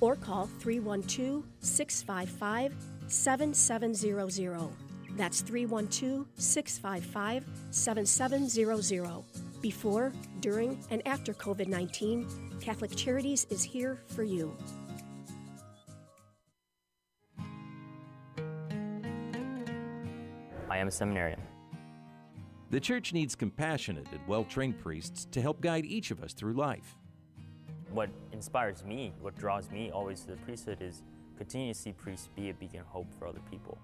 Or 0.00 0.14
call 0.14 0.48
312 0.60 1.42
655 1.60 2.74
7700. 3.08 4.68
That's 5.16 5.40
312 5.40 6.26
655 6.36 7.44
7700. 7.70 9.45
Before, 9.66 10.12
during, 10.38 10.78
and 10.90 11.02
after 11.08 11.34
COVID 11.34 11.66
19, 11.66 12.28
Catholic 12.60 12.94
Charities 12.94 13.48
is 13.50 13.64
here 13.64 14.00
for 14.06 14.22
you. 14.22 14.56
I 20.70 20.78
am 20.78 20.86
a 20.86 20.90
seminarian. 20.92 21.40
The 22.70 22.78
church 22.78 23.12
needs 23.12 23.34
compassionate 23.34 24.06
and 24.12 24.20
well 24.28 24.44
trained 24.44 24.78
priests 24.78 25.26
to 25.32 25.42
help 25.42 25.60
guide 25.60 25.84
each 25.84 26.12
of 26.12 26.22
us 26.22 26.32
through 26.32 26.52
life. 26.52 26.94
What 27.90 28.10
inspires 28.30 28.84
me, 28.84 29.14
what 29.20 29.36
draws 29.36 29.72
me 29.72 29.90
always 29.90 30.20
to 30.20 30.26
the 30.28 30.36
priesthood 30.36 30.78
is 30.80 31.02
continue 31.36 31.72
to 31.72 31.78
see 31.78 31.90
priests 31.90 32.28
be 32.36 32.50
a 32.50 32.54
beacon 32.54 32.82
of 32.82 32.86
hope 32.86 33.08
for 33.18 33.26
other 33.26 33.42
people. 33.50 33.78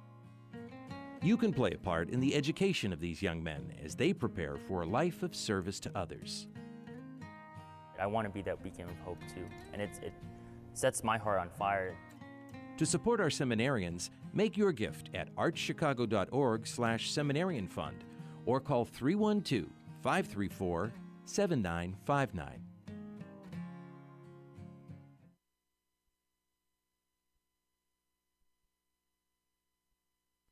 You 1.24 1.36
can 1.36 1.52
play 1.52 1.70
a 1.70 1.78
part 1.78 2.10
in 2.10 2.18
the 2.18 2.34
education 2.34 2.92
of 2.92 2.98
these 2.98 3.22
young 3.22 3.44
men 3.44 3.72
as 3.84 3.94
they 3.94 4.12
prepare 4.12 4.56
for 4.56 4.82
a 4.82 4.86
life 4.86 5.22
of 5.22 5.36
service 5.36 5.78
to 5.80 5.88
others. 5.94 6.48
I 8.00 8.06
want 8.06 8.26
to 8.26 8.32
be 8.32 8.42
that 8.42 8.60
beacon 8.64 8.88
of 8.88 8.98
hope 9.04 9.20
too, 9.32 9.46
and 9.72 9.80
it's, 9.80 9.98
it 9.98 10.12
sets 10.74 11.04
my 11.04 11.16
heart 11.16 11.38
on 11.38 11.48
fire. 11.48 11.96
To 12.76 12.84
support 12.84 13.20
our 13.20 13.28
seminarians, 13.28 14.10
make 14.32 14.56
your 14.56 14.72
gift 14.72 15.10
at 15.14 15.32
archchicago.org/seminarian 15.36 17.68
fund 17.68 18.02
or 18.44 18.58
call 18.58 18.84
312-534-7959. 18.84 20.90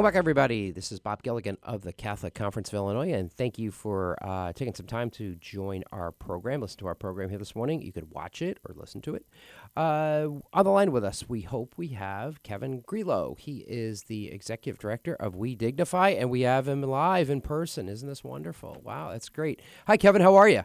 Welcome 0.00 0.14
back, 0.14 0.18
everybody. 0.18 0.70
This 0.70 0.92
is 0.92 0.98
Bob 0.98 1.22
Gilligan 1.22 1.58
of 1.62 1.82
the 1.82 1.92
Catholic 1.92 2.32
Conference 2.32 2.70
of 2.70 2.74
Illinois, 2.74 3.12
and 3.12 3.30
thank 3.30 3.58
you 3.58 3.70
for 3.70 4.16
uh, 4.22 4.50
taking 4.54 4.74
some 4.74 4.86
time 4.86 5.10
to 5.10 5.34
join 5.34 5.84
our 5.92 6.10
program, 6.10 6.62
listen 6.62 6.78
to 6.78 6.86
our 6.86 6.94
program 6.94 7.28
here 7.28 7.38
this 7.38 7.54
morning. 7.54 7.82
You 7.82 7.92
could 7.92 8.10
watch 8.10 8.40
it 8.40 8.56
or 8.66 8.74
listen 8.74 9.02
to 9.02 9.14
it. 9.14 9.26
Uh, 9.76 10.28
on 10.54 10.64
the 10.64 10.70
line 10.70 10.90
with 10.90 11.04
us, 11.04 11.28
we 11.28 11.42
hope 11.42 11.74
we 11.76 11.88
have 11.88 12.42
Kevin 12.42 12.80
Grillo. 12.80 13.36
He 13.38 13.58
is 13.68 14.04
the 14.04 14.30
executive 14.30 14.80
director 14.80 15.16
of 15.16 15.36
We 15.36 15.54
Dignify, 15.54 16.08
and 16.08 16.30
we 16.30 16.40
have 16.42 16.66
him 16.66 16.80
live 16.80 17.28
in 17.28 17.42
person. 17.42 17.86
Isn't 17.86 18.08
this 18.08 18.24
wonderful? 18.24 18.80
Wow, 18.82 19.10
that's 19.12 19.28
great. 19.28 19.60
Hi, 19.86 19.98
Kevin. 19.98 20.22
How 20.22 20.34
are 20.34 20.48
you? 20.48 20.64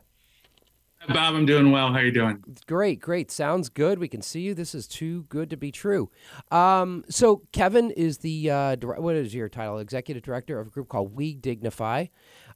Bob, 1.08 1.36
I'm 1.36 1.46
doing 1.46 1.72
well. 1.72 1.90
How 1.94 2.00
are 2.00 2.06
you 2.06 2.12
doing? 2.12 2.44
Great, 2.68 3.00
great. 3.00 3.32
Sounds 3.32 3.70
good. 3.70 4.00
We 4.00 4.08
can 4.08 4.22
see 4.22 4.42
you. 4.42 4.54
This 4.54 4.74
is 4.74 4.88
too 4.88 5.24
good 5.30 5.50
to 5.50 5.58
be 5.58 5.72
true. 5.72 6.10
Um, 6.52 7.04
so 7.10 7.44
Kevin 7.52 7.92
is 7.92 8.20
the 8.20 8.50
uh, 8.50 8.76
dir- 8.76 9.00
what 9.00 9.16
is 9.16 9.34
your 9.34 9.50
title? 9.50 9.78
Executive 9.80 10.24
director 10.24 10.60
of 10.60 10.68
a 10.68 10.70
group 10.70 10.90
called 10.90 11.16
We 11.16 11.36
Dignify. 11.36 12.08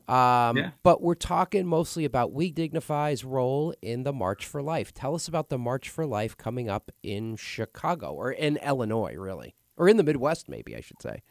Um, 0.08 0.58
Yeah. 0.58 0.72
But 0.82 1.02
we're 1.02 1.14
talking 1.16 1.68
mostly 1.68 2.06
about 2.06 2.32
We 2.32 2.52
Dignify's 2.52 3.24
role 3.24 3.74
in 3.82 4.04
the 4.04 4.14
March 4.14 4.46
for 4.46 4.62
Life. 4.62 4.94
Tell 4.94 5.14
us 5.14 5.28
about 5.28 5.50
the 5.50 5.58
March 5.58 5.90
for 5.90 6.06
Life 6.06 6.36
coming 6.36 6.70
up 6.70 6.92
in 7.04 7.36
Chicago 7.36 8.14
or 8.14 8.32
in 8.32 8.58
Illinois, 8.58 9.14
really, 9.16 9.56
or 9.78 9.88
in 9.88 9.98
the 9.98 10.04
Midwest, 10.04 10.50
maybe 10.50 10.76
I 10.76 10.82
should 10.82 11.02
say. 11.02 11.22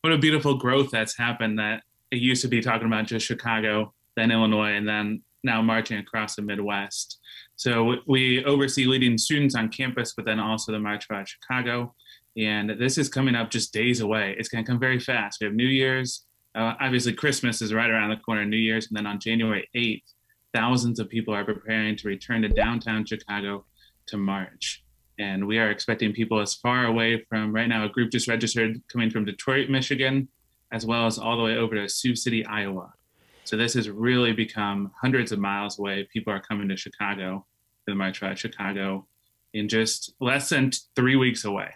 what 0.00 0.12
a 0.12 0.18
beautiful 0.18 0.54
growth 0.56 0.90
that's 0.90 1.16
happened. 1.18 1.58
That 1.58 1.82
it 2.10 2.16
used 2.16 2.40
to 2.42 2.48
be 2.48 2.60
talking 2.62 2.86
about 2.86 3.06
just 3.06 3.26
Chicago, 3.26 3.92
then 4.16 4.30
Illinois, 4.30 4.72
and 4.72 4.88
then 4.88 5.22
now 5.42 5.62
marching 5.62 5.98
across 5.98 6.34
the 6.36 6.42
Midwest. 6.42 7.18
So 7.56 7.96
we 8.06 8.44
oversee 8.44 8.86
leading 8.86 9.18
students 9.18 9.54
on 9.54 9.68
campus, 9.68 10.14
but 10.14 10.24
then 10.24 10.40
also 10.40 10.72
the 10.72 10.78
March 10.78 11.06
for 11.06 11.22
Chicago. 11.26 11.94
And 12.36 12.70
this 12.78 12.96
is 12.96 13.08
coming 13.08 13.34
up 13.34 13.50
just 13.50 13.72
days 13.72 14.00
away. 14.00 14.34
It's 14.38 14.48
going 14.48 14.64
to 14.64 14.70
come 14.70 14.78
very 14.78 15.00
fast. 15.00 15.38
We 15.40 15.46
have 15.46 15.54
New 15.54 15.66
Year's. 15.66 16.24
Uh, 16.54 16.74
obviously, 16.80 17.12
Christmas 17.12 17.60
is 17.62 17.74
right 17.74 17.90
around 17.90 18.10
the 18.10 18.16
corner, 18.16 18.44
New 18.44 18.56
Year's. 18.56 18.88
And 18.88 18.96
then 18.96 19.06
on 19.06 19.20
January 19.20 19.68
8th, 19.74 20.14
thousands 20.54 20.98
of 20.98 21.08
people 21.08 21.34
are 21.34 21.44
preparing 21.44 21.96
to 21.96 22.08
return 22.08 22.42
to 22.42 22.48
downtown 22.48 23.04
Chicago 23.04 23.64
to 24.06 24.16
march. 24.16 24.84
And 25.18 25.46
we 25.46 25.58
are 25.58 25.70
expecting 25.70 26.12
people 26.12 26.40
as 26.40 26.54
far 26.54 26.86
away 26.86 27.24
from 27.28 27.52
right 27.52 27.68
now, 27.68 27.84
a 27.84 27.88
group 27.88 28.10
just 28.10 28.26
registered 28.26 28.80
coming 28.88 29.10
from 29.10 29.24
Detroit, 29.24 29.68
Michigan, 29.68 30.28
as 30.72 30.86
well 30.86 31.06
as 31.06 31.18
all 31.18 31.36
the 31.36 31.42
way 31.42 31.56
over 31.56 31.74
to 31.74 31.88
Sioux 31.88 32.16
City, 32.16 32.44
Iowa. 32.46 32.94
So 33.44 33.56
this 33.56 33.74
has 33.74 33.88
really 33.88 34.32
become 34.32 34.92
hundreds 35.00 35.32
of 35.32 35.38
miles 35.38 35.78
away. 35.78 36.08
People 36.12 36.32
are 36.32 36.40
coming 36.40 36.68
to 36.68 36.76
Chicago, 36.76 37.44
to 37.86 37.92
the 37.92 37.94
March 37.94 38.22
Ride 38.22 38.38
Chicago, 38.38 39.06
in 39.52 39.68
just 39.68 40.14
less 40.20 40.48
than 40.48 40.70
three 40.94 41.16
weeks 41.16 41.44
away. 41.44 41.74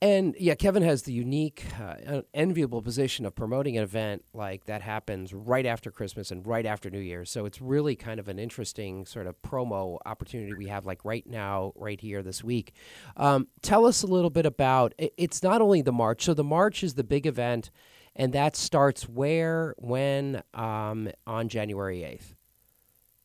And 0.00 0.36
yeah, 0.38 0.54
Kevin 0.54 0.84
has 0.84 1.02
the 1.02 1.12
unique, 1.12 1.64
uh, 1.80 2.22
enviable 2.32 2.82
position 2.82 3.26
of 3.26 3.34
promoting 3.34 3.76
an 3.76 3.82
event 3.82 4.24
like 4.32 4.66
that 4.66 4.80
happens 4.80 5.34
right 5.34 5.66
after 5.66 5.90
Christmas 5.90 6.30
and 6.30 6.46
right 6.46 6.64
after 6.64 6.88
New 6.88 7.00
Year's. 7.00 7.30
So 7.30 7.46
it's 7.46 7.60
really 7.60 7.96
kind 7.96 8.20
of 8.20 8.28
an 8.28 8.38
interesting 8.38 9.06
sort 9.06 9.26
of 9.26 9.42
promo 9.42 9.98
opportunity 10.06 10.54
we 10.54 10.68
have, 10.68 10.86
like 10.86 11.04
right 11.04 11.26
now, 11.26 11.72
right 11.74 12.00
here 12.00 12.22
this 12.22 12.44
week. 12.44 12.74
Um, 13.16 13.48
tell 13.60 13.86
us 13.86 14.04
a 14.04 14.06
little 14.06 14.30
bit 14.30 14.46
about 14.46 14.94
it's 14.98 15.42
not 15.42 15.60
only 15.60 15.82
the 15.82 15.90
March. 15.92 16.22
So 16.22 16.32
the 16.32 16.44
March 16.44 16.84
is 16.84 16.94
the 16.94 17.02
big 17.02 17.26
event, 17.26 17.72
and 18.18 18.32
that 18.34 18.56
starts 18.56 19.08
where, 19.08 19.74
when, 19.78 20.42
um, 20.52 21.08
on 21.26 21.48
January 21.48 22.00
8th. 22.00 22.34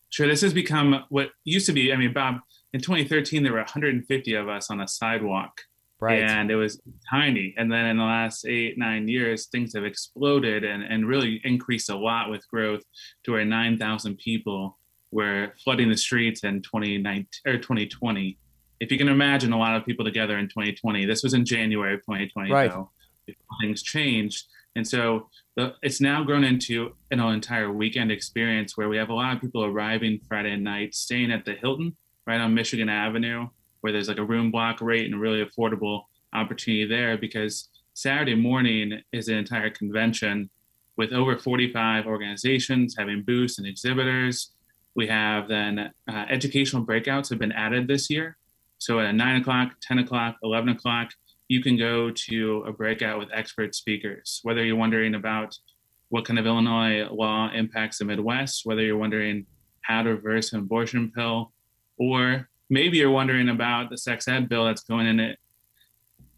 Sure. 0.09 0.27
This 0.27 0.41
has 0.41 0.53
become 0.53 1.03
what 1.09 1.31
used 1.43 1.65
to 1.65 1.73
be. 1.73 1.91
I 1.91 1.95
mean, 1.95 2.13
Bob, 2.13 2.35
in 2.71 2.79
2013, 2.79 3.43
there 3.43 3.51
were 3.51 3.59
150 3.59 4.33
of 4.35 4.47
us 4.47 4.69
on 4.69 4.79
a 4.79 4.87
sidewalk 4.87 5.61
Right. 6.03 6.21
And 6.21 6.51
it 6.51 6.57
was 6.57 6.81
tiny. 7.09 7.53
And 7.55 7.71
then 7.71 7.85
in 7.85 7.95
the 7.95 8.03
last 8.03 8.45
eight, 8.45 8.77
nine 8.77 9.07
years, 9.07 9.45
things 9.45 9.73
have 9.73 9.85
exploded 9.85 10.65
and, 10.65 10.83
and 10.83 11.07
really 11.07 11.39
increased 11.45 11.89
a 11.89 11.95
lot 11.95 12.29
with 12.29 12.45
growth 12.49 12.81
to 13.23 13.31
where 13.31 13.45
9,000 13.45 14.17
people 14.17 14.77
were 15.11 15.53
flooding 15.63 15.87
the 15.87 15.95
streets 15.95 16.43
in 16.43 16.61
2019 16.61 17.25
or 17.45 17.57
2020. 17.57 18.37
If 18.81 18.91
you 18.91 18.97
can 18.97 19.07
imagine 19.07 19.53
a 19.53 19.57
lot 19.57 19.77
of 19.77 19.85
people 19.85 20.03
together 20.03 20.37
in 20.37 20.49
2020, 20.49 21.05
this 21.05 21.23
was 21.23 21.33
in 21.33 21.45
January 21.45 21.93
of 21.93 22.01
2020, 22.01 22.51
right. 22.51 22.69
though, 22.69 22.89
things 23.61 23.81
changed. 23.81 24.47
And 24.75 24.87
so 24.87 25.29
the, 25.55 25.75
it's 25.83 26.01
now 26.01 26.23
grown 26.23 26.43
into 26.43 26.95
an 27.11 27.19
entire 27.19 27.71
weekend 27.71 28.11
experience 28.11 28.75
where 28.75 28.89
we 28.89 28.97
have 28.97 29.09
a 29.09 29.13
lot 29.13 29.35
of 29.35 29.41
people 29.41 29.63
arriving 29.63 30.19
Friday 30.27 30.55
night, 30.57 30.95
staying 30.95 31.31
at 31.31 31.45
the 31.45 31.53
Hilton 31.53 31.95
right 32.25 32.41
on 32.41 32.53
Michigan 32.53 32.89
Avenue 32.89 33.47
where 33.83 33.91
there's 33.91 34.07
like 34.07 34.17
a 34.17 34.23
room 34.23 34.49
block 34.49 34.79
rate 34.79 35.05
and 35.05 35.15
a 35.15 35.17
really 35.17 35.43
affordable 35.43 36.03
opportunity 36.33 36.87
there 36.87 37.17
because 37.17 37.67
Saturday 37.93 38.33
morning 38.33 39.01
is 39.11 39.27
an 39.27 39.35
entire 39.35 39.69
convention 39.69 40.49
with 40.95 41.11
over 41.11 41.37
45 41.37 42.05
organizations 42.05 42.95
having 42.97 43.23
booths 43.23 43.57
and 43.57 43.67
exhibitors. 43.67 44.51
We 44.95 45.07
have 45.07 45.49
then 45.49 45.91
uh, 46.09 46.25
educational 46.29 46.85
breakouts 46.85 47.29
have 47.29 47.39
been 47.39 47.51
added 47.51 47.89
this 47.89 48.09
year. 48.09 48.37
So 48.77 49.01
at 49.01 49.15
9 49.15 49.41
o'clock, 49.41 49.73
10 49.81 49.99
o'clock, 49.99 50.37
11 50.43 50.69
o'clock, 50.69 51.09
you 51.53 51.61
can 51.61 51.77
go 51.77 52.09
to 52.09 52.63
a 52.65 52.73
breakout 52.73 53.19
with 53.19 53.29
expert 53.31 53.75
speakers. 53.75 54.39
Whether 54.41 54.65
you're 54.65 54.75
wondering 54.75 55.13
about 55.13 55.55
what 56.09 56.25
kind 56.25 56.39
of 56.39 56.47
Illinois 56.47 57.07
law 57.11 57.51
impacts 57.53 57.99
the 57.99 58.05
Midwest, 58.05 58.61
whether 58.65 58.81
you're 58.81 58.97
wondering 58.97 59.45
how 59.81 60.01
to 60.01 60.09
reverse 60.09 60.51
an 60.53 60.59
abortion 60.61 61.11
pill, 61.15 61.51
or 61.99 62.49
maybe 62.71 62.97
you're 62.97 63.11
wondering 63.11 63.49
about 63.49 63.91
the 63.91 63.99
sex 63.99 64.27
ed 64.27 64.49
bill 64.49 64.65
that's 64.65 64.81
going 64.81 65.05
into 65.05 65.35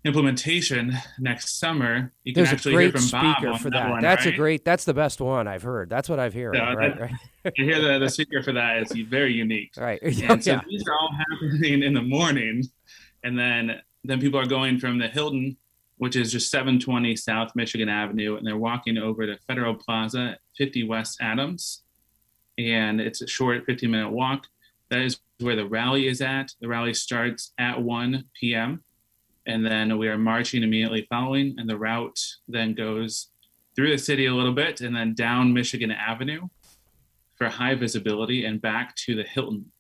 implementation 0.04 0.94
next 1.18 1.62
summer. 1.62 2.12
You 2.26 2.34
There's 2.34 2.50
actually 2.50 2.74
a 2.74 2.76
great 2.76 2.84
hear 2.84 2.92
from 2.92 3.02
speaker 3.02 3.52
Bob 3.52 3.62
for 3.62 3.70
that. 3.70 3.84
that 3.84 3.90
one, 3.90 4.02
that's 4.02 4.26
right? 4.26 4.34
a 4.34 4.38
great. 4.38 4.66
That's 4.66 4.84
the 4.84 4.94
best 4.94 5.22
one 5.22 5.48
I've 5.48 5.64
heard. 5.64 5.90
That's 5.90 6.10
what 6.10 6.20
I've 6.20 6.34
heard. 6.34 6.58
So 6.58 6.62
right, 6.62 7.00
right. 7.00 7.12
you 7.56 7.64
hear 7.64 7.82
the, 7.82 8.00
the 8.00 8.10
speaker 8.10 8.44
for 8.44 8.52
that 8.52 8.80
is 8.80 8.92
very 9.08 9.32
unique. 9.32 9.72
Right. 9.78 10.02
And 10.30 10.44
so 10.44 10.60
these 10.70 10.84
are 10.90 10.94
all 10.94 11.12
happening 11.32 11.84
in 11.84 11.94
the 11.94 12.02
morning, 12.02 12.64
and 13.24 13.40
then 13.40 13.80
then 14.08 14.20
people 14.20 14.40
are 14.40 14.46
going 14.46 14.80
from 14.80 14.98
the 14.98 15.08
Hilton, 15.08 15.58
which 15.98 16.16
is 16.16 16.32
just 16.32 16.52
720 16.52 17.16
South 17.16 17.52
Michigan 17.56 17.90
Avenue, 17.90 18.38
and 18.38 18.46
they're 18.46 18.58
walking 18.58 18.98
over 18.98 19.26
to 19.26 19.38
Federal 19.48 19.76
Plaza, 19.76 20.38
50 20.58 20.88
West 20.88 21.18
Adams, 21.22 21.84
and 22.58 23.02
it's 23.02 23.22
a 23.22 23.28
short 23.28 23.66
15 23.66 23.90
minute 23.90 24.12
walk. 24.12 24.48
That 24.90 25.02
is 25.02 25.20
where 25.40 25.56
the 25.56 25.68
rally 25.68 26.08
is 26.08 26.22
at. 26.22 26.54
The 26.62 26.68
rally 26.68 26.94
starts 26.94 27.54
at 27.58 27.82
1 27.82 28.26
p.m. 28.40 28.84
And 29.46 29.66
then 29.66 29.98
we 29.98 30.08
are 30.08 30.18
marching 30.18 30.64
immediately 30.64 31.06
following. 31.10 31.56
And 31.58 31.70
the 31.70 31.78
route 31.78 32.20
then 32.48 32.74
goes 32.74 33.30
through 33.76 33.92
the 33.92 33.98
city 33.98 34.26
a 34.28 34.34
little 34.34 34.54
bit 34.54 34.82
and 34.82 34.96
then 34.96 35.14
down 35.14 35.54
Michigan 35.54 35.92
Avenue 35.92 36.48
for 37.36 37.50
high 37.50 37.76
visibility 37.76 38.46
and 38.46 38.62
back 38.62 38.96
to 38.96 39.16
the 39.16 39.24
Hilton. 39.24 39.72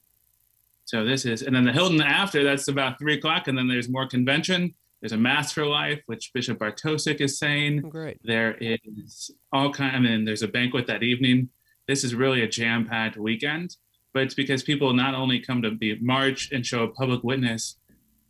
So 0.85 1.03
this 1.03 1.25
is, 1.25 1.41
and 1.41 1.55
then 1.55 1.65
the 1.65 1.71
Hilton 1.71 2.01
after 2.01 2.43
that's 2.43 2.67
about 2.67 2.99
three 2.99 3.15
o'clock. 3.15 3.47
And 3.47 3.57
then 3.57 3.67
there's 3.67 3.89
more 3.89 4.07
convention. 4.07 4.73
There's 5.01 5.11
a 5.11 5.17
Mass 5.17 5.51
for 5.51 5.65
Life, 5.65 6.01
which 6.05 6.31
Bishop 6.33 6.59
Bartosik 6.59 7.21
is 7.21 7.37
saying. 7.37 7.83
Oh, 7.85 7.89
great. 7.89 8.19
There 8.23 8.55
is 8.59 9.31
all 9.51 9.71
kind. 9.71 9.95
I 9.95 9.99
mean, 9.99 10.25
there's 10.25 10.43
a 10.43 10.47
banquet 10.47 10.87
that 10.87 11.03
evening. 11.03 11.49
This 11.87 12.03
is 12.03 12.15
really 12.15 12.41
a 12.41 12.47
jam-packed 12.47 13.17
weekend 13.17 13.75
but 14.15 14.23
it's 14.23 14.33
because 14.33 14.63
people 14.63 14.93
not 14.93 15.13
only 15.13 15.41
come 15.41 15.61
to 15.61 15.71
be 15.71 15.99
march 15.99 16.49
and 16.53 16.65
show 16.65 16.83
a 16.83 16.87
public 16.87 17.21
witness, 17.21 17.75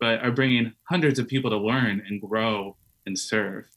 but 0.00 0.18
are 0.18 0.32
bringing 0.32 0.72
hundreds 0.82 1.20
of 1.20 1.28
people 1.28 1.48
to 1.48 1.56
learn 1.56 2.02
and 2.08 2.20
grow 2.20 2.76
and 3.06 3.16
serve. 3.16 3.68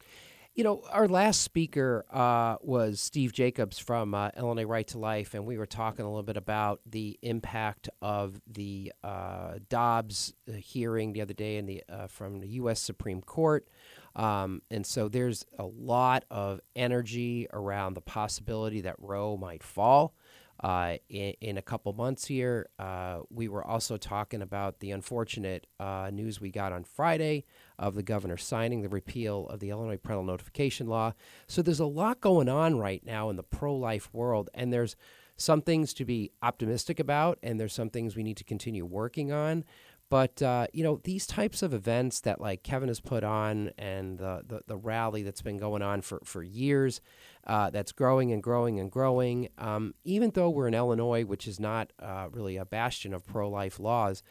You 0.60 0.66
know, 0.66 0.82
our 0.92 1.08
last 1.08 1.40
speaker 1.42 2.04
uh, 2.12 2.58
was 2.60 3.00
Steve 3.00 3.32
Jacobs 3.32 3.80
from 3.80 4.14
uh, 4.14 4.32
Illinois 4.36 4.66
Right 4.66 4.86
to 4.88 4.98
Life, 4.98 5.34
and 5.34 5.46
we 5.46 5.58
were 5.58 5.66
talking 5.66 6.04
a 6.04 6.10
little 6.10 6.22
bit 6.22 6.36
about 6.36 6.82
the 6.86 7.18
impact 7.22 7.88
of 8.02 8.42
the 8.46 8.92
uh, 9.02 9.60
Dobbs 9.70 10.34
uh, 10.50 10.58
hearing 10.58 11.14
the 11.14 11.22
other 11.22 11.34
day 11.34 11.56
in 11.56 11.66
the 11.66 11.82
uh, 11.88 12.08
from 12.08 12.42
the 12.42 12.48
U.S. 12.50 12.82
Supreme 12.82 13.22
Court. 13.22 13.70
Um, 14.18 14.62
and 14.70 14.86
so 14.86 15.08
there's 15.08 15.46
a 15.58 15.64
lot 15.64 16.26
of 16.30 16.60
energy 16.76 17.48
around 17.54 17.94
the 17.94 18.02
possibility 18.02 18.82
that 18.82 18.98
Roe 19.00 19.38
might 19.38 19.64
fall. 19.64 20.14
Uh, 20.62 20.98
in, 21.08 21.34
in, 21.40 21.58
a 21.58 21.62
couple 21.62 21.94
months 21.94 22.26
here. 22.26 22.68
Uh, 22.78 23.20
we 23.30 23.48
were 23.48 23.64
also 23.64 23.96
talking 23.96 24.42
about 24.42 24.82
the 24.82 24.92
unfortunate 24.92 25.66
uh, 25.80 26.10
news 26.12 26.42
we 26.42 26.52
got 26.52 26.74
on 26.74 26.84
Friday 26.84 27.46
of 27.78 27.96
the 27.96 28.04
governor 28.04 28.36
signing 28.36 28.82
the 28.82 28.90
repeal 28.90 29.48
of 29.48 29.62
the 29.62 29.70
Illinois 29.70 29.96
parental 29.96 30.26
notification 30.26 30.88
law. 30.88 31.14
So 31.48 31.62
there's 31.62 31.80
a 31.80 31.86
lot 31.86 32.20
going 32.20 32.50
on 32.50 32.78
right 32.78 33.02
now 33.06 33.30
in 33.30 33.38
the 33.38 33.44
pro 33.44 33.74
life 33.74 34.10
world, 34.12 34.50
and 34.54 34.74
there's 34.74 34.98
some 35.38 35.62
things 35.62 35.94
to 35.94 36.06
be 36.06 36.32
optimistic 36.42 37.00
about, 37.00 37.40
and 37.42 37.58
there's 37.58 37.74
some 37.74 37.90
things 37.90 38.16
we 38.16 38.24
need 38.24 38.38
to 38.38 38.44
continue 38.44 38.86
working 38.86 39.32
on. 39.32 39.64
But 40.10 40.42
uh, 40.42 40.68
you 40.74 40.84
know 40.84 41.00
these 41.04 41.28
types 41.28 41.62
of 41.62 41.74
events 41.74 42.22
that 42.22 42.42
like 42.42 42.64
Kevin 42.64 42.88
has 42.88 43.00
put 43.00 43.24
on, 43.24 43.72
and 43.78 44.18
the, 44.18 44.44
the, 44.46 44.62
the 44.66 44.78
rally 44.78 45.22
that's 45.22 45.44
been 45.44 45.58
going 45.58 45.82
on 45.84 46.02
for, 46.02 46.20
for 46.24 46.42
years, 46.42 47.00
uh, 47.46 47.70
that's 47.70 47.92
growing 47.92 48.32
and 48.32 48.42
growing 48.42 48.80
and 48.80 48.92
growing. 48.92 49.50
Um, 49.58 49.94
even 50.04 50.32
though 50.32 50.50
we're 50.50 50.68
in 50.68 50.74
Illinois, 50.74 51.26
which 51.26 51.48
is 51.48 51.60
not 51.60 51.94
uh, 52.00 52.28
really 52.32 52.58
a 52.58 52.66
bastion 52.66 53.14
of 53.14 53.26
pro 53.26 53.50
life 53.50 53.80
laws, 53.80 54.24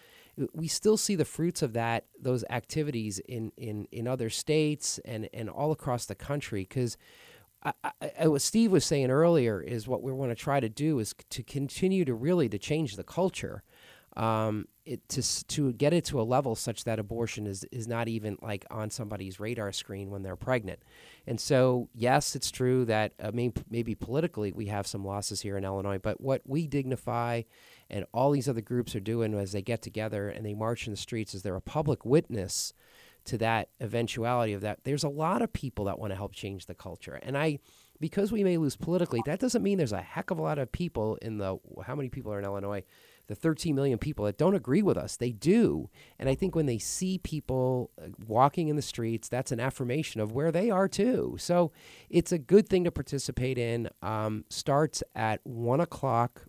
we 0.53 0.67
still 0.69 0.97
see 0.97 1.15
the 1.15 1.25
fruits 1.25 1.63
of 1.63 1.73
that 1.75 2.07
those 2.21 2.45
activities 2.51 3.21
in, 3.21 3.53
in, 3.57 3.87
in 3.93 4.07
other 4.09 4.31
states 4.31 4.99
and, 5.05 5.29
and 5.33 5.49
all 5.49 5.73
across 5.73 6.07
the 6.07 6.15
country. 6.15 6.63
Because 6.63 6.97
what 8.23 8.43
Steve 8.43 8.71
was 8.71 8.85
saying 8.85 9.11
earlier 9.11 9.61
is 9.61 9.89
what 9.89 10.03
we 10.03 10.13
want 10.13 10.31
to 10.31 10.37
try 10.37 10.61
to 10.61 10.69
do 10.69 10.99
is 10.99 11.15
to 11.31 11.43
continue 11.43 12.05
to 12.05 12.15
really 12.15 12.49
to 12.49 12.59
change 12.59 12.97
the 12.97 13.05
culture. 13.05 13.63
Um, 14.19 14.67
it, 14.85 15.07
to 15.11 15.47
to 15.49 15.73
get 15.75 15.93
it 15.93 16.07
to 16.07 16.21
a 16.21 16.23
level 16.23 16.55
such 16.55 16.85
that 16.85 16.99
abortion 16.99 17.47
is 17.47 17.65
is 17.71 17.87
not 17.87 18.09
even 18.09 18.39
like 18.41 18.65
on 18.71 18.91
somebody's 18.91 19.39
radar 19.39 19.71
screen 19.71 20.11
when 20.11 20.23
they're 20.23 20.35
pregnant. 20.35 20.81
And 21.27 21.39
so, 21.39 21.89
yes, 21.95 22.35
it's 22.35 22.51
true 22.51 22.87
that 22.87 23.13
uh, 23.21 23.31
maybe, 23.35 23.63
maybe 23.69 23.95
politically 23.95 24.51
we 24.51 24.67
have 24.67 24.87
some 24.87 25.05
losses 25.05 25.43
here 25.43 25.59
in 25.59 25.65
Illinois, 25.65 25.99
but 25.99 26.23
what 26.23 26.41
we 26.47 26.67
dignify 26.67 27.43
and 27.91 28.07
all 28.15 28.31
these 28.31 28.49
other 28.49 28.63
groups 28.63 28.97
are 28.97 29.01
doing 29.01 29.35
as 29.35 29.53
they 29.53 29.61
get 29.61 29.83
together 29.83 30.31
and 30.31 30.45
they 30.45 30.55
march 30.55 30.87
in 30.87 30.93
the 30.93 30.97
streets 30.97 31.35
is 31.35 31.43
they're 31.43 31.55
a 31.55 31.61
public 31.61 32.07
witness 32.07 32.73
to 33.27 33.37
that 33.37 33.69
eventuality 33.81 34.55
of 34.55 34.63
that. 34.63 34.85
There's 34.85 35.05
a 35.05 35.09
lot 35.09 35.43
of 35.43 35.53
people 35.53 35.85
that 35.85 35.99
want 35.99 36.13
to 36.13 36.17
help 36.17 36.33
change 36.33 36.65
the 36.65 36.75
culture, 36.75 37.21
and 37.23 37.37
I 37.37 37.59
because 38.01 38.33
we 38.33 38.45
may 38.45 38.57
lose 38.57 38.77
politically, 38.77 39.21
that 39.27 39.41
doesn't 39.41 39.63
mean 39.63 39.77
there's 39.77 39.93
a 39.93 40.01
heck 40.01 40.31
of 40.31 40.39
a 40.39 40.43
lot 40.43 40.59
of 40.59 40.73
people 40.73 41.19
in 41.21 41.37
the 41.37 41.59
how 41.85 41.95
many 41.95 42.09
people 42.09 42.33
are 42.33 42.39
in 42.39 42.45
Illinois 42.45 42.85
the 43.29 43.35
13 43.35 43.75
million 43.75 43.99
people 43.99 44.25
that 44.25 44.37
don't 44.37 44.55
agree 44.55 44.83
with 44.83 44.97
us. 44.97 45.17
They 45.17 45.31
do. 45.31 45.89
And 46.19 46.29
I 46.29 46.35
think 46.35 46.57
when 46.57 46.67
they 46.67 46.79
see 46.79 47.19
people 47.19 47.91
uh, 48.03 48.09
walking 48.27 48.69
in 48.69 48.77
the 48.77 48.83
streets, 48.83 49.29
that's 49.29 49.53
an 49.53 49.61
affirmation 49.61 50.21
of 50.21 50.33
where 50.33 50.51
they 50.51 50.71
are 50.71 50.89
too. 50.89 51.37
So 51.39 51.71
it's 52.11 52.33
a 52.33 52.39
good 52.39 52.69
thing 52.69 52.85
to 52.85 52.91
participate 52.91 53.59
in. 53.59 53.89
Um, 54.03 54.45
starts 54.49 55.03
at 55.15 55.41
1 55.45 55.81
o'clock. 55.81 56.47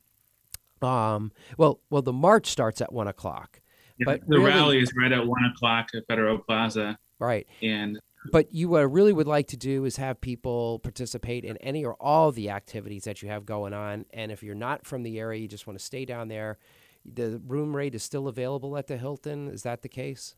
Um, 0.81 1.33
well, 1.57 1.81
well, 1.89 2.01
the 2.01 2.13
march 2.13 2.47
starts 2.47 2.81
at 2.81 2.93
1 2.93 3.07
o'clock. 3.07 3.59
Yeah, 3.97 4.05
but 4.05 4.21
the 4.27 4.37
really, 4.37 4.49
rally 4.49 4.79
is 4.79 4.93
right 4.97 5.11
at 5.11 5.27
1 5.27 5.45
o'clock 5.53 5.89
at 5.93 6.07
Federal 6.07 6.39
Plaza. 6.39 6.97
Right. 7.19 7.45
And 7.61 7.99
but 8.31 8.53
you 8.53 8.75
uh, 8.77 8.83
really 8.83 9.13
would 9.13 9.27
like 9.27 9.47
to 9.47 9.57
do 9.57 9.85
is 9.85 9.95
have 9.97 10.19
people 10.21 10.79
participate 10.79 11.45
in 11.45 11.57
any 11.57 11.85
or 11.85 11.93
all 11.95 12.31
the 12.31 12.49
activities 12.49 13.03
that 13.05 13.21
you 13.21 13.29
have 13.29 13.45
going 13.45 13.73
on. 13.73 14.05
And 14.13 14.31
if 14.31 14.43
you're 14.43 14.55
not 14.55 14.85
from 14.85 15.03
the 15.03 15.19
area, 15.19 15.39
you 15.41 15.47
just 15.47 15.67
want 15.67 15.79
to 15.79 15.85
stay 15.85 16.05
down 16.05 16.27
there. 16.27 16.57
The 17.05 17.41
room 17.47 17.75
rate 17.75 17.95
is 17.95 18.03
still 18.03 18.27
available 18.27 18.75
at 18.77 18.87
the 18.87 18.97
Hilton. 18.97 19.47
Is 19.49 19.63
that 19.63 19.81
the 19.81 19.89
case? 19.89 20.35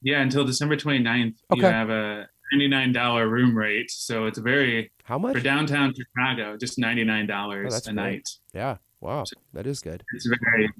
Yeah, 0.00 0.20
until 0.22 0.44
December 0.44 0.76
29th, 0.76 1.34
Okay. 1.52 1.60
you 1.60 1.66
have 1.66 1.90
a 1.90 2.28
$99 2.54 3.28
room 3.30 3.56
rate. 3.56 3.90
So 3.90 4.26
it's 4.26 4.38
very 4.38 4.90
How 5.04 5.18
much? 5.18 5.34
for 5.36 5.40
downtown 5.42 5.92
Chicago, 5.94 6.56
just 6.56 6.78
$99 6.78 7.30
Oh, 7.72 7.76
a 7.76 7.80
great. 7.80 7.94
night. 7.94 8.28
Yeah. 8.54 8.76
Wow. 9.00 9.24
That 9.52 9.66
is 9.66 9.80
good. 9.80 10.04
It's 10.14 10.26
very, 10.26 10.70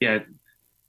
yeah, 0.00 0.18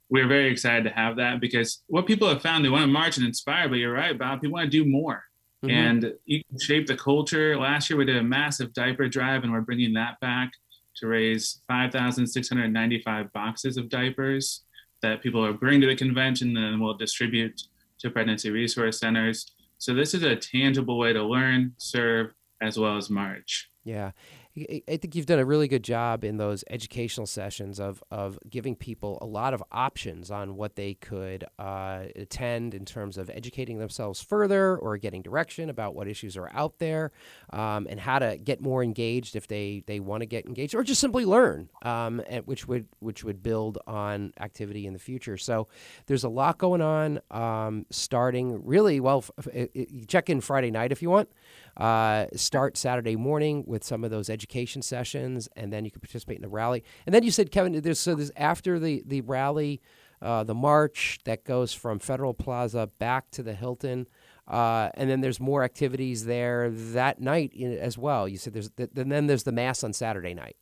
we're 0.08 0.28
very 0.28 0.50
excited 0.50 0.84
to 0.84 0.90
have 0.90 1.16
that 1.16 1.40
because 1.40 1.82
what 1.88 2.06
people 2.06 2.28
have 2.28 2.42
found, 2.42 2.64
they 2.64 2.68
want 2.68 2.82
to 2.82 2.86
march 2.86 3.16
and 3.16 3.26
inspire, 3.26 3.68
but 3.68 3.76
you're 3.76 3.92
right, 3.92 4.16
Bob, 4.18 4.40
people 4.40 4.54
want 4.54 4.70
to 4.70 4.84
do 4.84 4.88
more. 4.88 5.24
Mhm. 5.64 5.70
And 5.70 6.12
you 6.26 6.42
can 6.48 6.58
shape 6.60 6.86
the 6.86 6.96
culture. 6.96 7.56
Last 7.58 7.90
year, 7.90 7.96
we 7.98 8.04
did 8.04 8.16
a 8.16 8.22
massive 8.22 8.72
diaper 8.72 9.08
drive, 9.08 9.42
and 9.42 9.52
we're 9.52 9.62
bringing 9.62 9.94
that 9.94 10.20
back 10.20 10.52
to 10.96 11.06
raise 11.06 11.60
5,695 11.66 13.32
boxes 13.32 13.76
of 13.76 13.88
diapers 13.88 14.64
that 15.02 15.22
people 15.22 15.42
will 15.42 15.52
bring 15.52 15.80
to 15.80 15.86
the 15.86 15.96
convention 15.96 16.56
and 16.56 16.80
we'll 16.80 16.94
distribute 16.94 17.62
to 17.98 18.10
pregnancy 18.10 18.50
resource 18.50 19.00
centers. 19.00 19.46
So, 19.78 19.94
this 19.94 20.14
is 20.14 20.22
a 20.22 20.36
tangible 20.36 20.98
way 20.98 21.12
to 21.12 21.22
learn, 21.22 21.74
serve, 21.78 22.32
as 22.62 22.78
well 22.78 22.96
as 22.96 23.10
march. 23.10 23.70
Yeah. 23.84 24.12
I- 24.58 24.96
think 24.96 25.14
you've 25.14 25.26
done 25.26 25.38
a 25.38 25.44
really 25.44 25.68
good 25.68 25.84
job 25.84 26.24
in 26.24 26.38
those 26.38 26.64
educational 26.70 27.26
sessions 27.26 27.78
of, 27.78 28.02
of 28.10 28.38
giving 28.48 28.74
people 28.74 29.18
a 29.20 29.26
lot 29.26 29.52
of 29.52 29.62
options 29.70 30.30
on 30.30 30.56
what 30.56 30.76
they 30.76 30.94
could 30.94 31.44
uh, 31.58 32.04
attend 32.16 32.72
in 32.74 32.84
terms 32.86 33.18
of 33.18 33.28
educating 33.30 33.78
themselves 33.78 34.22
further 34.22 34.76
or 34.78 34.96
getting 34.96 35.20
direction 35.20 35.68
about 35.68 35.94
what 35.94 36.08
issues 36.08 36.36
are 36.36 36.50
out 36.54 36.78
there 36.78 37.12
um, 37.52 37.86
and 37.90 38.00
how 38.00 38.18
to 38.18 38.38
get 38.38 38.60
more 38.60 38.82
engaged 38.82 39.36
if 39.36 39.46
they, 39.46 39.82
they 39.86 40.00
want 40.00 40.22
to 40.22 40.26
get 40.26 40.46
engaged 40.46 40.74
or 40.74 40.82
just 40.82 41.00
simply 41.00 41.24
learn, 41.26 41.68
um, 41.82 42.22
and 42.28 42.46
which 42.46 42.66
would 42.66 42.86
which 43.00 43.24
would 43.24 43.42
build 43.42 43.78
on 43.86 44.32
activity 44.40 44.86
in 44.86 44.92
the 44.94 44.98
future. 44.98 45.36
So 45.36 45.68
there's 46.06 46.24
a 46.24 46.28
lot 46.28 46.56
going 46.58 46.80
on 46.80 47.20
um, 47.30 47.84
starting 47.90 48.64
really 48.64 49.00
well. 49.00 49.24
F- 49.38 49.48
f- 49.52 49.86
check 50.08 50.30
in 50.30 50.40
Friday 50.40 50.70
night 50.70 50.92
if 50.92 51.02
you 51.02 51.10
want. 51.10 51.28
Uh, 51.76 52.26
start 52.34 52.76
Saturday 52.76 53.16
morning 53.16 53.62
with 53.66 53.84
some 53.84 54.02
of 54.02 54.10
those 54.10 54.30
education 54.30 54.80
sessions, 54.80 55.48
and 55.56 55.72
then 55.72 55.84
you 55.84 55.90
can 55.90 56.00
participate 56.00 56.36
in 56.36 56.42
the 56.42 56.48
rally. 56.48 56.82
And 57.04 57.14
then 57.14 57.22
you 57.22 57.30
said, 57.30 57.50
Kevin, 57.50 57.80
there's 57.82 58.00
so 58.00 58.14
there's 58.14 58.30
after 58.36 58.78
the 58.78 59.02
the 59.04 59.20
rally, 59.20 59.82
uh, 60.22 60.44
the 60.44 60.54
march 60.54 61.18
that 61.24 61.44
goes 61.44 61.74
from 61.74 61.98
Federal 61.98 62.32
Plaza 62.32 62.88
back 62.98 63.30
to 63.32 63.42
the 63.42 63.54
Hilton. 63.54 64.06
Uh, 64.48 64.90
and 64.94 65.10
then 65.10 65.20
there's 65.20 65.40
more 65.40 65.64
activities 65.64 66.24
there 66.24 66.70
that 66.70 67.20
night 67.20 67.52
in, 67.52 67.76
as 67.76 67.98
well. 67.98 68.28
You 68.28 68.38
said 68.38 68.52
there's, 68.52 68.70
th- 68.70 68.90
and 68.96 69.10
then 69.10 69.26
there's 69.26 69.42
the 69.42 69.52
mass 69.52 69.82
on 69.82 69.92
Saturday 69.92 70.34
night. 70.34 70.56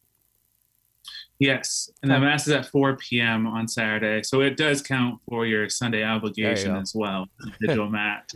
Yes, 1.38 1.90
and 2.02 2.10
the 2.10 2.18
mass 2.18 2.46
is 2.46 2.54
at 2.54 2.66
4 2.66 2.96
p.m. 2.96 3.46
on 3.46 3.68
Saturday, 3.68 4.22
so 4.22 4.40
it 4.40 4.56
does 4.56 4.80
count 4.80 5.20
for 5.28 5.44
your 5.44 5.68
Sunday 5.68 6.02
obligation 6.02 6.72
go. 6.72 6.80
as 6.80 6.94
well. 6.94 7.26
Digital 7.60 7.90
mat. 7.90 8.32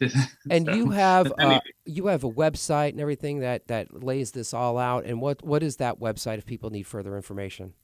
And 0.50 0.66
so- 0.66 0.72
you 0.72 0.90
have 0.90 1.32
uh, 1.38 1.60
you 1.84 2.06
have 2.06 2.24
a 2.24 2.30
website 2.30 2.90
and 2.90 3.00
everything 3.00 3.40
that 3.40 3.68
that 3.68 4.02
lays 4.02 4.32
this 4.32 4.54
all 4.54 4.78
out. 4.78 5.04
And 5.04 5.20
what 5.20 5.44
what 5.44 5.62
is 5.62 5.76
that 5.76 6.00
website 6.00 6.38
if 6.38 6.46
people 6.46 6.70
need 6.70 6.86
further 6.86 7.16
information? 7.16 7.74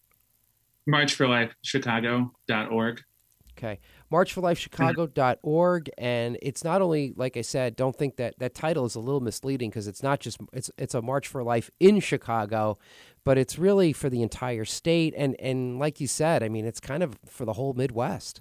marchforlifechicago.org. 0.88 3.02
Okay. 3.56 3.78
Marchforlifechicago.org 4.12 5.90
and 5.96 6.36
it's 6.42 6.64
not 6.64 6.82
only 6.82 7.12
like 7.16 7.36
I 7.36 7.42
said, 7.42 7.76
don't 7.76 7.96
think 7.96 8.16
that 8.16 8.38
that 8.38 8.54
title 8.54 8.84
is 8.84 8.96
a 8.96 9.00
little 9.00 9.20
misleading 9.20 9.70
because 9.70 9.86
it's 9.86 10.02
not 10.02 10.20
just 10.20 10.38
it's 10.52 10.70
it's 10.76 10.94
a 10.94 11.00
March 11.00 11.28
for 11.28 11.42
Life 11.42 11.70
in 11.80 12.00
Chicago, 12.00 12.78
but 13.22 13.38
it's 13.38 13.58
really 13.58 13.92
for 13.92 14.10
the 14.10 14.22
entire 14.22 14.64
state 14.64 15.14
and 15.16 15.36
and 15.40 15.78
like 15.78 16.00
you 16.00 16.06
said, 16.06 16.42
I 16.42 16.48
mean 16.48 16.66
it's 16.66 16.80
kind 16.80 17.02
of 17.02 17.18
for 17.26 17.44
the 17.44 17.54
whole 17.54 17.74
Midwest. 17.74 18.40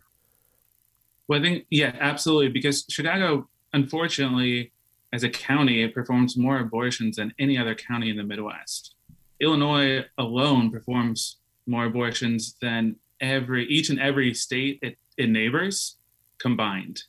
Well, 1.27 1.39
I 1.39 1.41
think, 1.41 1.65
yeah, 1.69 1.95
absolutely. 1.99 2.49
Because 2.49 2.85
Chicago, 2.89 3.47
unfortunately, 3.73 4.71
as 5.11 5.23
a 5.23 5.29
county, 5.29 5.83
it 5.83 5.93
performs 5.93 6.37
more 6.37 6.59
abortions 6.59 7.17
than 7.17 7.33
any 7.39 7.57
other 7.57 7.75
county 7.75 8.09
in 8.09 8.17
the 8.17 8.23
Midwest. 8.23 8.95
Illinois 9.39 10.05
alone 10.17 10.71
performs 10.71 11.37
more 11.67 11.85
abortions 11.85 12.55
than 12.61 12.95
every 13.21 13.65
each 13.67 13.89
and 13.89 13.99
every 13.99 14.33
state 14.33 14.79
it, 14.81 14.97
it 15.17 15.29
neighbors 15.29 15.97
combined. 16.39 17.03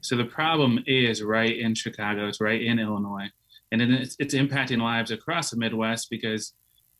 So 0.00 0.16
the 0.16 0.24
problem 0.24 0.82
is 0.86 1.22
right 1.22 1.58
in 1.58 1.74
Chicago, 1.74 2.28
it's 2.28 2.40
right 2.40 2.62
in 2.62 2.78
Illinois, 2.78 3.28
and 3.72 3.80
then 3.80 3.92
it's, 3.92 4.16
it's 4.18 4.34
impacting 4.34 4.78
lives 4.78 5.10
across 5.10 5.50
the 5.50 5.56
Midwest 5.56 6.08
because 6.10 6.54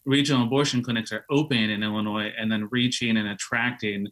regional 0.05 0.44
abortion 0.44 0.82
clinics 0.82 1.12
are 1.12 1.24
open 1.30 1.70
in 1.70 1.82
Illinois 1.82 2.32
and 2.38 2.51
then 2.51 2.68
reaching 2.70 3.16
and 3.16 3.28
attracting 3.28 4.09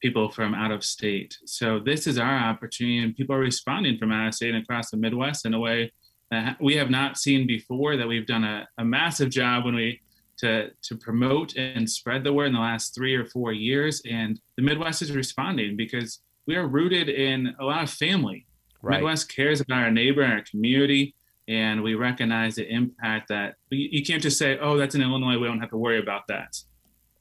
people 0.00 0.30
from 0.30 0.54
out 0.54 0.70
of 0.70 0.84
state. 0.84 1.36
So 1.44 1.78
this 1.78 2.06
is 2.06 2.18
our 2.18 2.36
opportunity, 2.36 2.98
and 2.98 3.14
people 3.14 3.34
are 3.34 3.40
responding 3.40 3.98
from 3.98 4.12
out 4.12 4.28
of 4.28 4.34
state 4.34 4.54
and 4.54 4.62
across 4.62 4.90
the 4.90 4.96
Midwest 4.96 5.46
in 5.46 5.54
a 5.54 5.58
way 5.58 5.92
that 6.30 6.60
we 6.60 6.76
have 6.76 6.90
not 6.90 7.18
seen 7.18 7.46
before. 7.46 7.96
That 7.96 8.08
we've 8.08 8.26
done 8.26 8.44
a, 8.44 8.68
a 8.78 8.84
massive 8.84 9.30
job 9.30 9.64
when 9.64 9.74
we 9.74 10.00
to 10.38 10.70
to 10.82 10.96
promote 10.96 11.56
and 11.56 11.88
spread 11.88 12.24
the 12.24 12.32
word 12.32 12.46
in 12.46 12.54
the 12.54 12.60
last 12.60 12.94
three 12.94 13.14
or 13.14 13.26
four 13.26 13.52
years, 13.52 14.02
and 14.10 14.40
the 14.56 14.62
Midwest 14.62 15.02
is 15.02 15.12
responding 15.12 15.76
because 15.76 16.20
we 16.46 16.56
are 16.56 16.66
rooted 16.66 17.08
in 17.08 17.54
a 17.60 17.64
lot 17.64 17.82
of 17.82 17.90
family. 17.90 18.46
Right. 18.82 18.96
Midwest 18.96 19.34
cares 19.34 19.60
about 19.60 19.82
our 19.82 19.90
neighbor 19.90 20.22
and 20.22 20.32
our 20.32 20.44
community. 20.50 21.14
And 21.48 21.82
we 21.82 21.94
recognize 21.96 22.54
the 22.54 22.72
impact 22.72 23.28
that 23.28 23.56
you, 23.70 23.88
you 23.90 24.04
can't 24.04 24.22
just 24.22 24.38
say, 24.38 24.56
oh, 24.58 24.76
that's 24.76 24.94
in 24.94 25.02
Illinois. 25.02 25.36
We 25.36 25.48
don't 25.48 25.58
have 25.58 25.70
to 25.70 25.76
worry 25.76 25.98
about 25.98 26.22
that 26.28 26.56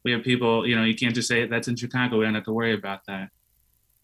we 0.03 0.11
have 0.11 0.23
people 0.23 0.67
you 0.67 0.75
know 0.75 0.83
you 0.83 0.95
can't 0.95 1.15
just 1.15 1.27
say 1.27 1.45
that's 1.47 1.67
in 1.67 1.75
chicago 1.75 2.17
we 2.17 2.25
don't 2.25 2.35
have 2.35 2.45
to 2.45 2.53
worry 2.53 2.73
about 2.73 3.01
that. 3.07 3.29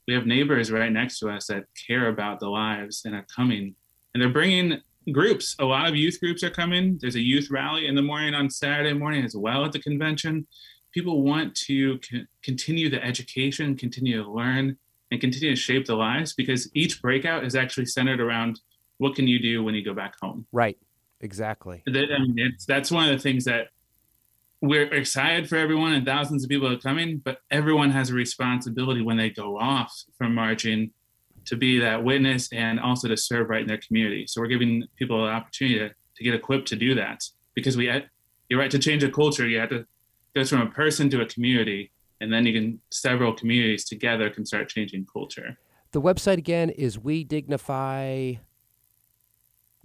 We 0.07 0.13
have 0.13 0.27
neighbors 0.27 0.71
right 0.71 0.91
next 0.91 1.17
to 1.19 1.29
us 1.29 1.47
that 1.47 1.63
care 1.87 2.09
about 2.09 2.39
the 2.39 2.47
lives 2.47 3.01
and 3.05 3.15
are 3.15 3.25
coming 3.35 3.75
and 4.13 4.21
they're 4.21 4.29
bringing 4.29 4.79
groups. 5.11 5.55
A 5.59 5.65
lot 5.65 5.87
of 5.87 5.95
youth 5.95 6.19
groups 6.19 6.43
are 6.43 6.49
coming. 6.49 6.97
There's 7.01 7.15
a 7.15 7.19
youth 7.19 7.49
rally 7.49 7.87
in 7.87 7.95
the 7.95 8.01
morning 8.01 8.33
on 8.33 8.49
saturday 8.49 8.93
morning 8.93 9.25
as 9.25 9.35
well 9.35 9.65
at 9.65 9.71
the 9.71 9.79
convention. 9.79 10.45
People 10.93 11.23
want 11.23 11.55
to 11.55 11.99
c- 12.03 12.25
continue 12.43 12.89
the 12.89 13.03
education 13.03 13.75
continue 13.75 14.23
to 14.23 14.31
learn 14.31 14.77
and 15.11 15.21
continue 15.21 15.51
to 15.51 15.55
shape 15.59 15.85
the 15.85 15.95
lives 15.95 16.33
because 16.33 16.69
each 16.73 17.01
breakout 17.01 17.43
is 17.43 17.55
actually 17.55 17.85
centered 17.85 18.19
around 18.19 18.59
what 18.97 19.15
can 19.15 19.27
you 19.27 19.39
do 19.39 19.63
when 19.63 19.75
you 19.75 19.83
go 19.83 19.93
back 19.93 20.15
home. 20.21 20.45
Right. 20.51 20.77
Exactly. 21.21 21.81
that, 21.85 22.11
I 22.11 22.19
mean, 22.19 22.35
it's, 22.37 22.65
that's 22.65 22.91
one 22.91 23.09
of 23.09 23.15
the 23.15 23.21
things 23.21 23.45
that 23.45 23.67
we're 24.69 24.93
excited 24.93 25.49
for 25.49 25.55
everyone 25.55 25.93
and 25.93 26.05
thousands 26.05 26.43
of 26.43 26.49
people 26.49 26.67
are 26.71 26.77
coming, 26.77 27.17
but 27.17 27.39
everyone 27.51 27.91
has 27.91 28.09
a 28.09 28.13
responsibility 28.13 29.01
when 29.01 29.17
they 29.17 29.29
go 29.29 29.57
off 29.57 30.03
from 30.17 30.33
marching 30.35 30.91
to 31.45 31.55
be 31.55 31.79
that 31.79 32.03
witness 32.03 32.51
and 32.51 32.79
also 32.79 33.07
to 33.07 33.17
serve 33.17 33.49
right 33.49 33.61
in 33.61 33.67
their 33.67 33.79
community. 33.79 34.25
So 34.27 34.41
we're 34.41 34.47
giving 34.47 34.83
people 34.95 35.25
an 35.25 35.33
opportunity 35.33 35.79
to, 35.79 35.89
to 35.89 36.23
get 36.23 36.33
equipped 36.33 36.67
to 36.69 36.75
do 36.75 36.95
that 36.95 37.23
because 37.53 37.77
we, 37.77 37.91
you're 38.49 38.59
right, 38.59 38.71
to 38.71 38.79
change 38.79 39.03
a 39.03 39.09
culture, 39.09 39.47
you 39.47 39.59
have 39.59 39.69
to 39.69 39.85
go 40.35 40.43
from 40.43 40.61
a 40.61 40.69
person 40.69 41.09
to 41.11 41.21
a 41.21 41.25
community, 41.25 41.91
and 42.19 42.31
then 42.31 42.45
you 42.45 42.53
can, 42.53 42.79
several 42.89 43.33
communities 43.33 43.85
together 43.85 44.29
can 44.29 44.45
start 44.45 44.69
changing 44.69 45.05
culture. 45.11 45.57
The 45.91 46.01
website 46.01 46.37
again 46.37 46.71
is 46.71 46.99
We 46.99 47.23
Dignify. 47.23 48.33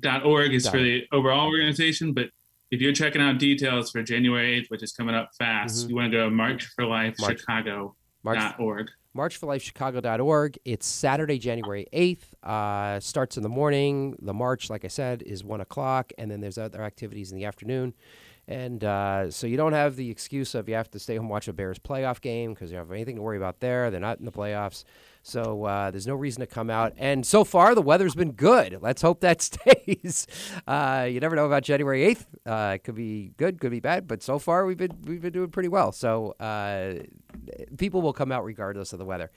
Dot 0.00 0.24
org 0.24 0.54
is 0.54 0.64
Dot 0.64 0.72
for 0.72 0.78
the 0.78 1.06
overall 1.12 1.46
organization, 1.48 2.12
but 2.12 2.30
if 2.70 2.80
you're 2.80 2.92
checking 2.92 3.20
out 3.20 3.38
details 3.38 3.90
for 3.90 4.02
January 4.02 4.60
8th, 4.60 4.70
which 4.70 4.82
is 4.82 4.92
coming 4.92 5.14
up 5.14 5.30
fast, 5.38 5.86
Mhm. 5.86 5.90
you 5.90 5.94
want 5.96 6.12
to 6.12 6.18
go 6.18 6.28
to 6.30 6.34
marchforlifechicago.org. 6.34 7.92
March, 8.22 8.54
marchforlifechicago.org. 9.40 10.58
It's 10.64 10.86
Saturday, 10.86 11.38
January 11.38 11.86
8th. 11.92 12.34
Uh, 12.44 13.00
starts 13.00 13.36
in 13.36 13.42
the 13.42 13.48
morning. 13.48 14.14
The 14.20 14.34
march, 14.34 14.70
like 14.70 14.84
I 14.84 14.88
said, 14.88 15.22
is 15.22 15.42
1 15.42 15.60
o'clock, 15.60 16.12
and 16.18 16.30
then 16.30 16.40
there's 16.40 16.58
other 16.58 16.82
activities 16.82 17.32
in 17.32 17.38
the 17.38 17.44
afternoon. 17.44 17.94
And 18.46 18.82
uh, 18.84 19.30
so 19.30 19.46
you 19.46 19.56
don't 19.56 19.72
have 19.74 19.96
the 19.96 20.10
excuse 20.10 20.54
of 20.54 20.68
you 20.68 20.74
have 20.74 20.90
to 20.90 20.98
stay 20.98 21.16
home 21.16 21.26
and 21.26 21.30
watch 21.30 21.46
a 21.48 21.52
Bears 21.52 21.78
playoff 21.78 22.20
game 22.20 22.52
because 22.52 22.70
you 22.70 22.76
don't 22.76 22.86
have 22.86 22.92
anything 22.92 23.16
to 23.16 23.22
worry 23.22 23.36
about 23.36 23.60
there. 23.60 23.90
They're 23.90 24.00
not 24.00 24.18
in 24.18 24.24
the 24.24 24.32
playoffs. 24.32 24.84
So 25.30 25.64
uh, 25.64 25.90
there's 25.92 26.06
no 26.06 26.16
reason 26.16 26.40
to 26.40 26.46
come 26.46 26.70
out. 26.70 26.92
And 26.98 27.24
so 27.24 27.44
far, 27.44 27.74
the 27.74 27.82
weather's 27.82 28.16
been 28.16 28.32
good. 28.32 28.78
Let's 28.80 29.00
hope 29.00 29.20
that 29.20 29.40
stays. 29.42 30.26
Uh, 30.66 31.06
you 31.08 31.20
never 31.20 31.36
know 31.36 31.46
about 31.46 31.62
January 31.62 32.14
8th. 32.14 32.26
Uh, 32.44 32.72
it 32.74 32.84
could 32.84 32.96
be 32.96 33.32
good, 33.36 33.60
could 33.60 33.70
be 33.70 33.80
bad, 33.80 34.08
but 34.08 34.22
so 34.22 34.38
far 34.38 34.66
we've 34.66 34.76
been 34.76 34.96
we've 35.06 35.20
been 35.20 35.32
doing 35.32 35.50
pretty 35.50 35.68
well. 35.68 35.92
So 35.92 36.32
uh, 36.40 36.94
people 37.76 38.02
will 38.02 38.12
come 38.12 38.32
out 38.32 38.44
regardless 38.44 38.92
of 38.92 38.98
the 38.98 39.04
weather. 39.04 39.30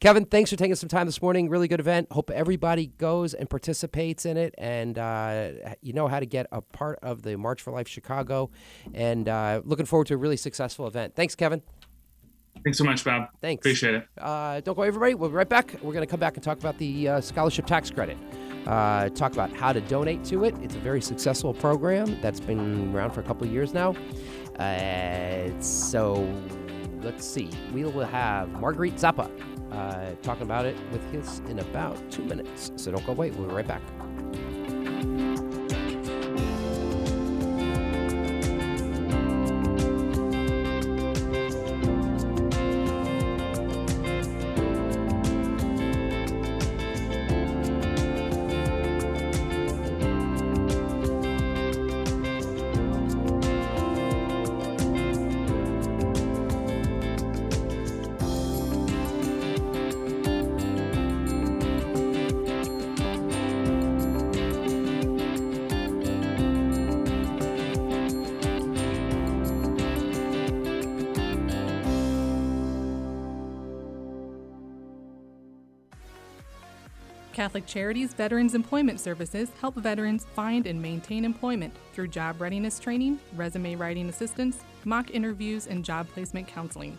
Kevin, 0.00 0.26
thanks 0.26 0.50
for 0.50 0.56
taking 0.56 0.74
some 0.74 0.88
time 0.88 1.06
this 1.06 1.22
morning. 1.22 1.48
Really 1.48 1.68
good 1.68 1.80
event. 1.80 2.08
Hope 2.12 2.30
everybody 2.30 2.88
goes 2.98 3.32
and 3.32 3.48
participates 3.48 4.26
in 4.26 4.36
it, 4.36 4.54
and 4.58 4.98
uh, 4.98 5.50
you 5.80 5.94
know 5.94 6.08
how 6.08 6.20
to 6.20 6.26
get 6.26 6.46
a 6.52 6.60
part 6.60 6.98
of 7.02 7.22
the 7.22 7.36
March 7.36 7.62
for 7.62 7.72
Life 7.72 7.88
Chicago. 7.88 8.50
And 8.92 9.28
uh, 9.28 9.62
looking 9.64 9.86
forward 9.86 10.08
to 10.08 10.14
a 10.14 10.18
really 10.18 10.36
successful 10.36 10.86
event. 10.86 11.14
Thanks, 11.14 11.34
Kevin. 11.34 11.62
Thanks 12.64 12.78
so 12.78 12.84
much, 12.84 13.04
Bob. 13.04 13.28
Thanks. 13.40 13.62
Appreciate 13.62 13.94
it. 13.94 14.08
Uh, 14.18 14.60
don't 14.60 14.74
go, 14.74 14.82
everybody. 14.82 15.14
We'll 15.14 15.30
be 15.30 15.36
right 15.36 15.48
back. 15.48 15.74
We're 15.82 15.92
going 15.92 16.06
to 16.06 16.10
come 16.10 16.20
back 16.20 16.34
and 16.34 16.42
talk 16.42 16.58
about 16.58 16.78
the 16.78 17.08
uh, 17.08 17.20
scholarship 17.20 17.66
tax 17.66 17.90
credit. 17.90 18.16
Uh, 18.66 19.08
talk 19.10 19.32
about 19.32 19.52
how 19.52 19.72
to 19.72 19.80
donate 19.82 20.24
to 20.24 20.44
it. 20.44 20.54
It's 20.60 20.74
a 20.74 20.80
very 20.80 21.00
successful 21.00 21.54
program 21.54 22.20
that's 22.20 22.40
been 22.40 22.94
around 22.94 23.12
for 23.12 23.20
a 23.20 23.22
couple 23.22 23.46
of 23.46 23.52
years 23.52 23.72
now. 23.72 23.96
Uh, 24.58 25.48
so 25.60 26.14
let's 27.00 27.24
see. 27.24 27.50
We 27.72 27.84
will 27.84 28.04
have 28.04 28.50
Marguerite 28.60 28.96
Zappa 28.96 29.30
uh, 29.72 30.14
talking 30.22 30.42
about 30.42 30.66
it 30.66 30.76
with 30.92 31.14
us 31.14 31.40
in 31.48 31.58
about 31.60 32.10
two 32.10 32.24
minutes. 32.24 32.72
So 32.76 32.90
don't 32.90 33.06
go 33.06 33.12
away. 33.12 33.30
We'll 33.30 33.48
be 33.48 33.54
right 33.54 33.66
back. 33.66 33.82
Catholic 77.38 77.66
Charities 77.66 78.14
Veterans 78.14 78.56
Employment 78.56 78.98
Services 78.98 79.52
help 79.60 79.76
veterans 79.76 80.26
find 80.34 80.66
and 80.66 80.82
maintain 80.82 81.24
employment 81.24 81.72
through 81.92 82.08
job 82.08 82.40
readiness 82.40 82.80
training, 82.80 83.20
resume 83.36 83.76
writing 83.76 84.08
assistance, 84.08 84.58
mock 84.84 85.12
interviews, 85.12 85.68
and 85.68 85.84
job 85.84 86.08
placement 86.08 86.48
counseling. 86.48 86.98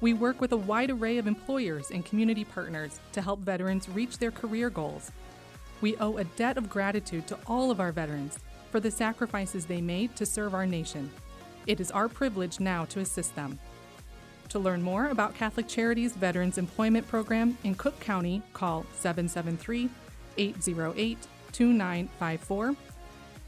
We 0.00 0.14
work 0.14 0.40
with 0.40 0.52
a 0.52 0.56
wide 0.56 0.90
array 0.90 1.18
of 1.18 1.26
employers 1.26 1.90
and 1.90 2.06
community 2.06 2.44
partners 2.44 3.00
to 3.10 3.20
help 3.20 3.40
veterans 3.40 3.88
reach 3.88 4.18
their 4.18 4.30
career 4.30 4.70
goals. 4.70 5.10
We 5.80 5.96
owe 5.96 6.18
a 6.18 6.24
debt 6.36 6.58
of 6.58 6.70
gratitude 6.70 7.26
to 7.26 7.38
all 7.48 7.72
of 7.72 7.80
our 7.80 7.90
veterans 7.90 8.38
for 8.70 8.78
the 8.78 8.92
sacrifices 8.92 9.66
they 9.66 9.80
made 9.80 10.14
to 10.14 10.24
serve 10.24 10.54
our 10.54 10.66
nation. 10.66 11.10
It 11.66 11.80
is 11.80 11.90
our 11.90 12.08
privilege 12.08 12.60
now 12.60 12.84
to 12.84 13.00
assist 13.00 13.34
them. 13.34 13.58
To 14.50 14.58
learn 14.58 14.80
more 14.82 15.08
about 15.08 15.34
Catholic 15.34 15.66
Charities 15.66 16.12
Veterans 16.14 16.56
Employment 16.56 17.06
Program 17.08 17.58
in 17.64 17.74
Cook 17.74 17.98
County, 18.00 18.42
call 18.52 18.86
773 18.94 19.90
808 20.38 21.18
2954. 21.52 22.76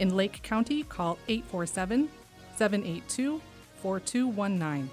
In 0.00 0.16
Lake 0.16 0.42
County, 0.42 0.82
call 0.82 1.18
847 1.28 2.08
782 2.56 3.40
4219. 3.82 4.90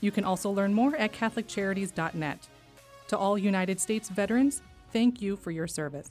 You 0.00 0.10
can 0.10 0.24
also 0.24 0.50
learn 0.50 0.72
more 0.72 0.96
at 0.96 1.12
CatholicCharities.net. 1.12 2.48
To 3.08 3.18
all 3.18 3.38
United 3.38 3.80
States 3.80 4.08
veterans, 4.08 4.62
thank 4.92 5.20
you 5.20 5.36
for 5.36 5.50
your 5.50 5.66
service. 5.66 6.10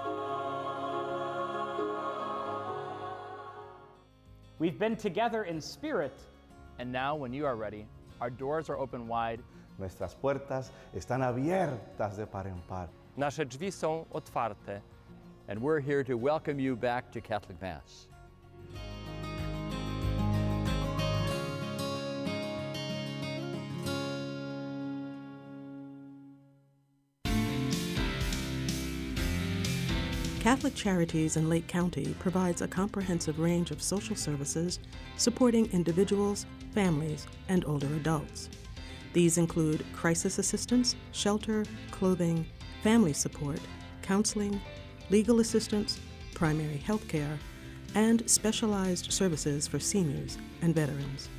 We've 4.61 4.77
been 4.77 4.95
together 4.95 5.45
in 5.45 5.59
spirit. 5.59 6.13
And 6.77 6.91
now, 6.91 7.15
when 7.15 7.33
you 7.33 7.47
are 7.47 7.55
ready, 7.55 7.87
our 8.21 8.29
doors 8.29 8.69
are 8.69 8.77
open 8.77 9.07
wide. 9.07 9.39
Nuestras 9.79 10.13
puertas 10.13 10.69
están 10.95 11.23
abiertas 11.23 12.15
de 12.15 12.27
par 12.27 12.45
en 12.45 12.61
par. 12.67 12.87
Nasze 13.17 13.43
drzwi 13.43 13.71
są 13.71 14.05
otwarte. 14.13 14.81
And 15.47 15.59
we're 15.59 15.79
here 15.79 16.03
to 16.03 16.13
welcome 16.13 16.59
you 16.59 16.75
back 16.75 17.11
to 17.11 17.21
Catholic 17.21 17.59
Mass. 17.59 18.07
Catholic 30.51 30.75
Charities 30.75 31.37
in 31.37 31.47
Lake 31.47 31.65
County 31.67 32.13
provides 32.19 32.61
a 32.61 32.67
comprehensive 32.67 33.39
range 33.39 33.71
of 33.71 33.81
social 33.81 34.17
services 34.17 34.79
supporting 35.15 35.71
individuals, 35.71 36.45
families, 36.73 37.25
and 37.47 37.63
older 37.63 37.87
adults. 37.95 38.49
These 39.13 39.37
include 39.37 39.85
crisis 39.93 40.39
assistance, 40.39 40.97
shelter, 41.13 41.63
clothing, 41.91 42.45
family 42.83 43.13
support, 43.13 43.61
counseling, 44.01 44.59
legal 45.09 45.39
assistance, 45.39 46.01
primary 46.33 46.79
health 46.79 47.07
care, 47.07 47.39
and 47.95 48.29
specialized 48.29 49.09
services 49.09 49.69
for 49.69 49.79
seniors 49.79 50.37
and 50.61 50.75
veterans. 50.75 51.29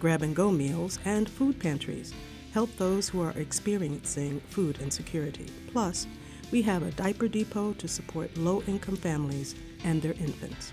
Grab 0.00 0.22
and 0.22 0.34
go 0.34 0.50
meals 0.50 0.98
and 1.04 1.30
food 1.30 1.60
pantries 1.60 2.12
help 2.52 2.76
those 2.78 3.08
who 3.08 3.22
are 3.22 3.30
experiencing 3.38 4.40
food 4.48 4.80
insecurity. 4.80 5.46
Plus, 5.70 6.08
we 6.50 6.62
have 6.62 6.82
a 6.82 6.90
diaper 6.92 7.28
depot 7.28 7.72
to 7.74 7.88
support 7.88 8.36
low 8.36 8.62
income 8.62 8.96
families 8.96 9.54
and 9.84 10.02
their 10.02 10.12
infants. 10.14 10.72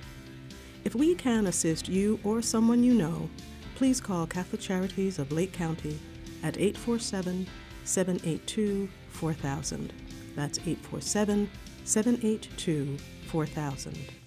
If 0.83 0.95
we 0.95 1.15
can 1.15 1.47
assist 1.47 1.89
you 1.89 2.19
or 2.23 2.41
someone 2.41 2.83
you 2.83 2.93
know, 2.93 3.29
please 3.75 3.99
call 3.99 4.25
Catholic 4.25 4.61
Charities 4.61 5.19
of 5.19 5.31
Lake 5.31 5.53
County 5.53 5.99
at 6.43 6.57
847 6.57 7.47
782 7.83 8.89
4000. 9.09 9.93
That's 10.35 10.59
847 10.59 11.49
782 11.83 12.97
4000. 13.27 14.26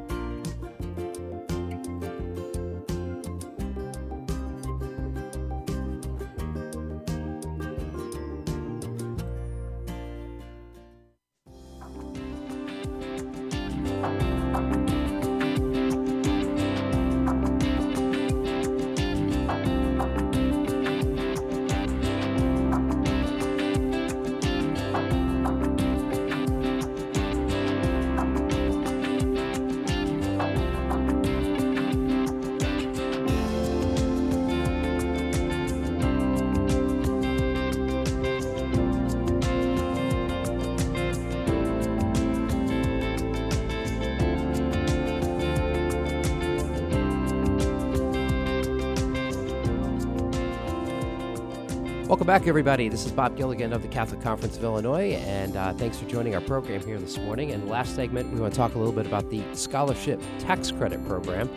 Welcome 52.21 52.39
back, 52.39 52.47
everybody. 52.47 52.87
This 52.87 53.03
is 53.07 53.11
Bob 53.11 53.35
Gilligan 53.35 53.73
of 53.73 53.81
the 53.81 53.87
Catholic 53.87 54.21
Conference 54.21 54.55
of 54.55 54.63
Illinois, 54.63 55.13
and 55.13 55.57
uh, 55.57 55.73
thanks 55.73 55.97
for 55.97 56.07
joining 56.07 56.35
our 56.35 56.41
program 56.41 56.85
here 56.85 56.99
this 56.99 57.17
morning. 57.17 57.49
And 57.49 57.67
last 57.67 57.95
segment, 57.95 58.31
we 58.31 58.39
want 58.39 58.53
to 58.53 58.57
talk 58.59 58.75
a 58.75 58.77
little 58.77 58.93
bit 58.93 59.07
about 59.07 59.31
the 59.31 59.43
Scholarship 59.55 60.21
Tax 60.37 60.69
Credit 60.69 61.03
Program. 61.07 61.49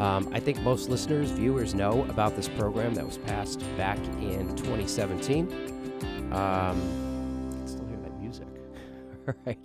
Um, 0.00 0.26
I 0.32 0.40
think 0.40 0.58
most 0.62 0.88
listeners, 0.88 1.32
viewers 1.32 1.74
know 1.74 2.06
about 2.08 2.34
this 2.34 2.48
program 2.48 2.94
that 2.94 3.04
was 3.04 3.18
passed 3.18 3.60
back 3.76 3.98
in 4.22 4.56
2017. 4.56 6.32
Um, 6.32 7.66
still 7.66 7.86
hear 7.86 7.98
that 7.98 8.18
music. 8.18 8.48
All 9.28 9.34
right. 9.44 9.58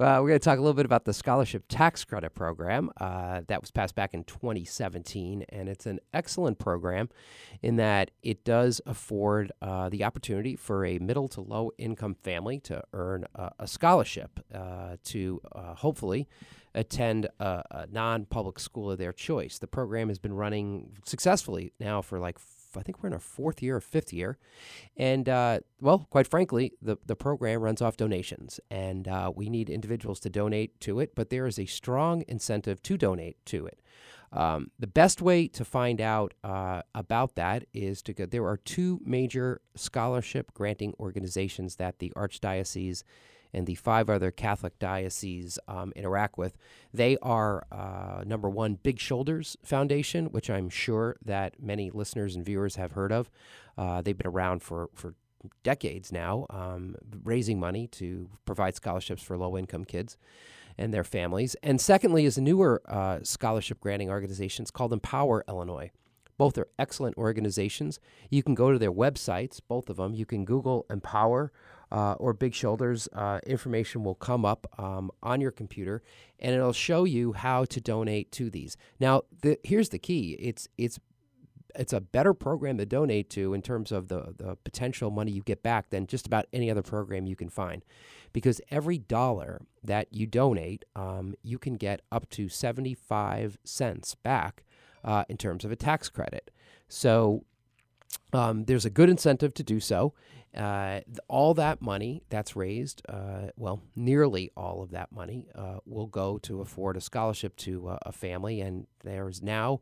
Uh, 0.00 0.16
we're 0.22 0.28
going 0.28 0.40
to 0.40 0.42
talk 0.42 0.56
a 0.56 0.62
little 0.62 0.72
bit 0.72 0.86
about 0.86 1.04
the 1.04 1.12
Scholarship 1.12 1.64
Tax 1.68 2.06
Credit 2.06 2.34
Program 2.34 2.90
uh, 2.98 3.42
that 3.48 3.60
was 3.60 3.70
passed 3.70 3.94
back 3.94 4.14
in 4.14 4.24
2017. 4.24 5.44
And 5.50 5.68
it's 5.68 5.84
an 5.84 6.00
excellent 6.14 6.58
program 6.58 7.10
in 7.60 7.76
that 7.76 8.10
it 8.22 8.42
does 8.42 8.80
afford 8.86 9.52
uh, 9.60 9.90
the 9.90 10.02
opportunity 10.02 10.56
for 10.56 10.86
a 10.86 10.98
middle 10.98 11.28
to 11.28 11.42
low 11.42 11.72
income 11.76 12.14
family 12.14 12.58
to 12.60 12.82
earn 12.94 13.26
a 13.58 13.66
scholarship 13.66 14.40
uh, 14.54 14.96
to 15.04 15.42
uh, 15.52 15.74
hopefully 15.74 16.26
attend 16.74 17.28
a, 17.38 17.62
a 17.70 17.86
non 17.92 18.24
public 18.24 18.58
school 18.58 18.90
of 18.90 18.96
their 18.96 19.12
choice. 19.12 19.58
The 19.58 19.66
program 19.66 20.08
has 20.08 20.18
been 20.18 20.32
running 20.32 20.96
successfully 21.04 21.74
now 21.78 22.00
for 22.00 22.18
like 22.18 22.38
I 22.76 22.82
think 22.82 23.02
we're 23.02 23.08
in 23.08 23.12
our 23.12 23.20
fourth 23.20 23.62
year 23.62 23.76
or 23.76 23.80
fifth 23.80 24.12
year. 24.12 24.38
And, 24.96 25.28
uh, 25.28 25.60
well, 25.80 26.06
quite 26.10 26.26
frankly, 26.26 26.72
the, 26.80 26.96
the 27.06 27.16
program 27.16 27.60
runs 27.60 27.82
off 27.82 27.96
donations, 27.96 28.60
and 28.70 29.08
uh, 29.08 29.32
we 29.34 29.48
need 29.48 29.70
individuals 29.70 30.20
to 30.20 30.30
donate 30.30 30.78
to 30.80 31.00
it, 31.00 31.14
but 31.14 31.30
there 31.30 31.46
is 31.46 31.58
a 31.58 31.66
strong 31.66 32.24
incentive 32.28 32.82
to 32.82 32.96
donate 32.96 33.36
to 33.46 33.66
it. 33.66 33.80
Um, 34.32 34.70
the 34.78 34.86
best 34.86 35.20
way 35.20 35.48
to 35.48 35.64
find 35.64 36.00
out 36.00 36.34
uh, 36.44 36.82
about 36.94 37.34
that 37.34 37.64
is 37.74 38.00
to 38.02 38.12
go. 38.12 38.26
There 38.26 38.46
are 38.46 38.58
two 38.58 39.00
major 39.04 39.60
scholarship 39.74 40.54
granting 40.54 40.94
organizations 41.00 41.76
that 41.76 41.98
the 41.98 42.12
Archdiocese 42.16 43.02
and 43.52 43.66
the 43.66 43.74
five 43.74 44.08
other 44.08 44.30
Catholic 44.30 44.78
dioceses 44.78 45.58
um, 45.68 45.92
interact 45.96 46.38
with. 46.38 46.56
They 46.92 47.16
are 47.22 47.66
uh, 47.72 48.22
number 48.26 48.48
one, 48.48 48.78
Big 48.82 48.98
Shoulders 48.98 49.56
Foundation, 49.64 50.26
which 50.26 50.50
I'm 50.50 50.68
sure 50.68 51.16
that 51.24 51.62
many 51.62 51.90
listeners 51.90 52.36
and 52.36 52.44
viewers 52.44 52.76
have 52.76 52.92
heard 52.92 53.12
of. 53.12 53.30
Uh, 53.76 54.02
they've 54.02 54.16
been 54.16 54.26
around 54.26 54.62
for, 54.62 54.90
for 54.94 55.14
decades 55.62 56.12
now, 56.12 56.46
um, 56.50 56.96
raising 57.24 57.58
money 57.58 57.86
to 57.88 58.28
provide 58.44 58.74
scholarships 58.74 59.22
for 59.22 59.38
low 59.38 59.56
income 59.56 59.84
kids 59.84 60.16
and 60.78 60.92
their 60.94 61.04
families. 61.04 61.56
And 61.62 61.80
secondly, 61.80 62.24
is 62.24 62.38
a 62.38 62.42
newer 62.42 62.82
uh, 62.88 63.20
scholarship 63.22 63.80
granting 63.80 64.10
organization. 64.10 64.62
It's 64.62 64.70
called 64.70 64.92
Empower 64.92 65.44
Illinois. 65.48 65.90
Both 66.38 66.56
are 66.56 66.68
excellent 66.78 67.18
organizations. 67.18 68.00
You 68.30 68.42
can 68.42 68.54
go 68.54 68.72
to 68.72 68.78
their 68.78 68.92
websites, 68.92 69.60
both 69.66 69.90
of 69.90 69.98
them. 69.98 70.14
You 70.14 70.24
can 70.24 70.46
Google 70.46 70.86
Empower 70.88 71.52
uh, 71.90 72.14
or 72.18 72.32
Big 72.32 72.54
Shoulders, 72.54 73.08
uh, 73.12 73.40
information 73.46 74.04
will 74.04 74.14
come 74.14 74.44
up 74.44 74.66
um, 74.78 75.10
on 75.22 75.40
your 75.40 75.50
computer, 75.50 76.02
and 76.38 76.54
it'll 76.54 76.72
show 76.72 77.04
you 77.04 77.32
how 77.32 77.64
to 77.64 77.80
donate 77.80 78.30
to 78.32 78.50
these. 78.50 78.76
Now, 78.98 79.22
the, 79.42 79.58
here's 79.64 79.88
the 79.88 79.98
key: 79.98 80.36
it's 80.38 80.68
it's 80.76 80.98
it's 81.74 81.92
a 81.92 82.00
better 82.00 82.34
program 82.34 82.78
to 82.78 82.86
donate 82.86 83.30
to 83.30 83.54
in 83.54 83.62
terms 83.62 83.92
of 83.92 84.08
the 84.08 84.34
the 84.36 84.56
potential 84.64 85.10
money 85.10 85.32
you 85.32 85.42
get 85.42 85.62
back 85.62 85.90
than 85.90 86.06
just 86.06 86.26
about 86.26 86.46
any 86.52 86.70
other 86.70 86.82
program 86.82 87.26
you 87.26 87.36
can 87.36 87.48
find, 87.48 87.84
because 88.32 88.60
every 88.70 88.98
dollar 88.98 89.60
that 89.82 90.06
you 90.12 90.26
donate, 90.26 90.84
um, 90.96 91.34
you 91.42 91.58
can 91.58 91.74
get 91.74 92.02
up 92.12 92.28
to 92.30 92.48
seventy 92.48 92.94
five 92.94 93.58
cents 93.64 94.14
back 94.14 94.64
uh, 95.04 95.24
in 95.28 95.36
terms 95.36 95.64
of 95.64 95.72
a 95.72 95.76
tax 95.76 96.08
credit. 96.08 96.50
So 96.88 97.44
um, 98.32 98.64
there's 98.64 98.84
a 98.84 98.90
good 98.90 99.08
incentive 99.08 99.54
to 99.54 99.62
do 99.62 99.80
so. 99.80 100.12
Uh, 100.56 101.00
all 101.28 101.54
that 101.54 101.80
money 101.80 102.22
that's 102.28 102.56
raised, 102.56 103.02
uh, 103.08 103.48
well, 103.56 103.80
nearly 103.94 104.50
all 104.56 104.82
of 104.82 104.90
that 104.90 105.12
money 105.12 105.46
uh, 105.54 105.78
will 105.86 106.06
go 106.06 106.38
to 106.38 106.60
afford 106.60 106.96
a 106.96 107.00
scholarship 107.00 107.56
to 107.56 107.88
uh, 107.88 107.98
a 108.02 108.12
family. 108.12 108.60
And 108.60 108.86
there's 109.04 109.42
now 109.42 109.80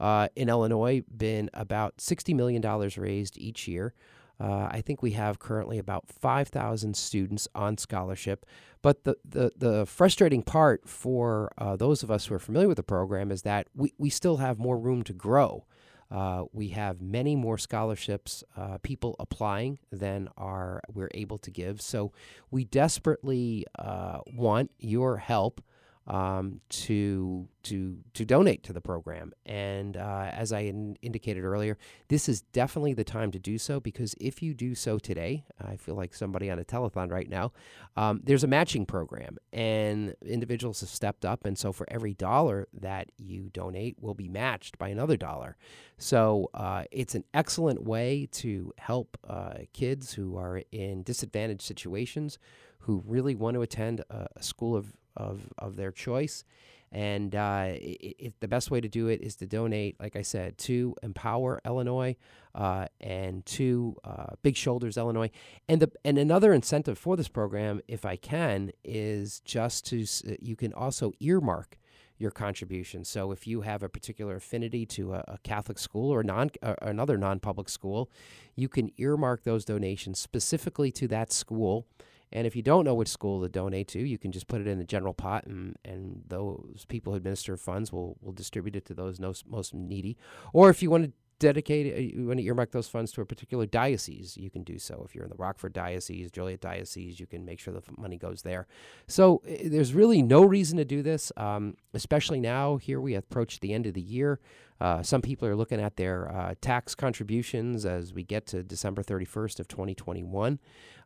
uh, 0.00 0.28
in 0.34 0.48
Illinois 0.48 1.02
been 1.14 1.50
about 1.52 1.98
$60 1.98 2.34
million 2.34 2.62
raised 2.96 3.36
each 3.36 3.68
year. 3.68 3.92
Uh, 4.38 4.68
I 4.70 4.82
think 4.82 5.02
we 5.02 5.12
have 5.12 5.38
currently 5.38 5.78
about 5.78 6.08
5,000 6.08 6.96
students 6.96 7.48
on 7.54 7.76
scholarship. 7.76 8.46
But 8.80 9.04
the, 9.04 9.16
the, 9.24 9.52
the 9.56 9.86
frustrating 9.86 10.42
part 10.42 10.88
for 10.88 11.52
those 11.76 12.02
of 12.02 12.10
us 12.10 12.26
who 12.26 12.34
are 12.34 12.38
familiar 12.38 12.68
with 12.68 12.76
the 12.76 12.82
program 12.82 13.30
is 13.30 13.42
that 13.42 13.66
we, 13.74 13.92
we 13.98 14.10
still 14.10 14.36
have 14.38 14.58
more 14.58 14.78
room 14.78 15.02
to 15.04 15.12
grow. 15.12 15.64
Uh, 16.10 16.44
we 16.52 16.68
have 16.68 17.00
many 17.00 17.34
more 17.34 17.58
scholarships, 17.58 18.44
uh, 18.56 18.78
people 18.78 19.16
applying 19.18 19.78
than 19.90 20.28
are 20.36 20.80
we're 20.92 21.10
able 21.14 21.38
to 21.38 21.50
give. 21.50 21.80
So 21.80 22.12
we 22.50 22.64
desperately 22.64 23.66
uh, 23.78 24.20
want 24.32 24.70
your 24.78 25.16
help 25.16 25.60
um, 26.06 26.60
to 26.68 27.48
to 27.64 27.98
to 28.14 28.24
donate 28.24 28.62
to 28.62 28.72
the 28.72 28.80
program. 28.80 29.32
And 29.44 29.96
uh, 29.96 30.30
as 30.32 30.52
I 30.52 30.60
in 30.60 30.96
indicated 31.02 31.44
earlier, 31.44 31.78
this 32.08 32.28
is 32.28 32.42
definitely 32.42 32.94
the 32.94 33.04
time 33.04 33.32
to 33.32 33.38
do 33.38 33.58
so 33.58 33.80
because 33.80 34.14
if 34.20 34.42
you 34.42 34.54
do 34.54 34.74
so 34.74 34.98
today, 34.98 35.44
I 35.60 35.76
feel 35.76 35.96
like 35.96 36.14
somebody 36.14 36.50
on 36.50 36.58
a 36.58 36.64
telethon 36.64 37.10
right 37.10 37.28
now. 37.28 37.52
Um, 37.96 38.20
there's 38.22 38.44
a 38.44 38.48
matching 38.48 38.86
program, 38.86 39.38
and 39.52 40.14
individuals 40.24 40.80
have 40.80 40.90
stepped 40.90 41.24
up, 41.24 41.44
and 41.44 41.58
so 41.58 41.72
for 41.72 41.86
every 41.90 42.14
dollar 42.14 42.68
that 42.72 43.10
you 43.16 43.50
donate, 43.52 43.96
will 44.00 44.14
be 44.14 44.28
matched 44.28 44.78
by 44.78 44.88
another 44.88 45.16
dollar. 45.16 45.56
So 45.98 46.50
uh, 46.54 46.84
it's 46.90 47.14
an 47.14 47.24
excellent 47.34 47.82
way 47.82 48.28
to 48.32 48.72
help 48.78 49.16
uh, 49.26 49.54
kids 49.72 50.12
who 50.12 50.36
are 50.36 50.62
in 50.70 51.02
disadvantaged 51.02 51.62
situations 51.62 52.38
who 52.80 53.02
really 53.04 53.34
want 53.34 53.54
to 53.54 53.62
attend 53.62 54.00
a, 54.10 54.28
a 54.36 54.42
school 54.42 54.76
of 54.76 54.92
of, 55.16 55.42
of 55.58 55.76
their 55.76 55.92
choice. 55.92 56.44
And 56.92 57.34
uh, 57.34 57.72
it, 57.74 58.16
it, 58.18 58.40
the 58.40 58.48
best 58.48 58.70
way 58.70 58.80
to 58.80 58.88
do 58.88 59.08
it 59.08 59.20
is 59.20 59.36
to 59.36 59.46
donate, 59.46 60.00
like 60.00 60.14
I 60.16 60.22
said, 60.22 60.56
to 60.58 60.94
Empower 61.02 61.60
Illinois 61.66 62.16
uh, 62.54 62.86
and 63.00 63.44
to 63.46 63.96
uh, 64.04 64.34
Big 64.42 64.56
Shoulders 64.56 64.96
Illinois. 64.96 65.30
And 65.68 65.82
the 65.82 65.90
and 66.04 66.16
another 66.16 66.52
incentive 66.52 66.96
for 66.96 67.16
this 67.16 67.28
program, 67.28 67.80
if 67.88 68.04
I 68.04 68.16
can, 68.16 68.70
is 68.84 69.40
just 69.40 69.84
to 69.86 70.06
you 70.40 70.54
can 70.56 70.72
also 70.72 71.12
earmark 71.20 71.76
your 72.18 72.30
contribution. 72.30 73.04
So 73.04 73.30
if 73.30 73.46
you 73.46 73.60
have 73.60 73.82
a 73.82 73.88
particular 73.88 74.36
affinity 74.36 74.86
to 74.86 75.14
a, 75.14 75.24
a 75.28 75.38
Catholic 75.42 75.78
school 75.78 76.10
or 76.12 76.22
non 76.22 76.50
or 76.62 76.76
another 76.80 77.18
non-public 77.18 77.68
school, 77.68 78.10
you 78.54 78.68
can 78.68 78.90
earmark 78.96 79.42
those 79.42 79.64
donations 79.64 80.18
specifically 80.18 80.90
to 80.92 81.08
that 81.08 81.32
school 81.32 81.86
and 82.32 82.46
if 82.46 82.56
you 82.56 82.62
don't 82.62 82.84
know 82.84 82.94
which 82.94 83.08
school 83.08 83.40
to 83.42 83.48
donate 83.48 83.88
to, 83.88 84.00
you 84.00 84.18
can 84.18 84.32
just 84.32 84.48
put 84.48 84.60
it 84.60 84.66
in 84.66 84.78
the 84.78 84.84
general 84.84 85.14
pot, 85.14 85.44
and, 85.46 85.76
and 85.84 86.22
those 86.26 86.84
people 86.88 87.12
who 87.12 87.16
administer 87.16 87.56
funds 87.56 87.92
will, 87.92 88.16
will 88.20 88.32
distribute 88.32 88.76
it 88.76 88.84
to 88.86 88.94
those 88.94 89.20
most, 89.20 89.74
needy. 89.74 90.16
Or 90.52 90.70
if 90.70 90.82
you 90.82 90.90
want 90.90 91.04
to 91.04 91.12
dedicate, 91.38 91.94
uh, 91.94 91.98
you 91.98 92.26
want 92.26 92.38
to 92.38 92.44
earmark 92.44 92.72
those 92.72 92.88
funds 92.88 93.12
to 93.12 93.20
a 93.20 93.26
particular 93.26 93.66
diocese, 93.66 94.36
you 94.36 94.50
can 94.50 94.62
do 94.62 94.78
so. 94.78 95.02
If 95.06 95.14
you're 95.14 95.24
in 95.24 95.30
the 95.30 95.36
Rockford 95.36 95.72
Diocese, 95.72 96.30
Joliet 96.30 96.60
Diocese, 96.60 97.20
you 97.20 97.26
can 97.26 97.44
make 97.44 97.60
sure 97.60 97.74
the 97.74 97.82
money 97.98 98.16
goes 98.16 98.42
there. 98.42 98.66
So 99.06 99.42
there's 99.44 99.94
really 99.94 100.22
no 100.22 100.44
reason 100.44 100.78
to 100.78 100.84
do 100.84 101.02
this, 101.02 101.32
um, 101.36 101.76
especially 101.94 102.40
now. 102.40 102.76
Here 102.76 103.00
we 103.00 103.14
approach 103.14 103.60
the 103.60 103.74
end 103.74 103.86
of 103.86 103.94
the 103.94 104.00
year. 104.00 104.40
Uh, 104.80 105.02
some 105.02 105.22
people 105.22 105.48
are 105.48 105.56
looking 105.56 105.80
at 105.80 105.96
their 105.96 106.30
uh, 106.30 106.54
tax 106.60 106.94
contributions 106.94 107.86
as 107.86 108.12
we 108.12 108.22
get 108.22 108.46
to 108.46 108.62
December 108.62 109.02
31st 109.02 109.60
of 109.60 109.68
2021. 109.68 110.58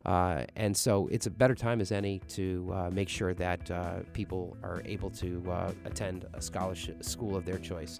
Uh, 0.05 0.45
and 0.55 0.75
so 0.75 1.07
it's 1.11 1.27
a 1.27 1.29
better 1.29 1.55
time 1.55 1.79
as 1.79 1.91
any 1.91 2.19
to 2.27 2.69
uh, 2.73 2.89
make 2.91 3.07
sure 3.07 3.33
that 3.33 3.69
uh, 3.69 3.99
people 4.13 4.57
are 4.63 4.81
able 4.85 5.09
to 5.09 5.43
uh, 5.49 5.71
attend 5.85 6.25
a 6.33 6.41
scholarship 6.41 7.03
school 7.03 7.35
of 7.35 7.45
their 7.45 7.59
choice. 7.59 7.99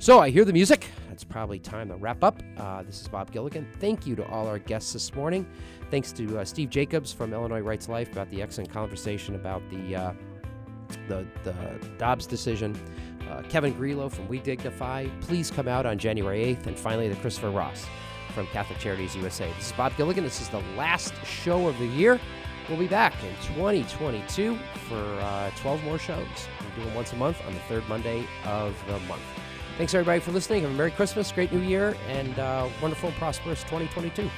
So 0.00 0.20
I 0.20 0.30
hear 0.30 0.44
the 0.44 0.52
music. 0.52 0.88
It's 1.10 1.24
probably 1.24 1.58
time 1.58 1.88
to 1.88 1.96
wrap 1.96 2.22
up. 2.22 2.40
This 2.86 3.00
is 3.00 3.08
Bob 3.08 3.32
Gilligan. 3.32 3.66
Thank 3.80 4.06
you 4.06 4.14
to 4.16 4.26
all 4.28 4.46
our 4.46 4.60
guests 4.60 4.92
this 4.92 5.12
morning. 5.14 5.44
Thanks 5.90 6.12
to 6.12 6.44
Steve 6.44 6.70
Jacobs 6.70 7.12
from 7.12 7.32
Illinois 7.32 7.60
Rights 7.60 7.88
Life 7.88 8.12
about 8.12 8.30
the 8.30 8.40
excellent 8.40 8.70
conversation 8.70 9.34
about 9.34 9.60
the 9.70 10.14
the, 11.08 11.26
the 11.44 11.54
Dobbs 11.98 12.26
decision. 12.26 12.78
Kevin 13.50 13.74
Grillo 13.74 14.08
from 14.08 14.26
We 14.26 14.38
Dignify. 14.38 15.06
Please 15.20 15.50
come 15.50 15.68
out 15.68 15.86
on 15.86 15.98
January 15.98 16.56
8th. 16.56 16.66
And 16.66 16.78
finally, 16.78 17.08
the 17.08 17.16
Christopher 17.16 17.50
Ross 17.50 17.86
from 18.34 18.46
Catholic 18.48 18.78
Charities 18.78 19.16
USA. 19.16 19.52
This 19.56 19.66
is 19.66 19.72
Bob 19.72 19.96
Gilligan. 19.96 20.24
This 20.24 20.40
is 20.40 20.48
the 20.48 20.62
last 20.76 21.14
show 21.24 21.68
of 21.68 21.78
the 21.78 21.86
year. 21.86 22.20
We'll 22.68 22.78
be 22.78 22.86
back 22.86 23.14
in 23.24 23.34
2022 23.54 24.58
for 24.88 24.94
uh, 24.94 25.50
12 25.56 25.84
more 25.84 25.98
shows. 25.98 26.26
We're 26.60 26.82
doing 26.82 26.94
once 26.94 27.12
a 27.12 27.16
month 27.16 27.38
on 27.46 27.54
the 27.54 27.60
third 27.60 27.88
Monday 27.88 28.26
of 28.44 28.76
the 28.86 28.98
month. 29.00 29.22
Thanks, 29.78 29.94
everybody, 29.94 30.20
for 30.20 30.32
listening. 30.32 30.62
Have 30.62 30.70
a 30.70 30.74
Merry 30.74 30.90
Christmas, 30.90 31.32
great 31.32 31.52
New 31.52 31.60
Year, 31.60 31.96
and 32.08 32.38
uh, 32.38 32.68
wonderful 32.82 33.08
and 33.08 33.18
prosperous 33.18 33.62
2022. 33.64 34.28